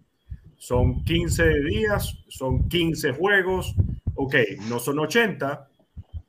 Son 0.56 1.04
15 1.04 1.60
días, 1.60 2.24
son 2.28 2.68
15 2.68 3.12
juegos, 3.12 3.74
ok, 4.14 4.34
no 4.68 4.78
son 4.78 4.98
80, 4.98 5.68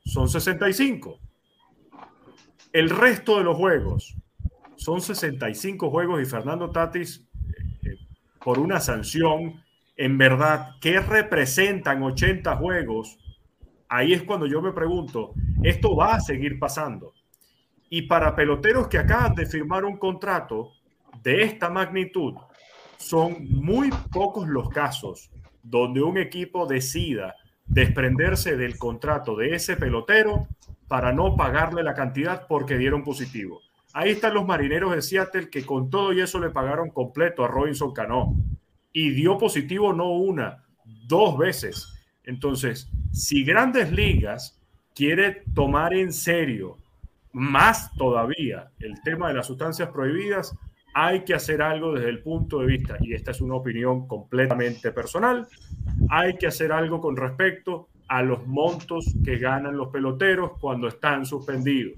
son 0.03 0.27
65. 0.27 1.19
El 2.77 2.91
resto 2.91 3.39
de 3.39 3.43
los 3.43 3.57
juegos, 3.57 4.15
son 4.75 5.01
65 5.01 5.89
juegos 5.89 6.21
y 6.21 6.25
Fernando 6.25 6.69
Tatis, 6.69 7.27
eh, 7.83 7.97
por 8.39 8.59
una 8.59 8.79
sanción, 8.79 9.63
en 9.95 10.15
verdad, 10.19 10.75
¿qué 10.79 10.99
representan 10.99 12.03
80 12.03 12.55
juegos? 12.57 13.17
Ahí 13.89 14.13
es 14.13 14.21
cuando 14.21 14.45
yo 14.45 14.61
me 14.61 14.73
pregunto, 14.73 15.33
¿esto 15.63 15.95
va 15.95 16.13
a 16.13 16.19
seguir 16.19 16.59
pasando? 16.59 17.13
Y 17.89 18.03
para 18.03 18.35
peloteros 18.35 18.87
que 18.89 18.99
acaban 18.99 19.33
de 19.33 19.47
firmar 19.47 19.83
un 19.83 19.97
contrato 19.97 20.73
de 21.23 21.41
esta 21.41 21.71
magnitud, 21.71 22.35
son 22.97 23.37
muy 23.49 23.89
pocos 24.13 24.47
los 24.47 24.69
casos 24.69 25.31
donde 25.63 26.03
un 26.03 26.19
equipo 26.19 26.67
decida 26.67 27.37
desprenderse 27.65 28.55
del 28.55 28.77
contrato 28.77 29.35
de 29.35 29.55
ese 29.55 29.77
pelotero 29.77 30.47
para 30.87 31.11
no 31.11 31.35
pagarle 31.35 31.83
la 31.83 31.93
cantidad 31.93 32.47
porque 32.47 32.77
dieron 32.77 33.03
positivo. 33.03 33.61
Ahí 33.93 34.11
están 34.11 34.33
los 34.33 34.45
marineros 34.45 34.93
de 34.93 35.01
Seattle 35.01 35.49
que 35.49 35.65
con 35.65 35.89
todo 35.89 36.13
y 36.13 36.21
eso 36.21 36.39
le 36.39 36.49
pagaron 36.49 36.89
completo 36.89 37.43
a 37.43 37.47
Robinson 37.47 37.93
Cano 37.93 38.35
y 38.93 39.11
dio 39.11 39.37
positivo 39.37 39.93
no 39.93 40.11
una, 40.11 40.63
dos 41.07 41.37
veces. 41.37 41.93
Entonces, 42.23 42.91
si 43.11 43.43
Grandes 43.43 43.91
Ligas 43.91 44.59
quiere 44.93 45.43
tomar 45.53 45.93
en 45.93 46.11
serio 46.11 46.77
más 47.31 47.93
todavía 47.93 48.71
el 48.79 49.01
tema 49.03 49.27
de 49.27 49.35
las 49.35 49.47
sustancias 49.47 49.89
prohibidas, 49.89 50.55
hay 50.93 51.23
que 51.23 51.35
hacer 51.35 51.61
algo 51.61 51.93
desde 51.93 52.09
el 52.09 52.23
punto 52.23 52.59
de 52.59 52.65
vista, 52.65 52.97
y 52.99 53.13
esta 53.13 53.31
es 53.31 53.41
una 53.41 53.53
opinión 53.53 54.07
completamente 54.07 54.91
personal, 54.91 55.47
hay 56.09 56.37
que 56.37 56.47
hacer 56.47 56.71
algo 56.71 56.99
con 56.99 57.15
respecto 57.15 57.89
a 58.07 58.21
los 58.21 58.45
montos 58.47 59.13
que 59.23 59.37
ganan 59.37 59.77
los 59.77 59.89
peloteros 59.89 60.51
cuando 60.59 60.87
están 60.87 61.25
suspendidos 61.25 61.95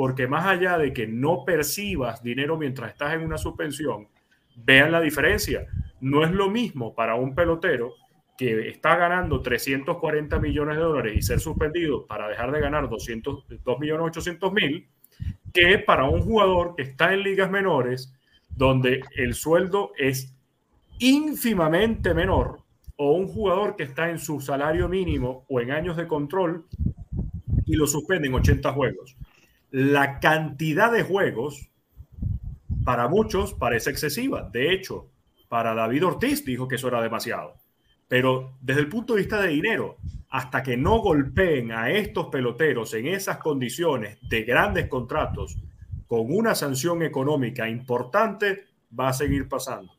porque 0.00 0.26
más 0.26 0.46
allá 0.46 0.78
de 0.78 0.94
que 0.94 1.06
no 1.06 1.44
percibas 1.44 2.22
dinero 2.22 2.56
mientras 2.56 2.92
estás 2.92 3.12
en 3.12 3.22
una 3.22 3.36
suspensión, 3.36 4.08
vean 4.56 4.92
la 4.92 5.00
diferencia. 5.02 5.66
No 6.00 6.24
es 6.24 6.30
lo 6.30 6.48
mismo 6.48 6.94
para 6.94 7.16
un 7.16 7.34
pelotero 7.34 7.96
que 8.38 8.70
está 8.70 8.96
ganando 8.96 9.42
340 9.42 10.38
millones 10.38 10.76
de 10.76 10.82
dólares 10.82 11.16
y 11.18 11.20
ser 11.20 11.38
suspendido 11.38 12.06
para 12.06 12.28
dejar 12.28 12.50
de 12.50 12.60
ganar 12.60 12.88
200, 12.88 13.44
2 13.62 13.78
millones 13.78 14.06
800 14.06 14.52
mil, 14.54 14.88
que 15.52 15.76
para 15.76 16.08
un 16.08 16.22
jugador 16.22 16.76
que 16.76 16.84
está 16.84 17.12
en 17.12 17.22
ligas 17.22 17.50
menores, 17.50 18.10
donde 18.48 19.02
el 19.16 19.34
sueldo 19.34 19.92
es 19.98 20.34
ínfimamente 20.98 22.14
menor, 22.14 22.59
o 23.02 23.12
un 23.12 23.28
jugador 23.28 23.76
que 23.76 23.84
está 23.84 24.10
en 24.10 24.18
su 24.18 24.40
salario 24.40 24.88
mínimo 24.88 25.46
o 25.48 25.60
en 25.60 25.70
años 25.70 25.96
de 25.96 26.06
control 26.06 26.66
y 27.64 27.74
lo 27.74 27.86
suspenden 27.86 28.34
80 28.34 28.72
juegos 28.72 29.16
la 29.70 30.18
cantidad 30.18 30.90
de 30.92 31.02
juegos 31.02 31.70
para 32.84 33.08
muchos 33.08 33.54
parece 33.54 33.90
excesiva. 33.90 34.48
De 34.52 34.72
hecho, 34.72 35.10
para 35.48 35.74
David 35.74 36.06
Ortiz 36.06 36.44
dijo 36.44 36.66
que 36.66 36.76
eso 36.76 36.88
era 36.88 37.02
demasiado. 37.02 37.54
Pero 38.08 38.56
desde 38.60 38.80
el 38.80 38.88
punto 38.88 39.14
de 39.14 39.20
vista 39.20 39.40
de 39.40 39.48
dinero, 39.48 39.98
hasta 40.30 40.62
que 40.62 40.76
no 40.76 40.98
golpeen 40.98 41.70
a 41.72 41.90
estos 41.90 42.26
peloteros 42.26 42.94
en 42.94 43.06
esas 43.06 43.38
condiciones 43.38 44.18
de 44.28 44.42
grandes 44.42 44.88
contratos 44.88 45.56
con 46.06 46.32
una 46.32 46.56
sanción 46.56 47.02
económica 47.02 47.68
importante, 47.68 48.64
va 48.98 49.10
a 49.10 49.12
seguir 49.12 49.48
pasando. 49.48 49.92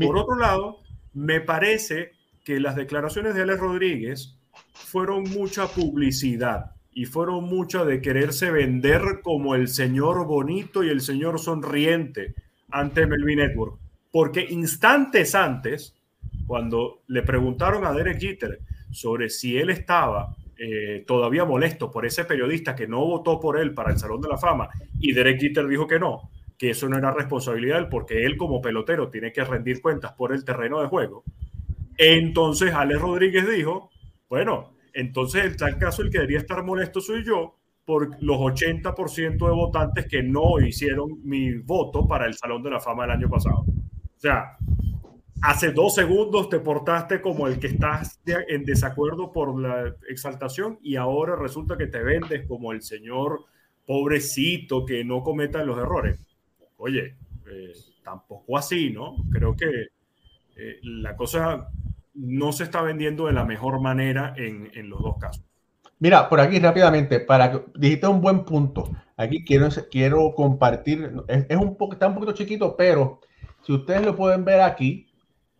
Por 0.00 0.16
otro 0.16 0.36
lado, 0.36 0.78
me 1.14 1.40
parece 1.40 2.12
que 2.48 2.60
las 2.60 2.76
declaraciones 2.76 3.34
de 3.34 3.42
Alex 3.42 3.60
Rodríguez 3.60 4.38
fueron 4.72 5.24
mucha 5.24 5.66
publicidad 5.66 6.72
y 6.90 7.04
fueron 7.04 7.44
muchas 7.44 7.86
de 7.86 8.00
quererse 8.00 8.50
vender 8.50 9.20
como 9.22 9.54
el 9.54 9.68
señor 9.68 10.26
bonito 10.26 10.82
y 10.82 10.88
el 10.88 11.02
señor 11.02 11.38
sonriente 11.40 12.34
ante 12.70 13.06
Melvin 13.06 13.40
Network. 13.40 13.78
Porque 14.10 14.46
instantes 14.48 15.34
antes, 15.34 15.94
cuando 16.46 17.02
le 17.08 17.22
preguntaron 17.22 17.84
a 17.84 17.92
Derek 17.92 18.18
Jeter 18.18 18.60
sobre 18.90 19.28
si 19.28 19.58
él 19.58 19.68
estaba 19.68 20.34
eh, 20.56 21.04
todavía 21.06 21.44
molesto 21.44 21.90
por 21.90 22.06
ese 22.06 22.24
periodista 22.24 22.74
que 22.74 22.88
no 22.88 23.04
votó 23.04 23.38
por 23.38 23.60
él 23.60 23.74
para 23.74 23.92
el 23.92 23.98
Salón 23.98 24.22
de 24.22 24.28
la 24.30 24.38
Fama, 24.38 24.70
y 24.98 25.12
Derek 25.12 25.38
Jeter 25.38 25.66
dijo 25.66 25.86
que 25.86 25.98
no, 25.98 26.30
que 26.56 26.70
eso 26.70 26.88
no 26.88 26.96
era 26.96 27.10
responsabilidad 27.10 27.90
porque 27.90 28.24
él 28.24 28.38
como 28.38 28.62
pelotero 28.62 29.10
tiene 29.10 29.34
que 29.34 29.44
rendir 29.44 29.82
cuentas 29.82 30.12
por 30.12 30.32
el 30.32 30.46
terreno 30.46 30.80
de 30.80 30.88
juego. 30.88 31.24
Entonces 31.98 32.72
Alex 32.72 33.00
Rodríguez 33.00 33.48
dijo, 33.48 33.90
bueno, 34.28 34.78
entonces, 34.92 35.44
en 35.44 35.56
tal 35.56 35.78
caso, 35.78 36.02
el 36.02 36.10
que 36.10 36.18
debería 36.18 36.38
estar 36.38 36.64
molesto 36.64 37.00
soy 37.00 37.24
yo 37.24 37.56
por 37.84 38.22
los 38.22 38.36
80% 38.36 39.46
de 39.46 39.52
votantes 39.52 40.06
que 40.06 40.22
no 40.22 40.60
hicieron 40.60 41.20
mi 41.24 41.54
voto 41.54 42.06
para 42.06 42.26
el 42.26 42.34
Salón 42.34 42.62
de 42.62 42.70
la 42.70 42.80
Fama 42.80 43.04
del 43.04 43.12
año 43.12 43.30
pasado. 43.30 43.60
O 43.60 44.20
sea, 44.20 44.56
hace 45.40 45.72
dos 45.72 45.94
segundos 45.94 46.48
te 46.48 46.60
portaste 46.60 47.20
como 47.20 47.46
el 47.46 47.58
que 47.58 47.68
estás 47.68 48.20
en 48.26 48.64
desacuerdo 48.64 49.32
por 49.32 49.58
la 49.58 49.94
exaltación 50.08 50.78
y 50.82 50.96
ahora 50.96 51.36
resulta 51.36 51.78
que 51.78 51.86
te 51.86 52.02
vendes 52.02 52.46
como 52.46 52.72
el 52.72 52.82
señor 52.82 53.44
pobrecito 53.86 54.84
que 54.84 55.04
no 55.04 55.22
cometa 55.22 55.64
los 55.64 55.78
errores. 55.78 56.26
Oye, 56.76 57.16
eh, 57.50 57.72
tampoco 58.02 58.58
así, 58.58 58.90
¿no? 58.90 59.16
Creo 59.30 59.56
que 59.56 59.86
eh, 60.56 60.78
la 60.82 61.16
cosa 61.16 61.68
no 62.18 62.52
se 62.52 62.64
está 62.64 62.82
vendiendo 62.82 63.26
de 63.26 63.32
la 63.32 63.44
mejor 63.44 63.80
manera 63.80 64.34
en, 64.36 64.70
en 64.74 64.90
los 64.90 65.00
dos 65.00 65.16
casos. 65.18 65.44
Mira, 66.00 66.28
por 66.28 66.40
aquí 66.40 66.60
rápidamente, 66.60 67.18
para 67.18 67.50
que 67.50 67.64
dijiste 67.74 68.06
un 68.06 68.20
buen 68.20 68.44
punto. 68.44 68.88
Aquí 69.16 69.44
quiero, 69.44 69.68
quiero 69.90 70.32
compartir, 70.34 71.12
es, 71.26 71.56
un 71.56 71.76
poco, 71.76 71.94
está 71.94 72.06
un 72.06 72.14
poquito 72.14 72.32
chiquito, 72.32 72.76
pero 72.76 73.20
si 73.64 73.72
ustedes 73.72 74.06
lo 74.06 74.14
pueden 74.14 74.44
ver 74.44 74.60
aquí, 74.60 75.08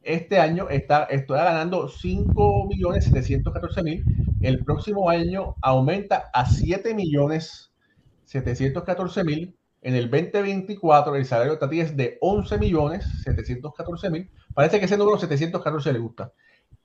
este 0.02 0.38
año 0.38 0.68
está, 0.70 1.04
estoy 1.04 1.38
ganando 1.38 1.88
5 1.88 2.66
millones 2.68 3.06
714 3.06 3.82
mil. 3.82 4.04
El 4.40 4.64
próximo 4.64 5.10
año 5.10 5.56
aumenta 5.60 6.30
a 6.32 6.46
7 6.46 6.94
millones 6.94 7.72
714 8.26 9.24
mil. 9.24 9.56
En 9.82 9.96
el 9.96 10.08
2024 10.08 11.16
el 11.16 11.24
salario 11.24 11.54
de 11.54 11.58
Tati 11.58 11.80
es 11.80 11.96
de 11.96 12.16
11 12.20 12.58
millones 12.58 13.06
714 13.24 14.10
mil. 14.10 14.30
Parece 14.54 14.78
que 14.78 14.84
ese 14.86 14.96
número 14.96 15.18
714 15.18 15.92
le 15.92 15.98
gusta. 15.98 16.32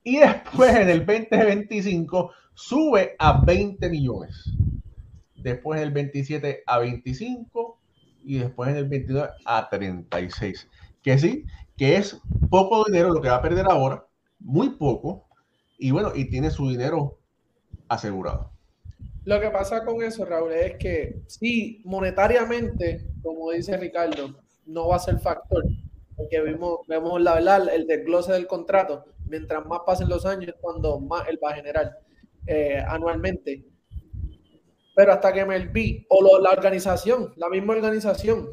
Y 0.04 0.18
después 0.20 0.76
en 0.76 0.90
el 0.90 1.06
2025 1.06 2.32
sube 2.54 3.16
a 3.20 3.44
20 3.44 3.90
millones. 3.90 4.50
Después 5.36 5.80
en 5.80 5.88
el 5.88 5.94
27 5.94 6.64
a 6.66 6.80
25 6.80 7.80
y 8.24 8.40
después 8.40 8.70
en 8.70 8.78
el 8.78 8.88
29 8.88 9.30
a 9.46 9.70
36. 9.70 10.70
Que 11.02 11.18
sí, 11.18 11.46
que 11.78 11.98
es 11.98 12.20
poco 12.50 12.86
dinero 12.86 13.14
lo 13.14 13.22
que 13.22 13.30
va 13.30 13.36
a 13.36 13.42
perder 13.42 13.66
ahora, 13.70 14.06
muy 14.40 14.70
poco, 14.72 15.28
y 15.78 15.92
bueno, 15.92 16.12
y 16.16 16.30
tiene 16.30 16.50
su 16.50 16.70
dinero 16.70 17.18
asegurado. 17.88 18.52
Lo 19.26 19.40
que 19.40 19.50
pasa 19.50 19.86
con 19.86 20.02
eso, 20.04 20.26
Raúl, 20.26 20.52
es 20.54 20.78
que 20.78 21.22
sí, 21.28 21.82
monetariamente, 21.86 23.08
como 23.22 23.52
dice 23.52 23.78
Ricardo, 23.78 24.36
no 24.66 24.90
va 24.90 24.98
a 24.98 25.00
ser 25.00 25.20
factor, 25.20 25.64
porque 26.16 26.42
vemos, 26.42 26.80
vemos 26.88 27.22
la 27.22 27.36
verdad, 27.36 27.68
el 27.74 27.88
desglose 27.88 28.34
del 28.34 28.48
contrato, 28.48 29.06
mientras 29.34 29.66
más 29.66 29.80
pasen 29.84 30.10
los 30.10 30.28
años 30.28 30.50
es 30.50 30.56
cuando 30.62 31.00
más 31.00 31.28
él 31.28 31.40
va 31.44 31.50
a 31.50 31.56
generar 31.56 31.98
eh, 32.46 32.84
anualmente. 32.88 33.66
Pero 34.96 35.12
hasta 35.12 35.34
que 35.34 35.44
me 35.44 35.58
vi, 35.68 36.06
o 36.08 36.40
la 36.40 36.52
organización, 36.52 37.34
la 37.38 37.50
misma 37.50 37.74
organización, 37.74 38.48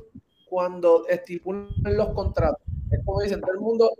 cuando 0.46 1.06
estipulan 1.06 1.68
los 1.84 2.14
contratos, 2.14 2.62
es 2.90 2.98
como 3.04 3.20
dicen, 3.20 3.42
todo 3.42 3.52
el 3.52 3.60
mundo 3.60 3.90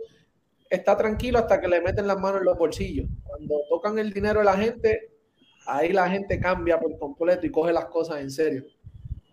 está 0.71 0.97
tranquilo 0.97 1.37
hasta 1.37 1.61
que 1.61 1.67
le 1.67 1.81
meten 1.81 2.07
las 2.07 2.19
manos 2.19 2.39
en 2.41 2.45
los 2.45 2.57
bolsillos. 2.57 3.07
Cuando 3.25 3.55
tocan 3.69 3.99
el 3.99 4.11
dinero 4.11 4.39
de 4.39 4.45
la 4.45 4.57
gente, 4.57 5.11
ahí 5.67 5.93
la 5.93 6.09
gente 6.09 6.39
cambia 6.39 6.79
por 6.79 6.97
completo 6.97 7.45
y 7.45 7.51
coge 7.51 7.71
las 7.71 7.85
cosas 7.85 8.21
en 8.21 8.31
serio. 8.31 8.63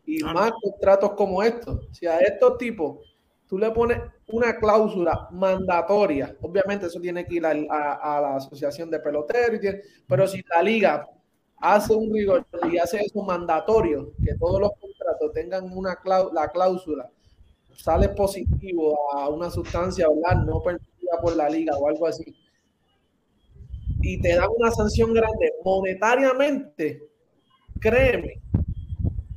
Y 0.04 0.22
más 0.22 0.52
contratos 0.60 1.12
como 1.12 1.42
estos. 1.42 1.88
Si 1.92 2.06
a 2.06 2.18
estos 2.18 2.58
tipos 2.58 2.98
tú 3.46 3.56
le 3.56 3.70
pones 3.70 4.00
una 4.28 4.56
cláusula 4.56 5.28
mandatoria, 5.32 6.36
obviamente 6.42 6.86
eso 6.86 7.00
tiene 7.00 7.24
que 7.26 7.36
ir 7.36 7.46
a, 7.46 7.54
la 7.54 8.36
asociación 8.36 8.90
de 8.90 9.00
peloteros, 9.00 9.60
pero 10.06 10.26
si 10.26 10.42
la 10.50 10.62
liga 10.62 11.08
hace 11.56 11.94
un 11.94 12.12
rigor 12.12 12.46
y 12.70 12.78
hace 12.78 13.00
eso 13.00 13.22
mandatorio, 13.22 14.12
que 14.22 14.34
todos 14.34 14.60
los 14.60 14.70
contratos 14.78 15.32
tengan 15.32 15.72
una 15.72 15.98
la 16.32 16.48
cláusula 16.48 17.10
sale 17.74 18.08
positivo 18.10 18.98
a 19.14 19.28
una 19.28 19.50
sustancia 19.50 20.06
¿verdad? 20.08 20.44
no 20.44 20.60
permitida 20.62 21.20
por 21.22 21.36
la 21.36 21.48
liga 21.48 21.76
o 21.76 21.88
algo 21.88 22.06
así, 22.06 22.36
y 24.02 24.20
te 24.20 24.36
dan 24.36 24.48
una 24.56 24.70
sanción 24.70 25.12
grande 25.12 25.52
monetariamente, 25.64 27.02
créeme 27.80 28.40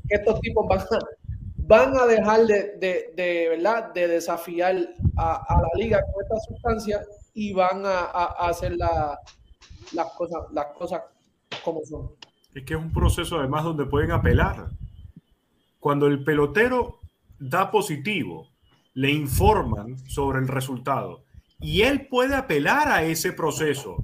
que 0.07 0.15
estos 0.15 0.39
tipos 0.41 0.67
van 0.67 0.79
a, 0.79 0.99
van 1.71 1.95
a 1.95 2.05
dejar 2.05 2.45
de, 2.47 3.13
de, 3.15 3.47
¿verdad? 3.49 3.93
de 3.93 4.07
desafiar 4.09 4.75
a, 5.15 5.55
la 5.61 5.81
liga 5.81 6.01
con 6.01 6.21
esta 6.21 6.35
sustancia 6.45 7.01
y 7.33 7.53
van 7.53 7.83
a, 7.85 8.07
hacer 8.49 8.75
las, 8.75 10.11
cosas, 10.17 10.41
las 10.51 10.65
cosas 10.77 11.01
como 11.63 11.79
son. 11.85 12.09
Es 12.53 12.65
que 12.65 12.73
es 12.73 12.79
un 12.79 12.91
proceso 12.91 13.39
además 13.39 13.63
donde 13.63 13.85
pueden 13.85 14.11
apelar. 14.11 14.67
Cuando 15.79 16.07
el 16.07 16.25
pelotero 16.25 16.99
da 17.39 17.71
positivo, 17.71 18.49
le 18.93 19.11
informan 19.11 19.97
sobre 20.09 20.39
el 20.39 20.49
resultado 20.49 21.23
y 21.61 21.83
él 21.83 22.07
puede 22.07 22.35
apelar 22.35 22.89
a 22.89 23.03
ese 23.03 23.31
proceso. 23.31 24.03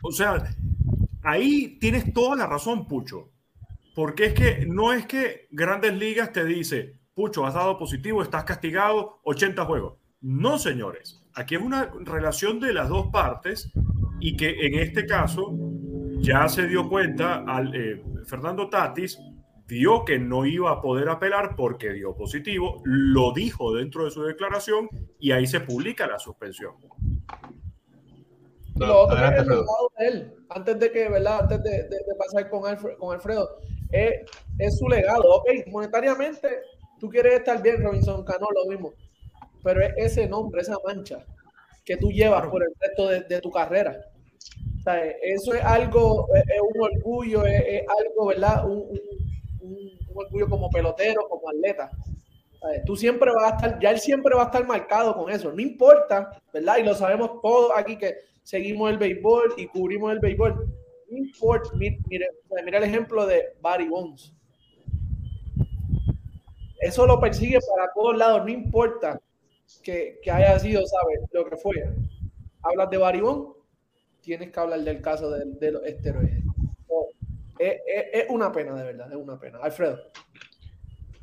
O 0.00 0.12
sea, 0.12 0.54
ahí 1.24 1.76
tienes 1.80 2.14
toda 2.14 2.36
la 2.36 2.46
razón, 2.46 2.86
Pucho. 2.86 3.30
Porque 3.94 4.26
es 4.26 4.34
que 4.34 4.66
no 4.66 4.92
es 4.92 5.06
que 5.06 5.48
Grandes 5.50 5.94
Ligas 5.94 6.32
te 6.32 6.44
dice, 6.44 7.00
Pucho, 7.14 7.44
has 7.44 7.54
dado 7.54 7.76
positivo, 7.76 8.22
estás 8.22 8.44
castigado, 8.44 9.20
80 9.24 9.64
juegos. 9.64 9.98
No, 10.20 10.58
señores. 10.58 11.22
Aquí 11.34 11.54
es 11.54 11.62
una 11.62 11.92
relación 12.00 12.60
de 12.60 12.72
las 12.72 12.88
dos 12.88 13.08
partes 13.08 13.70
y 14.20 14.36
que 14.36 14.66
en 14.66 14.78
este 14.78 15.06
caso 15.06 15.54
ya 16.18 16.48
se 16.48 16.66
dio 16.66 16.88
cuenta 16.88 17.44
al 17.46 17.74
eh, 17.74 18.02
Fernando 18.26 18.68
Tatis 18.68 19.18
vio 19.66 20.04
que 20.04 20.18
no 20.18 20.46
iba 20.46 20.70
a 20.70 20.80
poder 20.80 21.08
apelar 21.08 21.54
porque 21.56 21.92
dio 21.92 22.16
positivo, 22.16 22.82
lo 22.84 23.32
dijo 23.32 23.72
dentro 23.74 24.04
de 24.04 24.10
su 24.10 24.22
declaración 24.22 24.88
y 25.18 25.30
ahí 25.30 25.46
se 25.46 25.60
publica 25.60 26.06
la 26.06 26.18
suspensión. 26.18 26.74
lo 28.76 29.02
otro 29.02 29.16
es 29.18 29.42
el 29.42 29.48
de 29.48 29.64
él, 29.98 30.34
antes 30.48 30.78
de 30.80 30.90
que, 30.90 31.08
¿verdad? 31.08 31.42
Antes 31.42 31.62
de, 31.62 31.88
pasar 32.18 32.50
con, 32.50 32.62
con 32.98 33.14
Alfredo, 33.14 33.48
es, 33.92 34.78
su 34.78 34.88
legado. 34.88 35.22
Ok, 35.36 35.48
monetariamente 35.68 36.48
tú 36.98 37.08
quieres 37.08 37.34
estar 37.34 37.62
bien, 37.62 37.82
Robinson 37.82 38.24
Cano, 38.24 38.46
lo 38.54 38.70
mismo, 38.70 38.92
pero 39.62 39.82
es 39.82 39.92
ese 39.96 40.28
nombre, 40.28 40.60
esa 40.60 40.76
mancha 40.84 41.24
que 41.84 41.96
tú 41.96 42.10
llevas 42.10 42.46
por 42.48 42.62
el 42.62 42.70
resto 42.78 43.08
de, 43.08 43.40
tu 43.40 43.50
carrera. 43.50 43.98
eso 45.22 45.54
es 45.54 45.64
algo, 45.64 46.28
es, 46.34 46.60
un 46.60 46.82
orgullo, 46.82 47.44
es, 47.44 47.82
algo, 47.98 48.26
¿verdad? 48.26 48.68
Un, 48.68 48.98
orgullo 50.14 50.48
como 50.48 50.68
pelotero, 50.70 51.26
como 51.28 51.48
atleta. 51.48 51.90
Tú 52.84 52.94
siempre 52.94 53.30
vas 53.32 53.52
a 53.52 53.56
estar, 53.56 53.80
ya 53.80 53.90
él 53.90 53.98
siempre 54.00 54.34
va 54.36 54.42
a 54.42 54.46
estar 54.46 54.66
marcado 54.66 55.16
con 55.16 55.30
eso. 55.30 55.50
No 55.50 55.60
importa, 55.60 56.30
¿verdad? 56.52 56.76
Y 56.78 56.82
lo 56.82 56.94
sabemos 56.94 57.40
todos 57.40 57.72
aquí 57.74 57.96
que 57.96 58.16
seguimos 58.42 58.90
el 58.90 58.98
béisbol 58.98 59.54
y 59.56 59.66
cubrimos 59.66 60.12
el 60.12 60.18
béisbol 60.18 60.66
mira, 61.10 62.26
el 62.78 62.84
ejemplo 62.84 63.26
de 63.26 63.56
Barry 63.60 63.88
Bonds. 63.88 64.34
Eso 66.80 67.06
lo 67.06 67.20
persigue 67.20 67.58
para 67.74 67.92
todos 67.92 68.16
lados, 68.16 68.42
no 68.44 68.50
importa 68.50 69.20
que, 69.82 70.18
haya 70.32 70.58
sido, 70.58 70.82
¿sabes? 70.86 71.20
Lo 71.32 71.44
que 71.44 71.56
fue. 71.56 71.74
Hablas 72.62 72.90
de 72.90 72.96
Barry 72.96 73.20
Bonds, 73.20 73.56
tienes 74.20 74.50
que 74.50 74.60
hablar 74.60 74.80
del 74.80 75.00
caso 75.00 75.30
de, 75.30 75.72
los 75.72 75.84
esteroides. 75.84 76.42
es, 77.58 78.24
una 78.30 78.50
pena, 78.52 78.74
de 78.74 78.84
verdad, 78.84 79.10
es 79.10 79.18
una 79.18 79.38
pena. 79.38 79.58
Alfredo. 79.62 79.98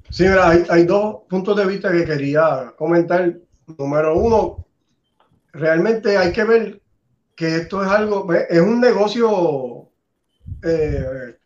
Sí, 0.10 0.24
mira, 0.24 0.50
hay, 0.50 0.64
hay 0.70 0.86
dos 0.86 1.24
puntos 1.28 1.58
de 1.58 1.66
vista 1.66 1.92
que 1.92 2.06
quería 2.06 2.74
comentar. 2.78 3.38
Número 3.78 4.18
uno, 4.18 4.66
realmente 5.52 6.18
hay 6.18 6.32
que 6.32 6.44
ver 6.46 6.82
que 7.38 7.56
esto 7.56 7.84
es 7.84 7.90
algo, 7.90 8.28
es 8.34 8.60
un 8.60 8.82
negocio 8.82 9.92
eh, 10.64 11.38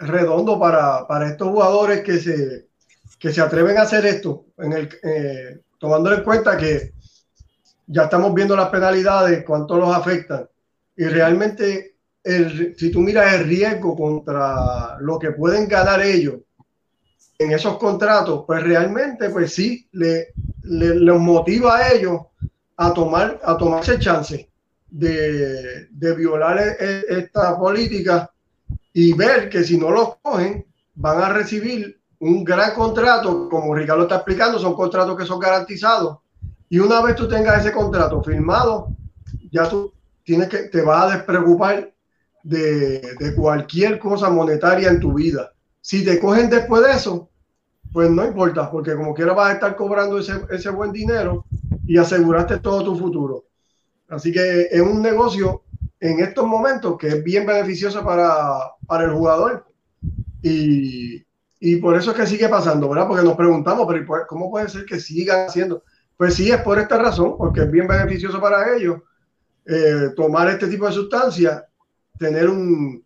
redondo 0.00 0.58
para, 0.58 1.06
para, 1.06 1.28
estos 1.28 1.48
jugadores 1.50 2.00
que 2.00 2.18
se, 2.18 2.66
que 3.20 3.32
se 3.32 3.40
atreven 3.40 3.78
a 3.78 3.82
hacer 3.82 4.04
esto, 4.04 4.46
en 4.58 4.72
el, 4.72 4.88
eh, 5.00 5.60
tomando 5.78 6.12
en 6.12 6.24
cuenta 6.24 6.56
que 6.56 6.92
ya 7.86 8.04
estamos 8.04 8.34
viendo 8.34 8.56
las 8.56 8.68
penalidades, 8.68 9.44
cuánto 9.44 9.76
los 9.76 9.94
afectan. 9.94 10.48
Y 10.96 11.04
realmente, 11.04 11.94
el, 12.24 12.74
si 12.76 12.90
tú 12.90 12.98
miras 12.98 13.32
el 13.34 13.44
riesgo 13.44 13.94
contra 13.94 14.98
lo 14.98 15.20
que 15.20 15.30
pueden 15.30 15.68
ganar 15.68 16.02
ellos 16.02 16.40
en 17.38 17.52
esos 17.52 17.78
contratos, 17.78 18.42
pues 18.44 18.60
realmente, 18.64 19.30
pues 19.30 19.54
sí, 19.54 19.88
le, 19.92 20.32
le, 20.64 20.96
les 20.96 21.20
motiva 21.20 21.76
a 21.76 21.92
ellos 21.92 22.22
a 22.76 22.92
tomar, 22.92 23.38
a 23.44 23.56
tomarse 23.56 24.00
chance 24.00 24.48
de, 24.90 25.88
violar 26.16 26.58
e, 26.58 26.76
e, 26.78 27.04
esta 27.20 27.58
política 27.58 28.30
y 28.92 29.12
ver 29.12 29.48
que 29.48 29.64
si 29.64 29.76
no 29.76 29.90
los 29.90 30.16
cogen, 30.22 30.64
van 30.94 31.22
a 31.22 31.28
recibir 31.28 32.00
un 32.20 32.42
gran 32.42 32.74
contrato, 32.74 33.48
como 33.48 33.74
Ricardo 33.74 34.02
está 34.02 34.16
explicando, 34.16 34.58
son 34.58 34.74
contratos 34.74 35.16
que 35.16 35.24
son 35.24 35.38
garantizados. 35.38 36.18
Y 36.68 36.78
una 36.78 37.00
vez 37.00 37.14
tú 37.14 37.28
tengas 37.28 37.64
ese 37.64 37.72
contrato 37.72 38.22
firmado, 38.22 38.88
ya 39.52 39.68
tú 39.68 39.92
tienes 40.24 40.48
que, 40.48 40.64
te 40.64 40.82
vas 40.82 41.04
a 41.04 41.16
despreocupar 41.16 41.92
de, 42.42 43.00
de 43.18 43.34
cualquier 43.34 43.98
cosa 43.98 44.30
monetaria 44.30 44.88
en 44.88 45.00
tu 45.00 45.14
vida. 45.14 45.52
Si 45.80 46.04
te 46.04 46.18
cogen 46.18 46.50
después 46.50 46.82
de 46.82 46.92
eso, 46.92 47.30
pues 47.92 48.10
no 48.10 48.26
importa, 48.26 48.70
porque 48.70 48.94
como 48.94 49.14
quiera 49.14 49.32
vas 49.32 49.50
a 49.50 49.54
estar 49.54 49.76
cobrando 49.76 50.18
ese, 50.18 50.40
ese 50.50 50.70
buen 50.70 50.92
dinero 50.92 51.44
y 51.86 51.96
aseguraste 51.96 52.58
todo 52.58 52.84
tu 52.84 52.96
futuro. 52.96 53.44
Así 54.08 54.32
que 54.32 54.68
es 54.70 54.80
un 54.80 55.02
negocio 55.02 55.64
en 56.00 56.20
estos 56.20 56.46
momentos 56.46 56.96
que 56.98 57.08
es 57.08 57.24
bien 57.24 57.46
beneficioso 57.46 58.04
para, 58.04 58.30
para 58.86 59.04
el 59.04 59.12
jugador. 59.12 59.66
Y, 60.42 61.24
y, 61.60 61.76
por 61.76 61.96
eso 61.96 62.12
es 62.12 62.16
que 62.16 62.26
sigue 62.26 62.48
pasando, 62.48 62.88
¿verdad? 62.88 63.08
Porque 63.08 63.24
nos 63.24 63.36
preguntamos, 63.36 63.86
pero 63.88 64.26
¿cómo 64.28 64.50
puede 64.50 64.68
ser 64.68 64.84
que 64.84 65.00
sigan 65.00 65.48
haciendo? 65.48 65.82
Pues 66.16 66.34
sí, 66.34 66.50
es 66.50 66.60
por 66.62 66.78
esta 66.78 66.98
razón, 66.98 67.36
porque 67.36 67.62
es 67.62 67.70
bien 67.70 67.86
beneficioso 67.86 68.40
para 68.40 68.76
ellos. 68.76 69.00
eh, 69.66 70.10
tomar 70.16 70.48
este 70.48 70.66
tipo 70.68 70.86
de 70.86 70.92
sustancias, 70.92 71.62
tener 72.18 72.48
un, 72.48 73.04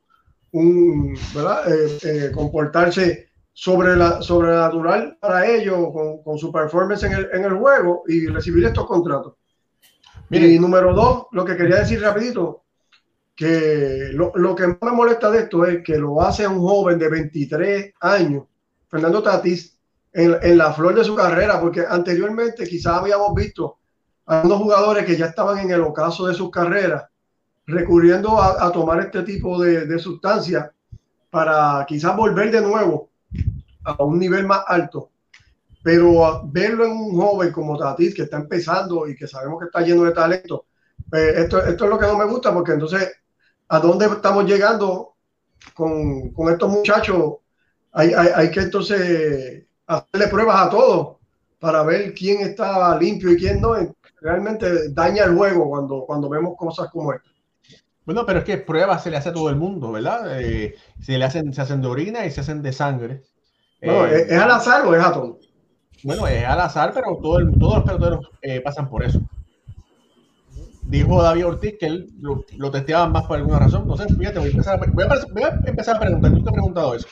un. 0.52 1.14
Eh, 1.14 1.98
eh, 2.04 2.30
comportarse 2.32 3.30
sobre 3.52 3.96
la, 3.96 4.22
sobrenatural 4.22 5.18
para 5.20 5.46
ellos 5.46 5.92
con, 5.92 6.22
con, 6.22 6.38
su 6.38 6.52
performance 6.52 7.02
en 7.02 7.12
el, 7.12 7.28
en 7.32 7.44
el 7.44 7.54
juego 7.54 8.04
y 8.06 8.26
recibir 8.28 8.64
estos 8.64 8.86
contratos. 8.86 9.34
Y 10.32 10.58
número 10.58 10.94
dos, 10.94 11.26
lo 11.32 11.44
que 11.44 11.56
quería 11.56 11.80
decir 11.80 12.00
rapidito, 12.00 12.64
que 13.36 14.08
lo, 14.12 14.32
lo, 14.34 14.54
que 14.54 14.66
más 14.66 14.78
me 14.80 14.92
molesta 14.92 15.30
de 15.30 15.40
esto 15.40 15.66
es 15.66 15.82
que 15.84 15.98
lo 15.98 16.22
hace 16.22 16.46
un 16.46 16.60
joven 16.60 16.98
de 16.98 17.08
23 17.10 17.94
años, 18.00 18.44
Fernando 18.88 19.22
Tatis, 19.22 19.78
en, 20.12 20.36
en 20.42 20.58
la 20.58 20.72
flor 20.72 20.94
de 20.94 21.04
su 21.04 21.14
carrera, 21.14 21.60
porque 21.60 21.84
anteriormente 21.86 22.66
quizás 22.66 22.98
habíamos 22.98 23.34
visto 23.34 23.78
a 24.26 24.42
unos 24.42 24.58
jugadores 24.58 25.04
que 25.04 25.16
ya 25.16 25.26
estaban 25.26 25.58
en 25.58 25.70
el 25.70 25.82
ocaso 25.82 26.26
de 26.26 26.34
sus 26.34 26.50
carreras, 26.50 27.04
recurriendo 27.66 28.40
a, 28.40 28.64
a 28.66 28.72
tomar 28.72 29.00
este 29.00 29.22
tipo 29.22 29.60
de, 29.60 29.86
de 29.86 29.98
sustancias 29.98 30.70
para 31.30 31.84
quizás 31.86 32.16
volver 32.16 32.50
de 32.50 32.60
nuevo 32.60 33.10
a 33.84 34.02
un 34.02 34.18
nivel 34.18 34.46
más 34.46 34.62
alto. 34.66 35.11
Pero 35.82 36.42
verlo 36.46 36.84
en 36.84 36.92
un 36.92 37.16
joven 37.16 37.52
como 37.52 37.76
Tatis, 37.76 38.14
que 38.14 38.22
está 38.22 38.36
empezando 38.36 39.08
y 39.08 39.16
que 39.16 39.26
sabemos 39.26 39.58
que 39.58 39.66
está 39.66 39.80
lleno 39.80 40.04
de 40.04 40.12
talento, 40.12 40.66
pues 41.10 41.36
esto, 41.36 41.62
esto 41.64 41.84
es 41.84 41.90
lo 41.90 41.98
que 41.98 42.06
no 42.06 42.16
me 42.16 42.24
gusta, 42.26 42.54
porque 42.54 42.72
entonces, 42.72 43.10
¿a 43.68 43.78
dónde 43.80 44.06
estamos 44.06 44.44
llegando 44.44 45.16
con, 45.74 46.30
con 46.30 46.52
estos 46.52 46.70
muchachos? 46.70 47.34
Hay, 47.92 48.12
hay, 48.14 48.28
hay, 48.34 48.50
que 48.50 48.60
entonces 48.60 49.64
hacerle 49.86 50.28
pruebas 50.28 50.66
a 50.66 50.70
todos 50.70 51.16
para 51.58 51.82
ver 51.82 52.14
quién 52.14 52.40
está 52.40 52.98
limpio 52.98 53.32
y 53.32 53.36
quién 53.36 53.60
no. 53.60 53.74
Realmente 54.20 54.90
daña 54.90 55.24
el 55.24 55.36
juego 55.36 55.68
cuando, 55.68 56.04
cuando 56.06 56.28
vemos 56.28 56.54
cosas 56.56 56.88
como 56.90 57.12
esta. 57.12 57.28
Bueno, 58.04 58.26
pero 58.26 58.40
es 58.40 58.44
que 58.44 58.58
pruebas 58.58 59.02
se 59.02 59.10
le 59.10 59.16
hace 59.16 59.28
a 59.28 59.32
todo 59.32 59.48
el 59.48 59.56
mundo, 59.56 59.92
¿verdad? 59.92 60.40
Eh, 60.40 60.74
se 61.00 61.18
le 61.18 61.24
hacen, 61.24 61.52
se 61.54 61.60
hacen 61.60 61.80
de 61.80 61.88
orina 61.88 62.26
y 62.26 62.30
se 62.30 62.40
hacen 62.40 62.62
de 62.62 62.72
sangre. 62.72 63.22
No, 63.80 64.06
eh, 64.06 64.26
¿es, 64.28 64.38
al 64.38 64.50
azar 64.50 64.86
o 64.86 64.94
es 64.94 65.04
a 65.04 65.12
todo? 65.12 65.38
Bueno, 66.04 66.26
es 66.26 66.44
al 66.44 66.60
azar, 66.60 66.92
pero 66.94 67.18
todo 67.22 67.38
el, 67.38 67.52
todos 67.58 67.76
los 67.76 67.84
peloteros 67.84 68.30
eh, 68.42 68.60
pasan 68.60 68.88
por 68.88 69.04
eso. 69.04 69.20
Dijo 70.82 71.22
David 71.22 71.46
Ortiz 71.46 71.74
que 71.78 71.86
él 71.86 72.08
lo, 72.20 72.44
lo, 72.56 72.70
testeaban 72.70 73.12
más 73.12 73.24
por 73.26 73.38
alguna 73.38 73.60
razón. 73.60 73.86
No 73.86 73.96
sé, 73.96 74.06
fíjate, 74.08 74.38
voy 74.38 74.48
a 74.48 74.50
empezar 74.50 74.74
a, 74.74 74.90
voy 74.92 75.04
a, 75.04 75.24
voy 75.32 75.42
a 75.42 75.60
empezar 75.64 75.96
a 75.96 76.00
preguntar. 76.00 76.32
Nunca 76.32 76.50
he 76.50 76.54
preguntado 76.54 76.94
eso, 76.94 77.06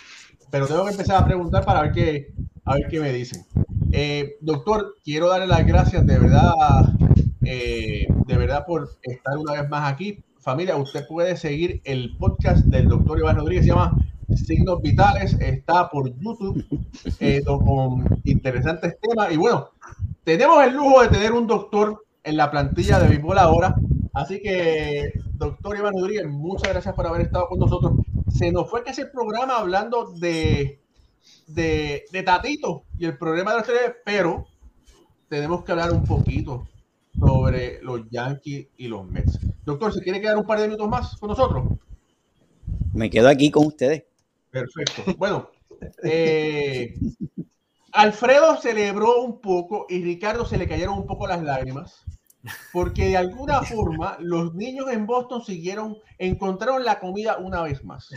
pero 0.51 0.67
tengo 0.67 0.85
que 0.85 0.91
empezar 0.91 1.23
a 1.23 1.25
preguntar 1.25 1.65
para 1.65 1.83
ver 1.83 1.93
qué, 1.93 2.35
a 2.65 2.75
ver 2.75 2.89
qué 2.91 3.01
me 3.01 3.13
dicen. 3.13 3.45
Eh, 3.93 4.37
doctor, 4.41 4.97
quiero 5.05 5.29
darle 5.29 5.47
las 5.47 5.67
gracias 5.67 6.05
de 6.07 6.19
verdad, 6.19 6.53
eh, 7.45 8.07
de 8.27 8.37
verdad 8.37 8.65
por 8.67 8.91
estar 9.03 9.39
una 9.39 9.61
vez 9.61 9.69
más 9.69 9.93
aquí. 9.93 10.23
Familia, 10.39 10.77
usted 10.77 11.07
puede 11.07 11.37
seguir 11.37 11.81
el 11.85 12.17
podcast 12.17 12.65
del 12.67 12.89
doctor 12.89 13.19
Iván 13.19 13.37
Rodríguez, 13.37 13.65
se 13.65 13.71
llama 13.71 13.97
Signos 14.37 14.81
Vitales, 14.83 15.37
está 15.41 15.89
por 15.89 16.09
YouTube 16.19 16.65
eh, 17.21 17.43
con 17.45 18.21
interesantes 18.25 18.97
temas. 19.01 19.33
Y 19.33 19.37
bueno, 19.37 19.71
tenemos 20.25 20.65
el 20.65 20.75
lujo 20.75 21.03
de 21.03 21.09
tener 21.09 21.33
un 21.33 21.47
doctor 21.47 22.05
en 22.23 22.37
la 22.37 22.51
plantilla 22.51 22.99
de 22.99 23.09
béisbol 23.09 23.39
ahora. 23.39 23.75
Así 24.13 24.41
que, 24.41 25.13
doctor 25.35 25.77
Iván 25.77 25.95
Rodríguez, 25.95 26.27
muchas 26.27 26.73
gracias 26.73 26.95
por 26.95 27.07
haber 27.07 27.23
estado 27.23 27.49
con 27.49 27.59
nosotros. 27.59 27.93
Se 28.29 28.51
nos 28.51 28.69
fue 28.69 28.83
que 28.83 28.91
ese 28.91 29.07
programa 29.07 29.59
hablando 29.59 30.13
de, 30.13 30.81
de, 31.47 32.05
de 32.11 32.23
Tatito 32.23 32.85
y 32.99 33.07
el 33.07 33.17
problema 33.17 33.53
de 33.53 33.59
los 33.59 33.67
tres, 33.67 33.95
pero 34.05 34.47
tenemos 35.29 35.65
que 35.65 35.73
hablar 35.73 35.93
un 35.93 36.05
poquito 36.05 36.67
sobre 37.19 37.81
los 37.83 38.09
Yankees 38.11 38.69
y 38.77 38.89
los 38.89 39.07
Mets. 39.07 39.39
Doctor, 39.65 39.93
¿se 39.93 40.01
quiere 40.01 40.21
quedar 40.21 40.37
un 40.37 40.47
par 40.47 40.59
de 40.59 40.67
minutos 40.67 40.89
más 40.89 41.17
con 41.17 41.29
nosotros? 41.29 41.65
Me 42.93 43.11
quedo 43.11 43.29
aquí 43.29 43.51
con 43.51 43.67
ustedes. 43.67 44.05
Perfecto. 44.51 45.15
Bueno, 45.17 45.51
eh, 46.03 46.95
Alfredo 47.93 48.57
celebró 48.57 49.23
un 49.23 49.41
poco 49.41 49.87
y 49.89 50.03
Ricardo 50.03 50.45
se 50.45 50.59
le 50.59 50.69
cayeron 50.69 50.99
un 50.99 51.07
poco 51.07 51.27
las 51.27 51.43
lágrimas 51.43 52.05
porque 52.73 53.09
de 53.09 53.17
alguna 53.17 53.63
forma 53.63 54.17
los 54.21 54.55
niños 54.55 54.87
en 54.91 55.07
Boston 55.07 55.45
siguieron, 55.45 55.99
encontraron 56.19 56.85
la 56.85 56.99
comida 56.99 57.39
una 57.39 57.63
vez 57.63 57.85
más. 57.85 58.09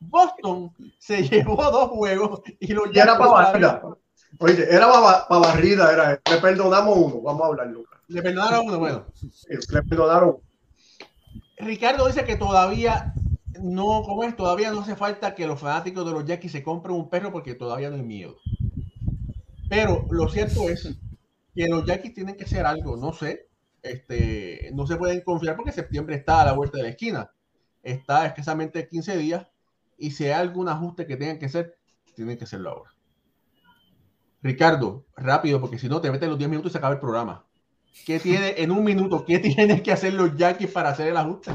Boston 0.00 0.72
se 0.98 1.28
llevó 1.28 1.56
dos 1.70 1.90
juegos 1.90 2.40
y 2.58 2.72
lo 2.72 2.90
ya 2.90 3.04
era 3.04 3.18
para 3.18 3.30
barrida. 3.30 3.82
Oye, 4.38 4.66
era 4.70 4.88
para, 5.28 5.40
barrida, 5.40 5.92
era. 5.92 6.20
Le 6.30 6.36
perdonamos 6.40 6.96
uno, 6.96 7.20
vamos 7.20 7.42
a 7.42 7.46
hablar, 7.46 7.66
Lucas. 7.68 8.00
Le 8.08 8.22
perdonaron 8.22 8.66
uno, 8.66 8.78
bueno. 8.78 9.06
Le 9.68 9.82
perdonaron. 9.82 10.38
Ricardo 11.58 12.06
dice 12.06 12.24
que 12.24 12.36
todavía 12.36 13.12
no, 13.62 14.02
¿cómo 14.02 14.24
es? 14.24 14.36
Todavía 14.36 14.70
no 14.70 14.80
hace 14.80 14.96
falta 14.96 15.34
que 15.34 15.46
los 15.46 15.60
fanáticos 15.60 16.04
de 16.04 16.12
los 16.12 16.24
Yankees 16.24 16.52
se 16.52 16.62
compren 16.62 16.96
un 16.96 17.08
perro 17.08 17.32
porque 17.32 17.54
todavía 17.54 17.90
no 17.90 17.96
hay 17.96 18.02
miedo. 18.02 18.36
Pero 19.68 20.06
lo 20.10 20.28
cierto 20.28 20.68
es 20.68 20.96
que 21.54 21.68
los 21.68 21.84
Yankees 21.84 22.14
tienen 22.14 22.36
que 22.36 22.44
hacer 22.44 22.66
algo, 22.66 22.96
no 22.96 23.12
sé, 23.12 23.48
este, 23.82 24.70
no 24.74 24.86
se 24.86 24.96
pueden 24.96 25.20
confiar 25.22 25.56
porque 25.56 25.72
septiembre 25.72 26.16
está 26.16 26.42
a 26.42 26.46
la 26.46 26.52
vuelta 26.52 26.78
de 26.78 26.84
la 26.84 26.88
esquina, 26.90 27.30
está 27.82 28.26
escasamente 28.26 28.88
15 28.88 29.16
días 29.16 29.46
y 29.96 30.10
si 30.10 30.24
hay 30.24 30.32
algún 30.32 30.68
ajuste 30.68 31.06
que 31.06 31.16
tengan 31.16 31.38
que 31.38 31.46
hacer, 31.46 31.76
tienen 32.14 32.36
que 32.36 32.44
hacerlo 32.44 32.70
ahora. 32.70 32.90
Ricardo, 34.42 35.06
rápido, 35.16 35.60
porque 35.60 35.78
si 35.78 35.88
no 35.88 36.00
te 36.00 36.10
meten 36.10 36.30
los 36.30 36.38
10 36.38 36.50
minutos 36.50 36.70
y 36.70 36.72
se 36.72 36.78
acaba 36.78 36.94
el 36.94 37.00
programa. 37.00 37.44
¿Qué 38.06 38.18
tiene 38.18 38.54
en 38.56 38.70
un 38.70 38.82
minuto? 38.82 39.24
¿Qué 39.24 39.38
tienen 39.38 39.82
que 39.82 39.92
hacer 39.92 40.14
los 40.14 40.36
Yankees 40.36 40.70
para 40.70 40.90
hacer 40.90 41.08
el 41.08 41.16
ajuste? 41.16 41.52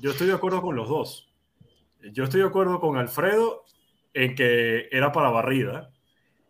Yo 0.00 0.10
estoy 0.10 0.26
de 0.28 0.34
acuerdo 0.34 0.62
con 0.62 0.76
los 0.76 0.88
dos. 0.88 1.32
Yo 2.12 2.24
estoy 2.24 2.40
de 2.40 2.46
acuerdo 2.46 2.80
con 2.80 2.96
Alfredo 2.96 3.64
en 4.12 4.34
que 4.34 4.88
era 4.90 5.12
para 5.12 5.30
barrida. 5.30 5.90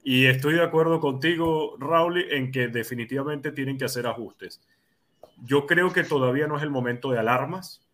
Y 0.02 0.26
estoy 0.26 0.54
de 0.54 0.62
acuerdo 0.62 1.00
contigo, 1.00 1.76
Raúl, 1.78 2.18
en 2.30 2.52
que 2.52 2.68
definitivamente 2.68 3.52
tienen 3.52 3.78
que 3.78 3.86
hacer 3.86 4.06
ajustes. 4.06 4.60
Yo 5.42 5.66
creo 5.66 5.92
que 5.92 6.04
todavía 6.04 6.46
no 6.46 6.56
es 6.56 6.62
el 6.62 6.70
momento 6.70 7.10
de 7.10 7.18
alarmas, 7.18 7.86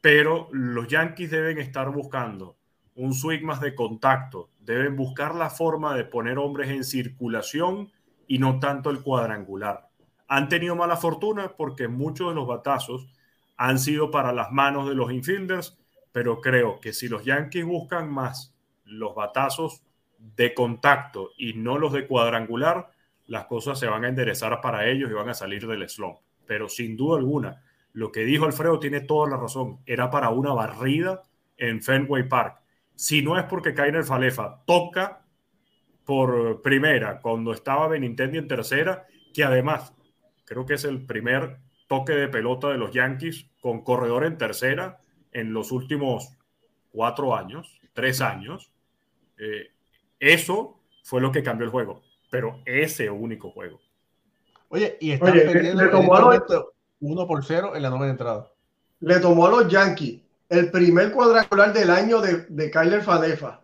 pero 0.00 0.48
los 0.50 0.88
Yankees 0.88 1.30
deben 1.30 1.58
estar 1.58 1.90
buscando 1.90 2.56
un 2.96 3.14
swing 3.14 3.44
más 3.44 3.60
de 3.60 3.74
contacto. 3.74 4.50
Deben 4.58 4.96
buscar 4.96 5.34
la 5.34 5.50
forma 5.50 5.94
de 5.94 6.04
poner 6.04 6.38
hombres 6.38 6.70
en 6.70 6.82
circulación 6.82 7.92
y 8.26 8.38
no 8.38 8.58
tanto 8.58 8.90
el 8.90 9.02
cuadrangular. 9.02 9.88
Han 10.28 10.48
tenido 10.48 10.74
mala 10.74 10.96
fortuna 10.96 11.52
porque 11.56 11.86
muchos 11.86 12.30
de 12.30 12.34
los 12.34 12.46
batazos 12.46 13.06
han 13.56 13.78
sido 13.78 14.10
para 14.10 14.32
las 14.32 14.52
manos 14.52 14.88
de 14.88 14.94
los 14.94 15.12
infielders, 15.12 15.78
pero 16.12 16.40
creo 16.40 16.80
que 16.80 16.92
si 16.92 17.08
los 17.08 17.24
Yankees 17.24 17.64
buscan 17.64 18.10
más 18.10 18.54
los 18.84 19.14
batazos 19.14 19.82
de 20.18 20.54
contacto 20.54 21.30
y 21.36 21.54
no 21.54 21.78
los 21.78 21.92
de 21.92 22.06
cuadrangular, 22.06 22.90
las 23.26 23.46
cosas 23.46 23.78
se 23.78 23.86
van 23.86 24.04
a 24.04 24.08
enderezar 24.08 24.60
para 24.60 24.86
ellos 24.86 25.10
y 25.10 25.14
van 25.14 25.28
a 25.28 25.34
salir 25.34 25.66
del 25.66 25.88
slump. 25.88 26.18
Pero 26.46 26.68
sin 26.68 26.96
duda 26.96 27.18
alguna, 27.18 27.62
lo 27.92 28.12
que 28.12 28.24
dijo 28.24 28.44
Alfredo 28.44 28.78
tiene 28.78 29.00
toda 29.00 29.30
la 29.30 29.36
razón. 29.36 29.80
Era 29.84 30.10
para 30.10 30.30
una 30.30 30.52
barrida 30.52 31.22
en 31.56 31.82
Fenway 31.82 32.28
Park. 32.28 32.60
Si 32.94 33.22
no 33.22 33.38
es 33.38 33.44
porque 33.44 33.74
Kainer 33.74 34.04
Falefa 34.04 34.62
toca 34.64 35.24
por 36.04 36.62
primera 36.62 37.20
cuando 37.20 37.52
estaba 37.52 37.88
Benintendi 37.88 38.38
en 38.38 38.48
tercera, 38.48 39.06
que 39.34 39.44
además 39.44 39.92
creo 40.44 40.64
que 40.64 40.74
es 40.74 40.84
el 40.84 41.04
primer 41.04 41.58
toque 41.86 42.12
de 42.12 42.28
pelota 42.28 42.68
de 42.68 42.78
los 42.78 42.92
Yankees 42.92 43.46
con 43.60 43.82
corredor 43.82 44.24
en 44.24 44.38
tercera 44.38 45.00
en 45.32 45.52
los 45.52 45.72
últimos 45.72 46.30
cuatro 46.90 47.36
años, 47.36 47.80
tres 47.92 48.20
años. 48.20 48.70
Eh, 49.38 49.70
eso 50.18 50.80
fue 51.04 51.20
lo 51.20 51.30
que 51.30 51.42
cambió 51.42 51.64
el 51.64 51.70
juego, 51.70 52.02
pero 52.30 52.60
ese 52.64 53.10
único 53.10 53.50
juego. 53.50 53.80
Oye, 54.68 54.96
y 55.00 55.12
están 55.12 55.32
perdiendo 55.32 55.84
le 55.84 55.90
tomó 55.90 56.16
a 56.16 56.20
los, 56.20 56.42
uno 57.00 57.26
por 57.26 57.44
cero 57.44 57.76
en 57.76 57.82
la 57.82 57.90
novena 57.90 58.12
entrada. 58.12 58.50
Le 59.00 59.20
tomó 59.20 59.46
a 59.46 59.50
los 59.50 59.68
Yankees 59.68 60.20
el 60.48 60.70
primer 60.70 61.12
cuadrangular 61.12 61.72
del 61.72 61.90
año 61.90 62.20
de, 62.20 62.46
de 62.48 62.70
Kyler 62.70 63.02
Fadefa 63.02 63.62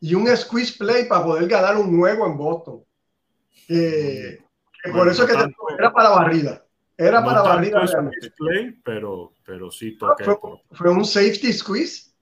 y 0.00 0.14
un 0.14 0.26
squeeze 0.36 0.76
play 0.76 1.04
para 1.04 1.24
poder 1.24 1.46
ganar 1.48 1.76
un 1.76 1.96
juego 1.96 2.26
en 2.26 2.36
Boston. 2.36 2.84
Eh, 3.68 4.42
bueno, 4.84 4.98
por 4.98 5.08
eso 5.08 5.24
que 5.24 5.34
tanto, 5.34 5.56
era 5.78 5.92
para 5.92 6.08
barrida. 6.10 6.61
Era 6.96 7.20
no 7.20 7.26
para. 7.26 7.60
Play, 8.36 8.80
pero, 8.84 9.32
pero 9.44 9.70
sí 9.70 9.96
toque. 9.96 10.24
Fue, 10.24 10.36
fue, 10.72 10.90
un 10.90 11.04
safety 11.04 11.52
squeeze. 11.52 12.12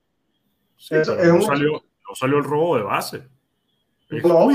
Sí, 0.77 0.95
eso, 0.95 1.15
no, 1.15 1.35
un... 1.35 1.41
salió, 1.41 1.71
no, 1.73 2.15
salió, 2.15 2.37
el 2.37 2.43
robo 2.43 2.77
de 2.77 2.83
base. 2.83 3.27
No, 4.23 4.49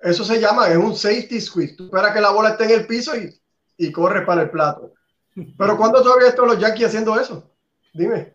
eso 0.00 0.24
se 0.24 0.40
llama, 0.40 0.68
es 0.68 0.76
un 0.76 0.94
safety 0.94 1.40
squeeze. 1.40 1.76
Tú 1.76 1.84
esperas 1.86 2.12
que 2.12 2.20
la 2.20 2.30
bola 2.30 2.50
esté 2.50 2.64
en 2.64 2.80
el 2.80 2.86
piso 2.86 3.16
y, 3.16 3.34
y 3.76 3.92
corre 3.92 4.24
para 4.24 4.42
el 4.42 4.50
plato. 4.50 4.94
Pero 5.34 5.76
¿cuándo 5.76 6.02
tú 6.02 6.12
habías 6.12 6.30
visto 6.30 6.46
los 6.46 6.58
Yankees 6.58 6.86
haciendo 6.86 7.18
eso? 7.18 7.52
Dime. 7.92 8.34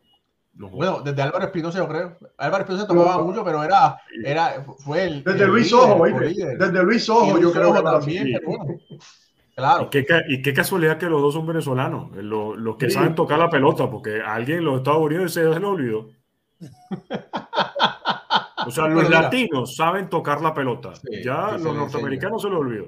Bueno, 0.56 1.02
desde 1.02 1.22
Álvaro 1.22 1.46
Espinosa, 1.46 1.80
yo 1.80 1.88
creo. 1.88 2.18
Álvaro 2.38 2.64
Espinosa 2.64 2.88
tomaba 2.88 3.18
no, 3.18 3.24
mucho, 3.24 3.44
pero 3.44 3.64
era, 3.64 4.00
era 4.24 4.64
fue 4.80 5.06
el. 5.06 5.24
Desde 5.24 5.46
el 5.46 5.50
Luis 5.50 5.74
Ojo, 5.74 6.06
líder, 6.06 6.58
Desde 6.60 6.84
Luis 6.84 7.10
Ojo, 7.10 7.40
yo 7.40 7.52
creo 7.52 7.74
que 7.74 7.82
también. 7.82 8.40
Claro. 9.56 9.89
Y 10.28 10.41
qué, 10.41 10.54
casualidad 10.54 10.97
que 10.97 11.06
los 11.06 11.22
dos 11.22 11.36
son 11.36 11.45
venezolanos, 11.45 12.12
eh, 12.18 12.24
los, 12.24 12.76
que 12.78 12.89
saben 12.89 13.14
tocar 13.14 13.38
la 13.38 13.51
pelota, 13.51 13.89
porque 13.89 14.20
alguien 14.22 14.60
en 14.60 14.66
los 14.66 14.78
Estados 14.78 15.01
Unidos 15.01 15.32
se, 15.32 15.43
lo 15.43 15.70
olvidó. 15.70 16.10
o 18.66 18.72
sea, 18.72 18.88
los 18.89 19.08
latinos 19.10 19.76
saben 19.76 20.10
tocar 20.10 20.41
la 20.41 20.56
pelota. 20.56 20.93
ya 21.24 21.51
los 21.58 21.76
norteamericanos 21.76 22.41
se 22.41 22.49
lo 22.49 22.60
olvidó. 22.60 22.88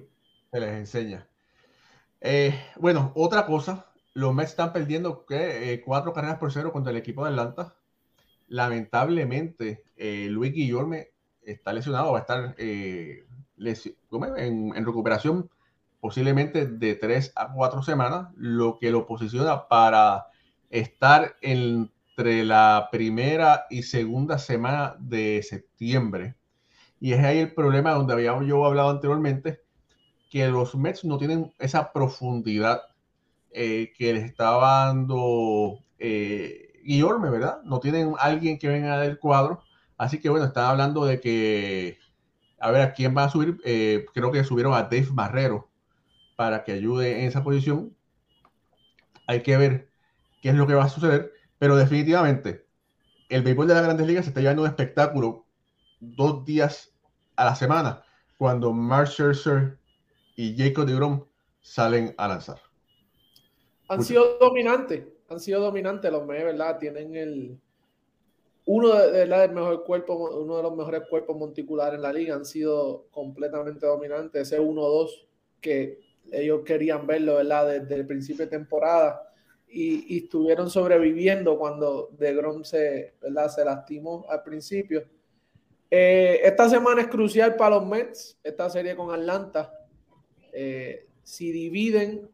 Se 0.52 0.60
les 0.60 0.72
enseña. 0.72 1.28
Eh, 2.20 2.60
bueno, 2.78 3.12
otra 3.14 3.46
cosa, 3.46 3.86
los 4.16 4.34
Mets 4.34 4.52
están 4.52 4.74
perdiendo 4.74 5.24
eh, 5.30 5.84
cuatro 5.86 6.14
carreras 6.14 6.40
por 6.40 6.52
cero 6.52 6.72
contra 6.72 6.92
el 6.92 6.98
equipo 6.98 7.24
de 7.24 7.30
Atlanta. 7.30 7.76
Lamentablemente, 8.48 9.84
Luis 10.30 10.52
Guillorme 10.52 11.10
está 11.44 11.74
lesionado, 11.74 12.12
va 12.12 12.20
a 12.20 12.22
estar 12.22 12.56
en, 12.58 13.24
en 13.58 14.86
recuperación 14.86 15.48
posiblemente 16.06 16.68
de 16.68 16.94
tres 16.94 17.34
a 17.36 17.52
cuatro 17.52 17.82
semanas, 17.82 18.28
lo 18.36 18.78
que 18.78 18.92
lo 18.92 19.08
posiciona 19.08 19.68
para 19.68 20.28
estar 20.70 21.36
entre 21.42 22.46
la 22.46 22.90
primera 22.92 23.66
y 23.72 23.82
segunda 23.82 24.38
semana 24.38 24.96
de 25.00 25.42
septiembre. 25.42 26.36
Y 27.00 27.14
es 27.14 27.24
ahí 27.24 27.40
el 27.40 27.56
problema 27.56 27.94
donde 27.94 28.14
había 28.14 28.40
yo 28.44 28.68
hablado 28.68 28.92
anteriormente, 28.92 29.64
que 30.30 30.48
los 30.48 30.76
Mets 30.76 31.06
no 31.06 31.18
tienen 31.18 31.52
esa 31.58 31.92
profundidad 31.92 32.84
eh, 33.50 33.92
que 33.98 34.14
les 34.14 34.26
estaba 34.26 34.86
dando 34.86 35.80
eh, 35.98 36.84
¿verdad? 37.32 37.64
No 37.64 37.80
tienen 37.80 38.14
alguien 38.20 38.60
que 38.60 38.68
venga 38.68 39.00
del 39.00 39.18
cuadro. 39.18 39.64
Así 39.98 40.20
que 40.22 40.30
bueno, 40.30 40.46
están 40.46 40.66
hablando 40.66 41.04
de 41.04 41.20
que, 41.20 41.98
a 42.60 42.70
ver, 42.70 42.84
¿a 42.84 42.94
quién 42.94 43.18
va 43.18 43.24
a 43.24 43.30
subir? 43.30 43.58
Eh, 43.66 44.06
creo 44.14 44.32
que 44.32 44.44
subieron 44.44 44.76
a 44.76 44.84
Dave 44.84 45.10
Marrero 45.12 45.72
para 46.36 46.64
que 46.64 46.74
ayude 46.74 47.20
en 47.20 47.28
esa 47.28 47.44
posición. 47.44 47.96
Hay 49.28 49.42
que 49.42 49.58
ver 49.58 49.90
qué 50.42 50.50
es 50.50 50.56
lo 50.56 50.68
que 50.68 50.76
va 50.76 50.86
a 50.86 50.90
suceder, 50.90 51.32
pero 51.58 51.76
definitivamente 51.76 52.66
el 53.30 53.44
béisbol 53.44 53.68
de 53.68 53.74
las 53.74 53.84
grandes 53.84 54.08
ligas 54.08 54.26
se 54.26 54.30
está 54.30 54.42
llevando 54.42 54.64
un 54.64 54.68
espectáculo 54.68 55.46
dos 56.00 56.46
días 56.46 56.94
a 57.36 57.46
la 57.46 57.56
semana 57.56 58.04
cuando 58.38 58.72
Mark 58.74 59.08
Scherzer 59.08 59.78
y 60.36 60.56
Jacob 60.58 60.86
DeGrom 60.86 61.26
salen 61.62 62.14
a 62.18 62.28
lanzar. 62.28 62.60
Han 63.88 64.04
sido 64.04 64.38
dominantes, 64.40 65.06
han 65.30 65.40
sido 65.40 65.62
dominantes 65.62 66.12
los 66.12 66.26
Mets, 66.26 66.44
¿verdad? 66.44 66.78
Tienen 66.80 67.16
el 67.16 67.60
uno 68.66 68.96
de, 68.96 69.28
del 69.28 69.52
mejor 69.52 69.84
cuerpo, 69.84 70.42
uno 70.42 70.58
de 70.58 70.64
los 70.64 70.76
mejores 70.76 71.04
cuerpos 71.10 71.38
monticulares 71.38 71.96
en 71.96 72.02
la 72.02 72.12
liga, 72.12 72.36
han 72.36 72.46
sido 72.46 73.08
completamente 73.12 73.86
dominantes. 73.86 74.52
Ese 74.52 74.60
1-2 74.60 75.28
que 75.62 76.00
ellos 76.32 76.62
querían 76.66 77.06
verlo, 77.08 77.36
¿verdad? 77.36 77.68
Desde 77.82 77.96
el 77.96 78.06
principio 78.06 78.46
de 78.46 78.52
temporada 78.52 79.26
y, 79.68 80.18
estuvieron 80.18 80.70
sobreviviendo 80.70 81.58
cuando 81.58 82.10
DeGrom 82.18 82.64
se, 82.64 83.16
¿verdad? 83.22 83.50
se 83.50 83.66
lastimó 83.66 84.26
al 84.30 84.44
principio. 84.44 85.04
Eh, 85.90 86.42
esta 86.44 86.70
semana 86.70 87.02
es 87.02 87.08
crucial 87.08 87.56
para 87.56 87.76
los 87.76 87.86
Mets, 87.86 88.40
esta 88.44 88.70
serie 88.70 88.96
con 88.96 89.12
Atlanta. 89.14 89.74
Eh, 90.52 91.08
si 91.24 91.52
dividen, 91.52 92.30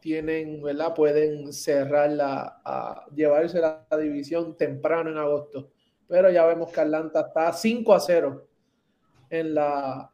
tienen, 0.00 0.62
¿verdad? 0.62 0.94
Pueden 0.94 1.52
cerrarla, 1.52 3.06
llevarse 3.14 3.60
la 3.60 3.86
división 4.00 4.56
temprano 4.56 5.10
en 5.10 5.18
agosto. 5.18 5.70
Pero 6.08 6.30
ya 6.30 6.44
vemos 6.46 6.72
que 6.72 6.80
Atlanta 6.80 7.20
está 7.28 7.52
5 7.52 7.94
a 7.94 8.00
0 8.00 8.48
en 9.30 9.54
la, 9.54 10.11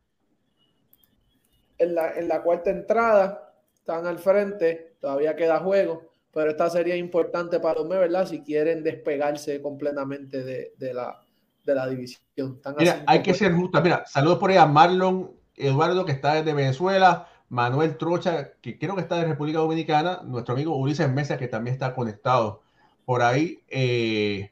en 1.78 1.94
la, 2.28 2.42
cuarta 2.42 2.70
entrada, 2.70 3.54
están 3.74 4.06
al 4.06 4.18
frente, 4.18 4.96
todavía 5.00 5.36
queda 5.36 5.60
juego, 5.60 6.02
pero 6.32 6.50
esta 6.50 6.68
sería 6.70 6.96
importante 6.96 7.60
para 7.60 7.80
los 7.80 7.88
¿verdad? 7.88 8.26
Si 8.26 8.42
quieren 8.42 8.82
despegarse 8.82 9.62
completamente 9.62 10.42
de, 10.42 10.94
la, 10.94 11.20
de 11.64 11.74
la 11.74 11.88
división. 11.88 12.60
mira, 12.78 13.02
hay 13.06 13.22
que 13.22 13.34
ser 13.34 13.52
justo. 13.54 13.80
Mira, 13.80 14.04
saludos 14.06 14.38
por 14.38 14.50
ahí 14.50 14.56
a 14.56 14.66
Marlon 14.66 15.30
Eduardo, 15.56 16.04
que 16.04 16.12
está 16.12 16.34
desde 16.34 16.52
Venezuela, 16.52 17.28
Manuel 17.48 17.96
Trocha, 17.96 18.52
que 18.60 18.78
creo 18.78 18.94
que 18.94 19.00
está 19.00 19.16
de 19.16 19.24
República 19.24 19.58
Dominicana, 19.58 20.20
nuestro 20.24 20.54
amigo 20.54 20.76
Ulises 20.76 21.10
Mesa, 21.10 21.38
que 21.38 21.48
también 21.48 21.74
está 21.74 21.94
conectado 21.94 22.62
por 23.04 23.22
ahí. 23.22 23.62
Eh, 23.68 24.50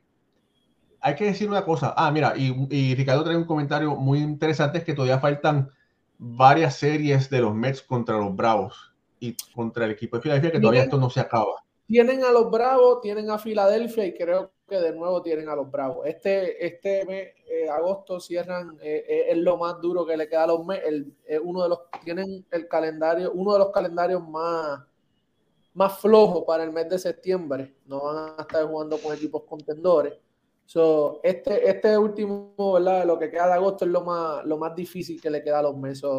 hay 1.01 1.15
que 1.15 1.27
decir 1.27 1.49
una 1.49 1.65
cosa. 1.65 1.93
Ah, 1.97 2.11
mira, 2.11 2.35
y, 2.37 2.67
y 2.71 2.95
Ricardo 2.95 3.23
trae 3.23 3.37
un 3.37 3.45
comentario 3.45 3.95
muy 3.97 4.21
interesante, 4.21 4.79
es 4.79 4.85
que 4.85 4.95
todavía 4.95 5.21
faltan 5.21 5.71
varias 6.19 6.77
series 6.77 7.29
de 7.31 7.41
los 7.41 7.55
Mets 7.55 7.83
contra 7.83 8.19
los 8.19 8.35
Bravos 8.35 8.93
y 9.21 9.37
contra 9.55 9.85
el 9.85 9.93
equipo 9.93 10.17
de 10.17 10.23
Filadelfia, 10.23 10.53
que 10.53 10.61
todavía 10.61 10.85
esto 10.85 10.99
no 10.99 11.11
se 11.11 11.21
acaba. 11.21 11.63
Tienen 11.87 12.25
a 12.25 12.33
los 12.33 12.51
Bravos, 12.51 13.01
tienen 13.01 13.31
a 13.31 13.39
Filadelfia 13.39 14.07
y 14.07 14.15
creo 14.15 14.53
que 14.69 14.77
de 14.77 14.93
nuevo 14.93 15.23
tienen 15.23 15.49
a 15.49 15.55
los 15.55 15.71
Bravos. 15.71 16.07
Este, 16.07 16.65
este 16.65 17.05
mes, 17.05 17.29
eh, 17.49 17.69
agosto 17.69 18.19
cierran, 18.19 18.77
eh, 18.83 19.05
eh, 19.09 19.25
es 19.31 19.39
lo 19.39 19.57
más 19.57 19.81
duro 19.81 20.05
que 20.05 20.17
le 20.17 20.29
queda 20.29 20.45
a 20.45 20.49
los 20.49 20.65
Mets. 20.65 20.85
El, 20.87 21.15
uno 21.43 21.63
de 21.63 21.69
los, 21.69 21.79
tienen 22.03 22.45
el 22.51 22.67
calendario, 22.67 23.33
uno 23.33 23.53
de 23.53 23.59
los 23.61 23.71
calendarios 23.71 24.27
más, 24.29 24.81
más 25.75 25.99
flojos 25.99 26.45
para 26.45 26.65
el 26.65 26.73
mes 26.73 26.89
de 26.89 26.99
septiembre. 26.99 27.77
No 27.87 28.05
van 28.05 28.35
a 28.39 28.43
estar 28.43 28.67
jugando 28.67 28.99
con 28.99 29.15
equipos 29.15 29.45
contendores. 29.45 30.15
So, 30.67 31.21
este, 31.23 31.71
este 31.71 31.97
último, 31.97 32.55
¿verdad? 32.75 33.07
Lo 33.07 33.19
que 33.19 33.31
queda 33.31 33.47
de 33.47 33.53
agosto 33.55 33.85
es 33.85 33.91
lo 33.91 34.03
más, 34.03 34.45
lo 34.45 34.59
más 34.59 34.75
difícil 34.75 35.21
que 35.21 35.31
le 35.31 35.43
queda 35.43 35.61
a 35.61 35.63
los 35.63 35.77
meses. 35.77 36.11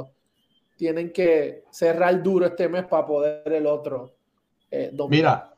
tienen 0.77 1.11
que 1.11 1.65
cerrar 1.69 2.23
duro 2.23 2.45
este 2.45 2.69
mes 2.69 2.85
para 2.85 3.05
poder 3.05 3.51
el 3.51 3.67
otro. 3.67 4.15
Eh, 4.71 4.91
Mira, 5.09 5.53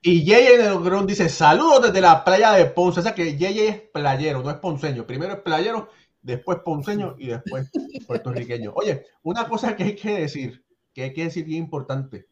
y 0.00 0.24
Yeye 0.24 0.56
de 0.56 1.06
dice: 1.06 1.28
Saludos 1.28 1.82
desde 1.82 2.00
la 2.00 2.24
playa 2.24 2.52
de 2.52 2.64
Ponce. 2.66 3.00
O 3.00 3.02
sea 3.02 3.14
que 3.14 3.36
Yeye 3.36 3.68
es 3.68 3.80
playero, 3.92 4.42
no 4.42 4.50
es 4.50 4.56
ponceño. 4.56 5.06
Primero 5.06 5.34
es 5.34 5.40
playero, 5.40 5.90
después 6.22 6.58
ponceño 6.64 7.16
y 7.18 7.28
después 7.28 7.70
puertorriqueño. 8.06 8.72
Oye, 8.74 9.04
una 9.22 9.46
cosa 9.46 9.76
que 9.76 9.84
hay 9.84 9.96
que 9.96 10.12
decir, 10.20 10.64
que 10.94 11.02
hay 11.02 11.12
que 11.12 11.24
decir 11.24 11.44
bien 11.44 11.64
importante: 11.64 12.26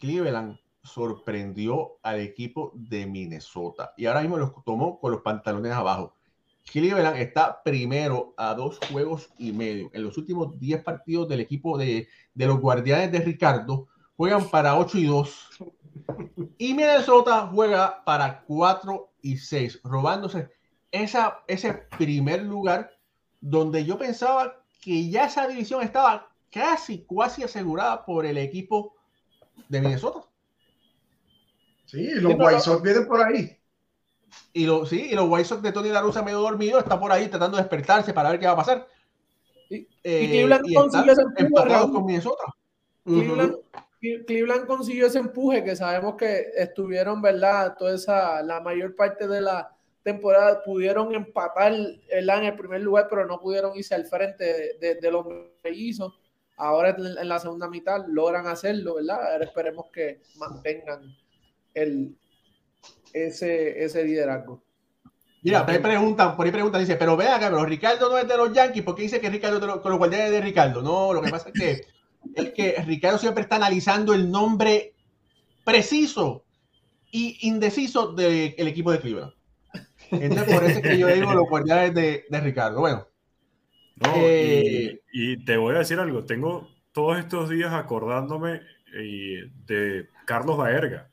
Cleveland 0.00 0.58
sorprendió 0.84 1.98
al 2.02 2.20
equipo 2.20 2.70
de 2.74 3.06
Minnesota 3.06 3.92
y 3.96 4.06
ahora 4.06 4.20
mismo 4.20 4.36
los 4.36 4.52
tomó 4.64 5.00
con 5.00 5.12
los 5.12 5.22
pantalones 5.22 5.72
abajo. 5.72 6.14
Cleveland 6.70 7.16
está 7.16 7.62
primero 7.62 8.34
a 8.36 8.54
dos 8.54 8.78
juegos 8.90 9.30
y 9.38 9.52
medio. 9.52 9.90
En 9.92 10.02
los 10.02 10.16
últimos 10.16 10.58
10 10.58 10.82
partidos 10.82 11.28
del 11.28 11.40
equipo 11.40 11.76
de, 11.76 12.08
los 12.34 12.60
Guardianes 12.60 13.12
de 13.12 13.20
Ricardo 13.20 13.88
juegan 14.16 14.48
para 14.48 14.78
8 14.78 14.98
y 14.98 15.04
2. 15.04 15.48
Y 16.58 16.74
Minnesota 16.74 17.48
juega 17.52 18.02
para 18.04 18.42
4 18.44 19.10
y 19.22 19.36
6, 19.36 19.80
robándose 19.84 20.50
esa, 20.90 21.42
ese 21.48 21.72
primer 21.98 22.42
lugar 22.42 22.90
donde 23.40 23.84
yo 23.84 23.98
pensaba 23.98 24.62
que 24.80 25.08
ya 25.10 25.26
esa 25.26 25.46
división 25.46 25.82
estaba 25.82 26.28
casi, 26.50 27.06
casi 27.06 27.42
asegurada 27.42 28.04
por 28.04 28.24
el 28.26 28.38
equipo 28.38 28.94
de 29.68 29.80
Minnesota. 29.80 30.26
Sí, 31.94 32.10
los 32.16 32.34
White 32.36 32.60
Sox 32.60 32.82
vienen 32.82 33.06
por 33.06 33.22
ahí. 33.22 33.56
Y, 34.52 34.66
lo, 34.66 34.84
sí, 34.84 35.10
y 35.12 35.14
los 35.14 35.28
White 35.28 35.44
Sox 35.44 35.62
de 35.62 35.70
Tony 35.70 35.90
La 35.90 36.00
Russa 36.00 36.22
medio 36.22 36.40
dormido 36.40 36.80
está 36.80 36.98
por 36.98 37.12
ahí 37.12 37.28
tratando 37.28 37.56
de 37.56 37.62
despertarse 37.62 38.12
para 38.12 38.30
ver 38.30 38.40
qué 38.40 38.46
va 38.46 38.52
a 38.52 38.56
pasar. 38.56 38.88
Y, 39.70 39.86
eh, 40.02 40.28
Cleveland 40.28 40.74
consiguió 40.74 41.12
ese 41.12 41.22
empuje. 41.22 41.52
Cleveland, 44.26 44.66
consiguió 44.66 45.06
ese 45.06 45.18
empuje 45.18 45.62
que 45.62 45.76
sabemos 45.76 46.16
que 46.16 46.48
estuvieron, 46.56 47.22
¿verdad? 47.22 47.76
Toda 47.78 47.94
esa, 47.94 48.42
la 48.42 48.60
mayor 48.60 48.96
parte 48.96 49.28
de 49.28 49.40
la 49.40 49.70
temporada 50.02 50.62
pudieron 50.64 51.14
empatar 51.14 51.72
en 51.72 52.44
el 52.44 52.56
primer 52.56 52.80
lugar, 52.80 53.06
pero 53.08 53.24
no 53.26 53.40
pudieron 53.40 53.76
irse 53.76 53.94
al 53.94 54.04
frente 54.04 54.76
de, 54.80 55.10
los 55.10 55.24
mellizos. 55.62 56.12
Ahora 56.56 56.90
en, 56.90 57.28
la 57.28 57.38
segunda 57.38 57.68
mitad 57.68 58.04
logran 58.08 58.46
hacerlo, 58.48 58.96
¿verdad? 58.96 59.32
Ahora 59.32 59.44
esperemos 59.44 59.86
que 59.92 60.20
mantengan 60.36 61.16
el, 61.74 62.16
ese, 63.12 63.84
ese 63.84 64.04
liderazgo. 64.04 64.62
Mira, 65.42 65.64
por 65.64 65.74
ahí 65.74 65.80
preguntan, 65.80 66.36
por 66.36 66.46
ahí 66.46 66.52
preguntan, 66.52 66.80
dice, 66.80 66.96
pero 66.96 67.18
vea 67.18 67.36
acá, 67.36 67.50
pero 67.50 67.66
Ricardo 67.66 68.08
no 68.08 68.16
es 68.16 68.26
de 68.26 68.36
los 68.36 68.52
Yankees, 68.52 68.82
¿por 68.82 68.94
qué 68.94 69.02
dice 69.02 69.20
que 69.20 69.28
Ricardo 69.28 69.60
de 69.60 69.66
los, 69.66 69.80
con 69.80 69.90
los 69.90 69.98
guardianes 69.98 70.30
de 70.30 70.40
Ricardo? 70.40 70.80
No, 70.80 71.12
lo 71.12 71.20
que 71.20 71.30
pasa 71.30 71.50
es 71.52 71.60
que, 71.60 71.80
es 72.34 72.52
que 72.52 72.82
Ricardo 72.86 73.18
siempre 73.18 73.42
está 73.42 73.56
analizando 73.56 74.14
el 74.14 74.30
nombre 74.30 74.94
preciso 75.62 76.44
y 77.10 77.46
indeciso 77.46 78.12
del 78.12 78.54
equipo 78.56 78.90
de 78.90 79.00
Cleveland. 79.00 79.32
Entonces, 80.10 80.54
por 80.54 80.64
eso 80.64 80.78
es 80.78 80.82
que 80.82 80.98
yo 80.98 81.08
digo 81.08 81.34
los 81.34 81.48
guardianes 81.48 81.94
de, 81.94 82.24
de 82.28 82.40
Ricardo. 82.40 82.80
Bueno. 82.80 83.06
Eh, 84.16 85.00
y, 85.12 85.44
te 85.44 85.56
voy 85.56 85.74
a 85.74 85.78
decir 85.78 85.98
algo, 85.98 86.24
tengo 86.24 86.68
todos 86.92 87.18
estos 87.18 87.50
días 87.50 87.72
acordándome 87.72 88.62
eh, 88.94 89.50
de 89.66 90.08
Carlos 90.24 90.56
Baerga 90.56 91.08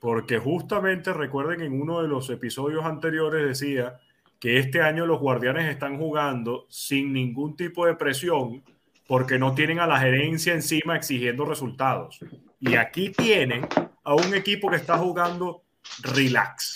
porque 0.00 0.38
justamente 0.38 1.12
recuerden 1.12 1.60
en 1.60 1.80
uno 1.80 2.02
de 2.02 2.08
los 2.08 2.28
episodios 2.30 2.84
anteriores 2.84 3.46
decía 3.46 4.00
que 4.40 4.58
este 4.58 4.80
año 4.80 5.04
los 5.04 5.20
guardianes 5.20 5.70
están 5.70 5.98
jugando 5.98 6.66
sin 6.70 7.12
ningún 7.12 7.54
tipo 7.54 7.84
de 7.86 7.94
presión 7.94 8.64
porque 9.06 9.38
no 9.38 9.54
tienen 9.54 9.78
a 9.78 9.86
la 9.86 10.00
gerencia 10.00 10.54
encima 10.54 10.96
exigiendo 10.96 11.44
resultados. 11.44 12.20
Y 12.58 12.76
aquí 12.76 13.10
tienen 13.10 13.68
a 14.04 14.14
un 14.14 14.34
equipo 14.34 14.70
que 14.70 14.76
está 14.76 14.96
jugando 14.96 15.64
relax. 16.02 16.72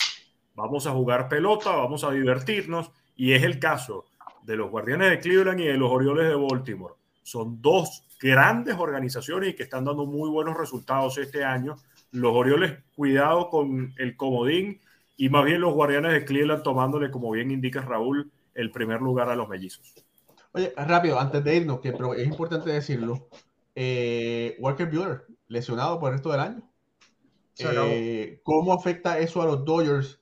Vamos 0.53 0.85
a 0.85 0.91
jugar 0.91 1.27
pelota, 1.27 1.71
vamos 1.71 2.03
a 2.03 2.11
divertirnos. 2.11 2.91
Y 3.15 3.31
es 3.31 3.43
el 3.43 3.57
caso 3.57 4.05
de 4.43 4.57
los 4.57 4.69
Guardianes 4.69 5.09
de 5.09 5.19
Cleveland 5.19 5.61
y 5.61 5.67
de 5.67 5.77
los 5.77 5.89
Orioles 5.89 6.27
de 6.27 6.35
Baltimore. 6.35 6.95
Son 7.23 7.61
dos 7.61 8.03
grandes 8.19 8.75
organizaciones 8.77 9.49
y 9.49 9.53
que 9.55 9.63
están 9.63 9.85
dando 9.85 10.05
muy 10.05 10.29
buenos 10.29 10.57
resultados 10.57 11.17
este 11.17 11.43
año. 11.43 11.77
Los 12.15 12.33
Orioles, 12.33 12.79
cuidado 12.95 13.49
con 13.49 13.93
el 13.97 14.15
comodín 14.15 14.79
y 15.17 15.29
más 15.29 15.45
bien 15.45 15.61
los 15.61 15.73
Guardianes 15.73 16.13
de 16.13 16.25
Cleveland 16.25 16.63
tomándole, 16.63 17.11
como 17.11 17.31
bien 17.31 17.51
indica 17.51 17.81
Raúl, 17.81 18.31
el 18.53 18.71
primer 18.71 19.01
lugar 19.01 19.29
a 19.29 19.35
los 19.35 19.49
mellizos. 19.49 19.93
Oye, 20.53 20.73
rápido, 20.77 21.19
antes 21.19 21.43
de 21.43 21.57
irnos, 21.57 21.81
que 21.81 21.89
es 21.89 22.25
importante 22.25 22.69
decirlo, 22.69 23.27
eh, 23.75 24.55
Walker 24.59 24.89
Buehler, 24.89 25.25
lesionado 25.49 25.99
por 25.99 26.09
el 26.09 26.13
resto 26.13 26.31
del 26.31 26.39
año. 26.39 26.71
Eh, 27.59 28.39
¿Cómo 28.43 28.73
afecta 28.73 29.19
eso 29.19 29.41
a 29.41 29.45
los 29.45 29.65
Dodgers 29.65 30.21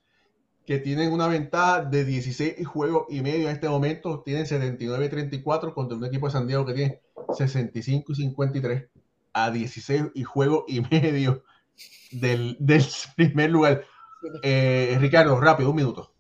que 0.65 0.79
tienen 0.79 1.11
una 1.11 1.27
ventaja 1.27 1.81
de 1.81 2.05
16 2.05 2.65
juegos 2.65 3.05
y 3.09 3.21
medio 3.21 3.49
en 3.49 3.53
este 3.55 3.69
momento? 3.69 4.21
Tienen 4.21 4.45
79-34 4.45 5.73
contra 5.75 5.97
un 5.97 6.05
equipo 6.05 6.27
de 6.27 6.33
San 6.33 6.47
Diego 6.47 6.65
que 6.65 6.73
tiene 6.73 7.01
65 7.35 8.11
y 8.11 8.15
53 8.15 8.89
a 9.33 9.51
16 9.51 10.05
y 10.15 10.23
juego 10.23 10.65
y 10.67 10.81
medio 10.81 11.43
del, 12.11 12.57
primer 13.15 13.49
lugar. 13.49 13.85
Eh, 14.41 14.97
Ricardo, 14.99 15.39
rápido, 15.39 15.69
un 15.69 15.75
minuto. 15.75 16.13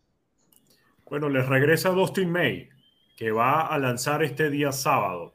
Bueno, 1.09 1.29
les 1.29 1.45
regresa 1.47 1.89
Dustin 1.89 2.31
May, 2.31 2.69
que 3.15 3.31
va 3.31 3.67
a 3.67 3.77
lanzar 3.77 4.23
este 4.23 4.49
día 4.49 4.71
sábado. 4.71 5.33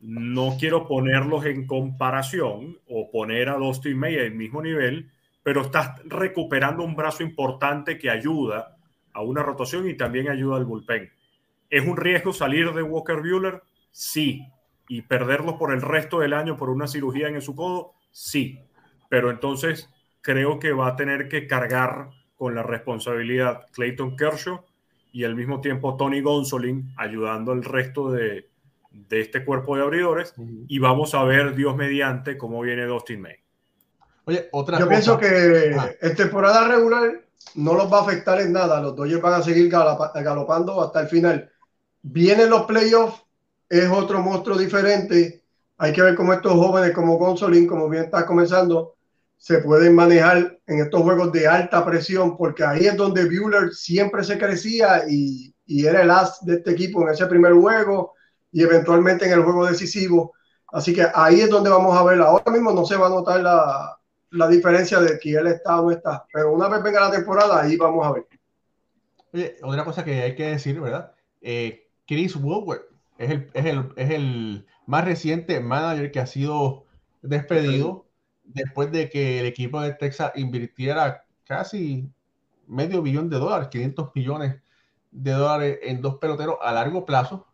No 0.00 0.56
quiero 0.58 0.86
ponerlos 0.86 1.46
en 1.46 1.66
comparación 1.66 2.78
o 2.86 3.10
poner 3.10 3.48
a 3.48 3.54
Dustin 3.54 3.98
May 3.98 4.18
al 4.18 4.32
mismo 4.32 4.60
nivel, 4.60 5.10
pero 5.42 5.62
estás 5.62 6.00
recuperando 6.04 6.84
un 6.84 6.94
brazo 6.94 7.22
importante 7.22 7.98
que 7.98 8.10
ayuda 8.10 8.76
a 9.12 9.22
una 9.22 9.42
rotación 9.42 9.88
y 9.88 9.96
también 9.96 10.28
ayuda 10.28 10.56
al 10.56 10.66
bullpen. 10.66 11.10
¿Es 11.70 11.86
un 11.86 11.96
riesgo 11.96 12.32
salir 12.32 12.72
de 12.72 12.82
Walker 12.82 13.16
Bueller? 13.16 13.62
Sí. 13.90 14.46
¿Y 14.88 15.02
perderlo 15.02 15.56
por 15.56 15.72
el 15.72 15.80
resto 15.80 16.20
del 16.20 16.34
año 16.34 16.56
por 16.56 16.68
una 16.68 16.86
cirugía 16.86 17.28
en 17.28 17.40
su 17.40 17.54
codo? 17.54 17.94
Sí. 18.10 18.60
Pero 19.14 19.30
entonces 19.30 19.88
creo 20.22 20.58
que 20.58 20.72
va 20.72 20.88
a 20.88 20.96
tener 20.96 21.28
que 21.28 21.46
cargar 21.46 22.10
con 22.34 22.56
la 22.56 22.64
responsabilidad 22.64 23.64
Clayton 23.70 24.16
Kershaw 24.16 24.64
y 25.12 25.22
al 25.22 25.36
mismo 25.36 25.60
tiempo 25.60 25.96
Tony 25.96 26.20
Gonsolin 26.20 26.92
ayudando 26.96 27.52
al 27.52 27.62
resto 27.62 28.10
de, 28.10 28.50
de 28.90 29.20
este 29.20 29.44
cuerpo 29.44 29.76
de 29.76 29.82
abridores. 29.84 30.34
Y 30.66 30.80
vamos 30.80 31.14
a 31.14 31.22
ver, 31.22 31.54
Dios 31.54 31.76
mediante, 31.76 32.36
cómo 32.36 32.60
viene 32.60 32.86
Dustin 32.86 33.20
May. 33.20 33.36
Oye, 34.24 34.48
otra 34.50 34.80
Yo 34.80 34.88
pienso 34.88 35.16
que 35.16 35.76
ah. 35.78 35.92
en 36.00 36.16
temporada 36.16 36.66
regular 36.66 37.12
no 37.54 37.74
los 37.74 37.92
va 37.92 38.00
a 38.00 38.02
afectar 38.02 38.40
en 38.40 38.52
nada. 38.52 38.80
Los 38.80 38.96
Dodgers 38.96 39.22
van 39.22 39.34
a 39.34 39.44
seguir 39.44 39.70
galopando 39.70 40.82
hasta 40.82 41.02
el 41.02 41.06
final. 41.06 41.52
Vienen 42.02 42.50
los 42.50 42.62
playoffs, 42.62 43.22
es 43.68 43.88
otro 43.88 44.20
monstruo 44.20 44.58
diferente. 44.58 45.44
Hay 45.78 45.92
que 45.92 46.02
ver 46.02 46.16
cómo 46.16 46.32
estos 46.32 46.54
jóvenes, 46.54 46.90
como 46.90 47.16
Gonsolin, 47.16 47.68
como 47.68 47.88
bien 47.88 48.06
está 48.06 48.26
comenzando, 48.26 48.94
se 49.44 49.58
pueden 49.58 49.94
manejar 49.94 50.58
en 50.66 50.80
estos 50.80 51.02
juegos 51.02 51.30
de 51.30 51.46
alta 51.46 51.84
presión, 51.84 52.34
porque 52.34 52.64
ahí 52.64 52.86
es 52.86 52.96
donde 52.96 53.26
Bueller 53.26 53.74
siempre 53.74 54.24
se 54.24 54.38
crecía 54.38 55.02
y, 55.06 55.54
y 55.66 55.84
era 55.84 56.00
el 56.00 56.10
as 56.10 56.42
de 56.46 56.54
este 56.54 56.70
equipo 56.70 57.02
en 57.02 57.10
ese 57.10 57.26
primer 57.26 57.52
juego 57.52 58.14
y 58.50 58.62
eventualmente 58.62 59.26
en 59.26 59.32
el 59.32 59.42
juego 59.42 59.66
decisivo. 59.66 60.32
Así 60.72 60.94
que 60.94 61.06
ahí 61.14 61.42
es 61.42 61.50
donde 61.50 61.68
vamos 61.68 61.94
a 61.94 62.02
ver. 62.04 62.22
Ahora 62.22 62.50
mismo 62.50 62.72
no 62.72 62.86
se 62.86 62.96
va 62.96 63.08
a 63.08 63.10
notar 63.10 63.42
la, 63.42 63.98
la 64.30 64.48
diferencia 64.48 64.98
de 64.98 65.18
que 65.18 65.34
él 65.34 65.46
está 65.48 65.78
o 65.78 65.84
no 65.84 65.90
está. 65.90 66.24
Pero 66.32 66.50
una 66.50 66.68
vez 66.68 66.82
venga 66.82 67.02
la 67.02 67.10
temporada, 67.10 67.60
ahí 67.60 67.76
vamos 67.76 68.06
a 68.06 68.12
ver. 68.12 68.26
Otra 69.62 69.84
cosa 69.84 70.06
que 70.06 70.22
hay 70.22 70.34
que 70.36 70.52
decir, 70.52 70.80
¿verdad? 70.80 71.12
Eh, 71.42 71.90
Chris 72.06 72.34
Woodward 72.34 72.86
es 73.18 73.30
el, 73.30 73.50
es, 73.52 73.66
el, 73.66 73.92
es 73.96 74.10
el, 74.10 74.66
más 74.86 75.04
reciente 75.04 75.60
manager 75.60 76.10
que 76.10 76.20
ha 76.20 76.26
sido 76.26 76.86
despedido 77.20 78.03
después 78.44 78.92
de 78.92 79.08
que 79.08 79.40
el 79.40 79.46
equipo 79.46 79.80
de 79.80 79.94
Texas 79.94 80.32
invirtiera 80.36 81.24
casi 81.44 82.08
medio 82.66 83.02
billón 83.02 83.28
de 83.28 83.38
dólares, 83.38 83.68
500 83.68 84.10
millones 84.14 84.56
de 85.10 85.32
dólares 85.32 85.78
en 85.82 86.00
dos 86.00 86.16
peloteros 86.16 86.56
a 86.62 86.72
largo 86.72 87.04
plazo. 87.04 87.46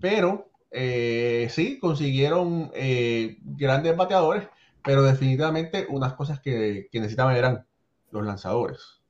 Pero 0.00 0.50
eh, 0.70 1.48
sí, 1.50 1.78
consiguieron 1.78 2.70
eh, 2.74 3.38
grandes 3.42 3.96
bateadores 3.96 4.48
pero 4.86 5.02
definitivamente 5.02 5.84
unas 5.90 6.14
cosas 6.14 6.40
que, 6.40 6.88
que 6.92 7.00
necesitaban 7.00 7.34
eran 7.34 7.66
los 8.12 8.24
lanzadores. 8.24 9.02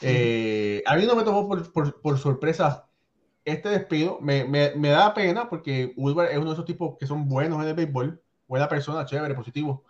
Eh, 0.00 0.80
a 0.86 0.94
mí 0.94 1.04
no 1.06 1.16
me 1.16 1.24
tomó 1.24 1.48
por, 1.48 1.72
por, 1.72 2.00
por 2.00 2.16
sorpresa 2.16 2.88
este 3.44 3.68
despido. 3.68 4.20
Me, 4.20 4.44
me, 4.44 4.76
me, 4.76 4.90
da 4.90 5.12
pena 5.12 5.50
porque 5.50 5.92
Woodward 5.96 6.30
es 6.30 6.38
uno 6.38 6.46
de 6.46 6.52
esos 6.52 6.64
tipos 6.64 6.96
que 7.00 7.06
son 7.08 7.28
buenos 7.28 7.60
en 7.60 7.68
el 7.68 7.74
béisbol, 7.74 8.22
buena 8.48 8.68
persona, 8.68 9.04
chévere, 9.04 9.34
positivo. 9.34 9.84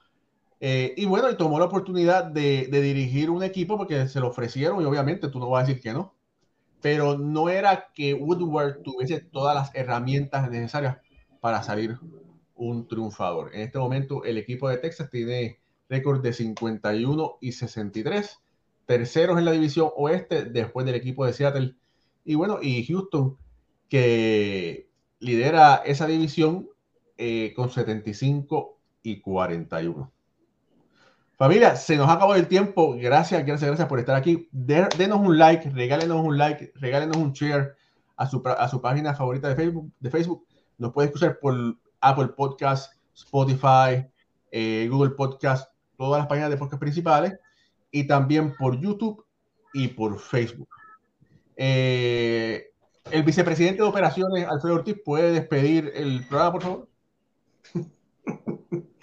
Eh, 0.61 0.95
y 0.97 1.05
bueno, 1.05 1.31
y 1.31 1.37
tomó 1.37 1.59
la 1.59 1.67
oportunidad 1.67 2.25
de, 2.25 2.69
de, 2.71 2.81
dirigir 2.81 3.29
un 3.31 3.43
equipo 3.43 3.77
porque 3.77 4.09
se 4.09 4.21
lo 4.21 4.29
ofrecieron 4.29 4.81
y 4.81 4.85
obviamente 4.85 5.29
tú 5.29 5.39
no 5.39 5.51
vas 5.51 5.65
a 5.65 5.67
decir 5.67 5.83
que 5.83 5.93
no. 5.93 6.15
Pero 6.81 7.19
no 7.19 7.49
era 7.49 7.89
que 7.95 8.15
Woodward 8.15 8.83
tuviese 8.83 9.21
todas 9.21 9.55
las 9.55 9.75
herramientas 9.75 10.51
necesarias 10.51 10.99
para 11.41 11.63
salir 11.63 11.99
un 12.55 12.89
triunfador. 12.89 13.55
En 13.55 13.63
este 13.63 13.79
momento 13.79 14.25
el 14.25 14.39
equipo 14.39 14.69
de 14.69 14.79
Texas 14.79 15.11
tiene 15.11 15.61
récord 15.89 16.23
de 16.23 16.33
51 16.33 17.39
y 17.41 17.53
63, 17.53 18.39
terceros 18.87 19.39
en 19.39 19.45
la 19.45 19.53
división 19.53 19.91
oeste 19.97 20.45
después 20.45 20.87
del 20.87 20.97
equipo 20.97 21.27
de 21.27 21.33
Seattle. 21.33 21.77
Y 22.25 22.35
bueno, 22.35 22.59
y 22.61 22.85
Houston 22.87 23.37
que 23.89 24.89
lidera 25.21 25.77
esa 25.85 26.07
división 26.07 26.69
eh, 27.19 27.53
con 27.55 27.71
75 27.71 28.79
y 29.03 29.21
41. 29.21 30.13
Familia, 31.37 31.77
se 31.77 31.97
nos 31.97 32.09
acabó 32.09 32.35
el 32.35 32.49
tiempo. 32.49 32.97
Gracias, 32.99 33.45
gracias, 33.45 33.69
gracias 33.69 33.89
por 33.89 33.99
estar 33.99 34.17
aquí. 34.17 34.49
denos 34.53 35.21
un 35.21 35.39
like, 35.39 35.69
regálenos 35.71 36.25
un 36.25 36.39
like, 36.39 36.73
regálenos 36.77 37.17
un 37.19 37.33
share 37.33 37.75
a 38.17 38.27
su, 38.27 38.43
a 38.47 38.69
su 38.69 38.81
página 38.81 39.15
favorita 39.15 39.49
de 39.49 39.57
Facebook. 39.57 39.93
De 40.01 40.11
Facebook. 40.11 40.47
Nos 40.79 40.93
puede 40.93 41.09
escuchar 41.09 41.39
por 41.39 41.55
Apple 42.01 42.29
Podcast, 42.29 42.95
Spotify, 43.15 44.07
eh, 44.51 44.89
Google 44.91 45.11
Podcast, 45.11 45.71
todas 45.97 46.21
las 46.21 46.27
páginas 46.27 46.51
de 46.51 46.57
podcast 46.57 46.81
principales 46.81 47.35
y 47.91 48.07
también 48.07 48.55
por 48.57 48.81
YouTube 48.81 49.25
y 49.75 49.89
por 49.89 50.19
Facebook. 50.19 50.69
Eh, 51.57 52.71
el 53.11 53.23
vicepresidente 53.23 53.83
de 53.83 53.89
operaciones, 53.89 54.47
Alfredo 54.47 54.77
Ortiz, 54.77 54.97
puede 55.05 55.33
despedir 55.33 55.93
el 55.95 56.27
programa, 56.27 56.53
por 56.53 56.63
favor. 56.63 56.89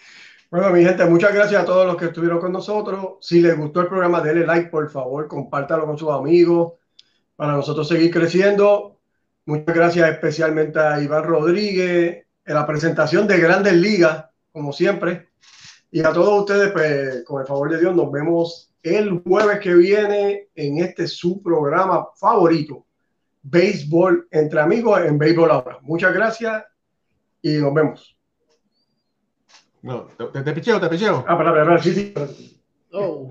Bueno, 0.53 0.69
mi 0.69 0.83
gente, 0.83 1.03
muchas 1.05 1.33
gracias 1.33 1.63
a 1.63 1.65
todos 1.65 1.87
los 1.87 1.97
que 1.97 2.05
estuvieron 2.05 2.39
con 2.39 2.51
nosotros. 2.51 3.17
Si 3.21 3.41
les 3.41 3.57
gustó 3.57 3.81
el 3.81 3.87
programa, 3.87 4.21
denle 4.21 4.45
like, 4.45 4.69
por 4.69 4.87
favor, 4.87 5.27
compártalo 5.27 5.87
con 5.87 5.97
sus 5.97 6.11
amigos 6.11 6.73
para 7.35 7.53
nosotros 7.53 7.87
seguir 7.87 8.11
creciendo. 8.11 8.99
Muchas 9.45 9.75
gracias 9.75 10.11
especialmente 10.11 10.79
a 10.79 11.01
Iván 11.01 11.23
Rodríguez, 11.23 12.27
en 12.45 12.53
la 12.53 12.67
presentación 12.67 13.27
de 13.27 13.39
Grandes 13.39 13.73
Ligas, 13.73 14.25
como 14.51 14.71
siempre. 14.71 15.29
Y 15.89 16.01
a 16.01 16.13
todos 16.13 16.41
ustedes, 16.41 16.71
pues, 16.71 17.23
con 17.23 17.41
el 17.41 17.47
favor 17.47 17.71
de 17.71 17.79
Dios, 17.79 17.95
nos 17.95 18.11
vemos 18.11 18.73
el 18.83 19.23
jueves 19.23 19.59
que 19.59 19.73
viene 19.73 20.49
en 20.53 20.77
este 20.79 21.07
su 21.07 21.41
programa 21.41 22.09
favorito, 22.15 22.85
Béisbol 23.41 24.27
entre 24.29 24.59
amigos 24.59 25.01
en 25.03 25.17
Béisbol 25.17 25.49
ahora. 25.49 25.79
Muchas 25.81 26.13
gracias 26.13 26.63
y 27.41 27.57
nos 27.57 27.73
vemos. 27.73 28.12
No, 29.83 30.05
te, 30.05 30.41
te 30.41 30.53
picheo, 30.53 30.79
te 30.79 30.87
picheo. 30.87 31.25
Ah, 31.27 31.37
para, 31.37 31.53
para, 31.53 31.77
sí, 31.77 31.93
sí. 31.93 32.13
Oh. 32.93 33.29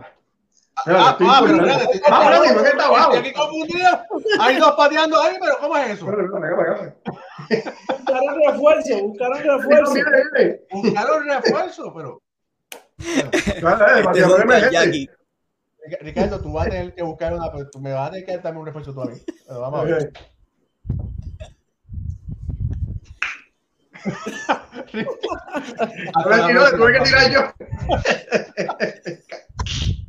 Ah, 0.74 0.82
ah, 0.86 1.16
pero 1.18 1.36
ah, 2.10 3.10
aquí 3.14 3.32
confundido. 3.32 3.88
Hay 4.40 4.56
dos 4.56 4.72
pateando 4.72 5.20
ahí, 5.20 5.36
pero 5.40 5.56
¿cómo 5.60 5.76
es 5.76 5.90
eso? 5.90 6.06
Buscaron 6.06 6.32
refuerzo, 8.46 9.02
buscaron 9.02 9.42
refuerzo. 9.42 9.94
Buscaron 10.72 11.28
refuerzo, 11.28 11.94
pero. 11.94 12.20
Ricardo, 16.00 16.40
tú 16.40 16.52
vas 16.52 16.66
a 16.66 16.70
tener 16.70 16.94
que 16.94 17.02
buscar 17.02 17.34
una. 17.34 17.50
Tú 17.70 17.80
me 17.80 17.92
vas 17.92 18.08
a 18.08 18.12
tener 18.12 18.26
que 18.26 18.38
darme 18.38 18.60
un 18.60 18.66
refuerzo 18.66 18.92
todavía. 18.92 19.20
Pero 19.46 19.60
vamos 19.60 19.80
a 19.80 19.84
ver. 19.84 20.12
Ahora 26.14 26.46
sí, 26.46 26.52
no, 26.52 26.70
tuve 26.70 26.92
que 26.94 27.00
tirar 27.00 27.30
yo. 27.30 27.52